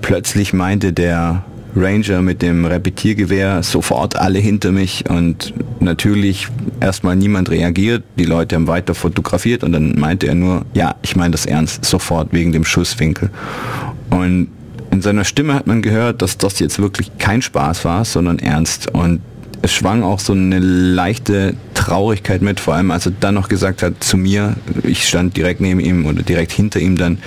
plötzlich 0.00 0.52
meinte 0.52 0.92
der 0.92 1.44
Ranger 1.76 2.22
mit 2.22 2.42
dem 2.42 2.64
Repetiergewehr 2.64 3.62
sofort 3.62 4.16
alle 4.16 4.38
hinter 4.38 4.72
mich 4.72 5.04
und 5.08 5.54
natürlich 5.80 6.48
erstmal 6.80 7.16
niemand 7.16 7.50
reagiert. 7.50 8.02
Die 8.18 8.24
Leute 8.24 8.56
haben 8.56 8.66
weiter 8.66 8.94
fotografiert 8.94 9.62
und 9.62 9.72
dann 9.72 9.98
meinte 9.98 10.26
er 10.26 10.34
nur, 10.34 10.64
ja, 10.74 10.96
ich 11.02 11.16
meine 11.16 11.32
das 11.32 11.46
ernst, 11.46 11.84
sofort 11.84 12.32
wegen 12.32 12.52
dem 12.52 12.64
Schusswinkel. 12.64 13.30
Und 14.10 14.48
in 14.90 15.02
seiner 15.02 15.24
Stimme 15.24 15.54
hat 15.54 15.66
man 15.66 15.82
gehört, 15.82 16.22
dass 16.22 16.36
das 16.36 16.58
jetzt 16.58 16.80
wirklich 16.80 17.16
kein 17.18 17.42
Spaß 17.42 17.84
war, 17.84 18.04
sondern 18.04 18.38
ernst. 18.40 18.92
Und 18.92 19.20
es 19.62 19.72
schwang 19.72 20.02
auch 20.02 20.20
so 20.20 20.32
eine 20.32 20.58
leichte 20.58 21.54
Traurigkeit 21.74 22.42
mit, 22.42 22.60
vor 22.60 22.74
allem 22.74 22.90
als 22.90 23.06
er 23.06 23.12
dann 23.18 23.34
noch 23.34 23.48
gesagt 23.48 23.82
hat 23.82 24.02
zu 24.02 24.16
mir, 24.16 24.56
ich 24.84 25.06
stand 25.06 25.36
direkt 25.36 25.60
neben 25.60 25.80
ihm 25.80 26.06
oder 26.06 26.22
direkt 26.22 26.52
hinter 26.52 26.80
ihm 26.80 26.96
dann, 26.96 27.18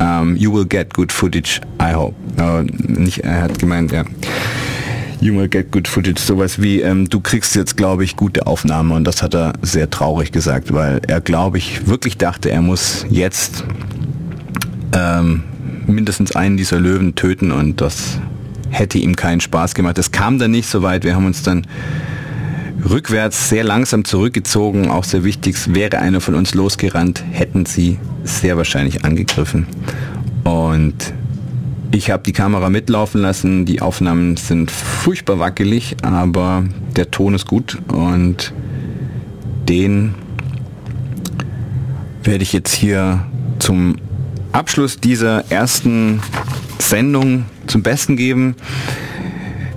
um, 0.00 0.36
you 0.36 0.52
will 0.52 0.66
get 0.66 0.94
good 0.94 1.12
footage, 1.12 1.60
I 1.80 1.94
hope. 1.94 2.14
Uh, 2.38 2.62
nicht, 2.78 3.24
er 3.24 3.42
hat 3.42 3.58
gemeint, 3.58 3.92
ja. 3.92 4.04
You 5.20 5.34
will 5.34 5.48
get 5.48 5.72
good 5.72 5.88
footage, 5.88 6.20
sowas 6.20 6.60
wie, 6.60 6.82
ähm, 6.82 7.08
du 7.08 7.20
kriegst 7.20 7.56
jetzt, 7.56 7.76
glaube 7.76 8.04
ich, 8.04 8.16
gute 8.16 8.46
Aufnahme 8.46 8.94
und 8.94 9.04
das 9.04 9.22
hat 9.22 9.34
er 9.34 9.54
sehr 9.62 9.88
traurig 9.88 10.30
gesagt, 10.30 10.72
weil 10.74 11.00
er, 11.08 11.20
glaube 11.20 11.58
ich, 11.58 11.86
wirklich 11.86 12.18
dachte, 12.18 12.50
er 12.50 12.60
muss 12.60 13.06
jetzt 13.08 13.64
ähm, 14.92 15.42
mindestens 15.86 16.36
einen 16.36 16.56
dieser 16.56 16.78
Löwen 16.78 17.14
töten 17.14 17.50
und 17.50 17.80
das 17.80 18.18
hätte 18.78 18.98
ihm 18.98 19.16
keinen 19.16 19.40
Spaß 19.40 19.74
gemacht. 19.74 19.98
Es 19.98 20.12
kam 20.12 20.38
dann 20.38 20.50
nicht 20.50 20.68
so 20.68 20.82
weit. 20.82 21.04
Wir 21.04 21.14
haben 21.14 21.26
uns 21.26 21.42
dann 21.42 21.66
rückwärts 22.88 23.48
sehr 23.48 23.64
langsam 23.64 24.04
zurückgezogen. 24.04 24.90
Auch 24.90 25.04
sehr 25.04 25.24
wichtig, 25.24 25.74
wäre 25.74 25.98
einer 25.98 26.20
von 26.20 26.34
uns 26.34 26.54
losgerannt, 26.54 27.24
hätten 27.30 27.66
sie 27.66 27.98
sehr 28.24 28.56
wahrscheinlich 28.56 29.04
angegriffen. 29.04 29.66
Und 30.44 31.14
ich 31.90 32.10
habe 32.10 32.22
die 32.24 32.32
Kamera 32.32 32.68
mitlaufen 32.68 33.22
lassen. 33.22 33.64
Die 33.64 33.80
Aufnahmen 33.80 34.36
sind 34.36 34.70
furchtbar 34.70 35.38
wackelig, 35.38 35.96
aber 36.02 36.64
der 36.96 37.10
Ton 37.10 37.34
ist 37.34 37.46
gut 37.46 37.78
und 37.88 38.52
den 39.68 40.14
werde 42.22 42.42
ich 42.42 42.52
jetzt 42.52 42.74
hier 42.74 43.24
zum 43.58 43.96
Abschluss 44.52 45.00
dieser 45.00 45.50
ersten 45.50 46.20
Sendung 46.78 47.44
zum 47.66 47.82
Besten 47.82 48.16
geben. 48.16 48.54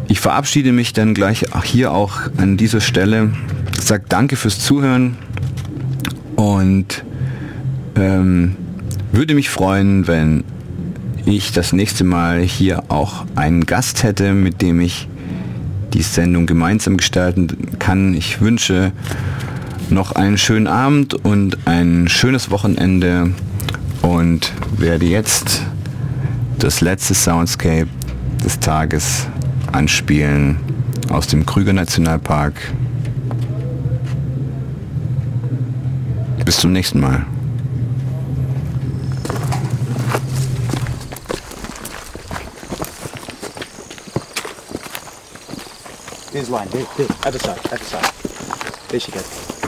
Ich 0.07 0.19
verabschiede 0.19 0.71
mich 0.71 0.93
dann 0.93 1.13
gleich 1.13 1.45
hier 1.63 1.91
auch 1.91 2.21
an 2.37 2.57
dieser 2.57 2.81
Stelle. 2.81 3.31
Sag 3.79 4.09
danke 4.09 4.35
fürs 4.35 4.59
Zuhören 4.59 5.17
und 6.35 7.03
ähm, 7.95 8.55
würde 9.11 9.35
mich 9.35 9.49
freuen, 9.49 10.07
wenn 10.07 10.43
ich 11.25 11.51
das 11.51 11.73
nächste 11.73 12.03
Mal 12.03 12.41
hier 12.41 12.83
auch 12.89 13.25
einen 13.35 13.65
Gast 13.65 14.03
hätte, 14.03 14.33
mit 14.33 14.61
dem 14.61 14.81
ich 14.81 15.07
die 15.93 16.01
Sendung 16.01 16.45
gemeinsam 16.45 16.97
gestalten 16.97 17.47
kann. 17.79 18.13
Ich 18.13 18.41
wünsche 18.41 18.91
noch 19.89 20.11
einen 20.11 20.37
schönen 20.37 20.67
Abend 20.67 21.13
und 21.13 21.57
ein 21.65 22.07
schönes 22.07 22.51
Wochenende 22.51 23.31
und 24.01 24.53
werde 24.77 25.05
jetzt 25.05 25.63
das 26.59 26.81
letzte 26.81 27.13
Soundscape 27.13 27.87
des 28.43 28.59
Tages 28.59 29.27
anspielen 29.71 30.59
aus 31.09 31.27
dem 31.27 31.45
Krüger 31.45 31.73
Nationalpark. 31.73 32.55
Bis 36.43 36.57
zum 36.57 36.71
nächsten 36.71 36.99
Mal. 36.99 37.25
There's 46.31 46.49
line, 46.49 46.69
there, 46.69 46.85
there, 46.95 47.07
other 47.25 47.39
side, 47.39 47.59
other 47.71 47.83
side. 47.83 48.13
There 48.89 48.99
she 48.99 49.11
goes. 49.11 49.58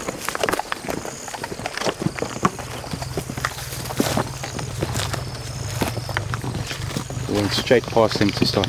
Went 7.52 7.66
straight 7.66 7.84
past 7.88 8.18
him 8.18 8.30
to 8.30 8.46
start. 8.46 8.66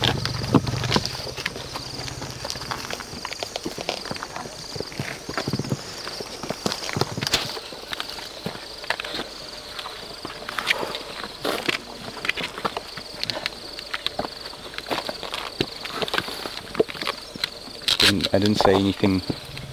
I 18.35 18.39
didn't 18.39 18.57
say 18.57 18.75
anything 18.75 19.21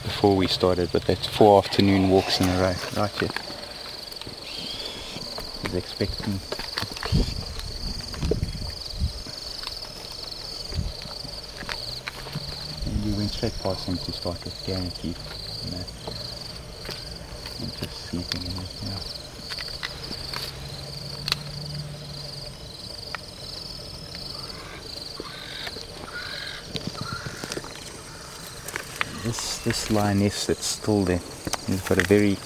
before 0.03 0.35
we 0.35 0.45
started, 0.47 0.89
but 0.91 1.05
that's 1.05 1.25
four 1.25 1.57
afternoon 1.57 2.09
walks 2.09 2.39
in 2.39 2.47
a 2.47 2.61
row, 2.61 2.75
right 2.95 3.11
here. 3.19 3.29
He's 5.63 5.73
expecting 5.73 6.39
With. 15.65 16.19
And 17.61 17.71
just 17.77 17.97
sleeping 18.09 18.43
in 18.43 18.51
it, 18.51 18.73
yeah. 18.83 18.99
This 29.23 29.57
this 29.63 29.91
lioness 29.91 30.45
that's 30.45 30.65
still 30.65 31.03
there 31.03 31.19
has 31.67 31.81
got 31.81 31.97
a 31.97 32.03
very 32.03 32.37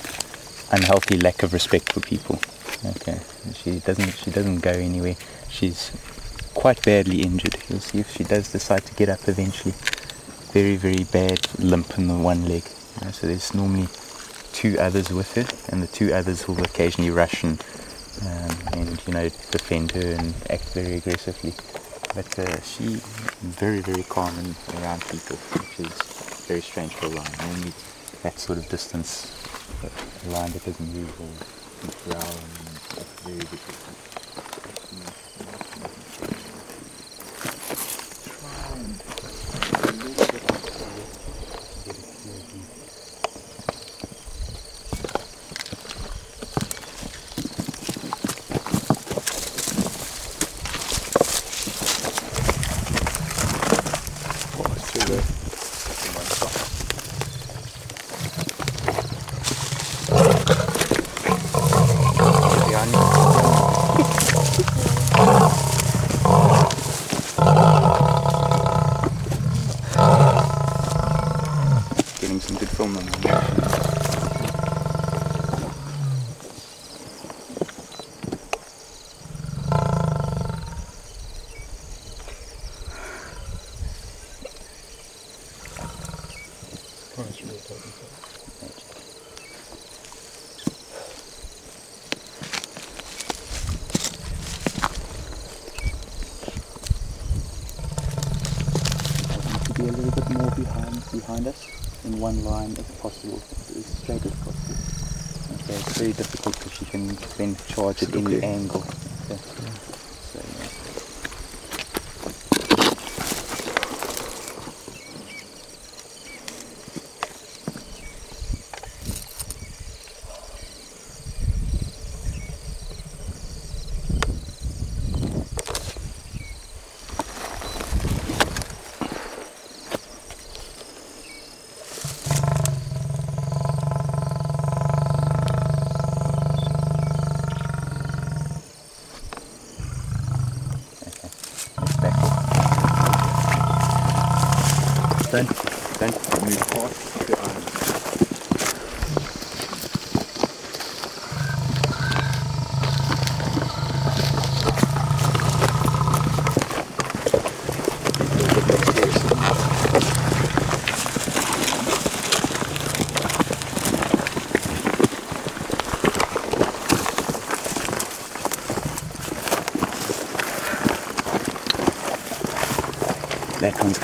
unhealthy 0.71 1.17
lack 1.17 1.43
of 1.43 1.53
respect 1.53 1.93
for 1.93 1.99
people. 1.99 2.39
Okay, 2.85 3.19
she 3.53 3.79
doesn't 3.79 4.11
she 4.17 4.31
doesn't 4.31 4.61
go 4.61 4.71
anywhere. 4.71 5.15
She's 5.49 5.91
quite 6.53 6.81
badly 6.83 7.21
injured. 7.21 7.57
You'll 7.69 7.79
see 7.79 7.99
if 7.99 8.11
she 8.11 8.23
does 8.23 8.51
decide 8.51 8.85
to 8.85 8.93
get 8.95 9.09
up 9.09 9.27
eventually. 9.27 9.73
Very 10.53 10.75
very 10.75 11.03
bad 11.05 11.39
limp 11.59 11.97
in 11.97 12.07
the 12.07 12.13
one 12.13 12.47
leg. 12.47 12.63
You 12.99 13.05
know, 13.05 13.11
so 13.11 13.25
there's 13.25 13.55
normally 13.55 13.87
two 14.51 14.77
others 14.79 15.11
with 15.11 15.33
her, 15.33 15.47
and 15.69 15.81
the 15.81 15.87
two 15.87 16.13
others 16.13 16.47
will 16.47 16.61
occasionally 16.61 17.09
rush 17.09 17.43
and 17.43 17.59
um, 18.21 18.55
and 18.73 19.01
you 19.07 19.13
know 19.13 19.29
defend 19.49 19.91
her 19.93 20.11
and 20.13 20.35
act 20.51 20.73
very 20.75 20.97
aggressively. 20.97 21.53
But 22.13 22.37
uh, 22.37 22.61
she 22.61 23.01
very 23.41 23.79
very 23.79 24.03
calm 24.03 24.37
and 24.37 24.55
around 24.79 25.01
people, 25.01 25.37
which 25.57 25.87
is 25.87 26.45
very 26.45 26.61
strange 26.61 26.93
for 26.93 27.07
a 27.07 27.09
lion. 27.09 27.31
Normally 27.41 27.73
that 28.21 28.37
sort 28.37 28.59
of 28.59 28.69
distance, 28.69 29.33
a 29.83 30.29
lion 30.29 30.51
that 30.51 30.65
doesn't 30.65 30.93
move 30.93 31.19
or 31.19 31.33
growl 32.05 32.21
and 32.21 32.77
that's 32.95 33.21
very 33.21 33.92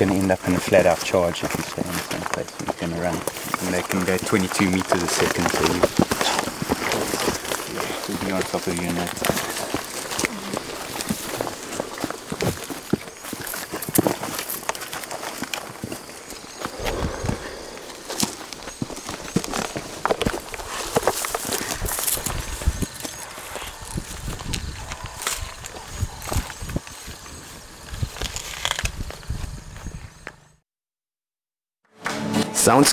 going 0.00 0.12
to 0.14 0.18
end 0.18 0.32
up 0.32 0.48
in 0.48 0.54
a 0.54 0.58
flat 0.58 0.86
out 0.86 1.04
charge 1.04 1.44
if 1.44 1.54
you 1.54 1.62
stay 1.62 1.82
in 1.82 1.88
the 1.88 1.98
same 1.98 2.22
place. 2.22 2.50
You're 2.64 2.88
going 2.88 2.94
to 2.94 3.02
run. 3.02 3.14
And 3.60 3.74
they 3.74 3.82
can 3.82 4.02
go 4.06 4.16
22 4.16 4.70
meters 4.70 5.02
a 5.02 5.06
second, 5.06 5.50
so 5.50 5.60
you 5.74 5.80
you'll 8.08 8.24
be 8.24 8.32
on 8.32 8.40
top 8.40 8.66
of 8.66 8.82
your 8.82 8.94
net. 8.94 9.49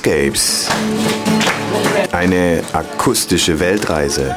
Soundscapes. 0.07 0.67
Eine 2.13 2.63
akustische 2.71 3.59
Weltreise. 3.59 4.33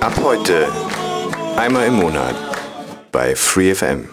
Ab 0.00 0.12
heute 0.22 0.68
einmal 1.56 1.86
im 1.86 1.94
Monat 1.94 2.34
bei 3.12 3.36
FreeFM. 3.36 4.08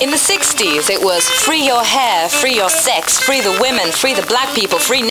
In 0.00 0.10
the 0.10 0.16
60s, 0.16 0.90
it 0.90 1.02
was 1.02 1.28
free 1.28 1.68
your 1.68 1.82
hair, 1.82 2.28
free 2.28 2.56
your 2.56 2.70
sex, 2.70 3.18
free 3.18 3.40
the 3.40 3.50
women, 3.60 3.90
free 3.90 4.14
the 4.14 4.22
black 4.28 4.54
people, 4.54 4.78
free 4.78 5.02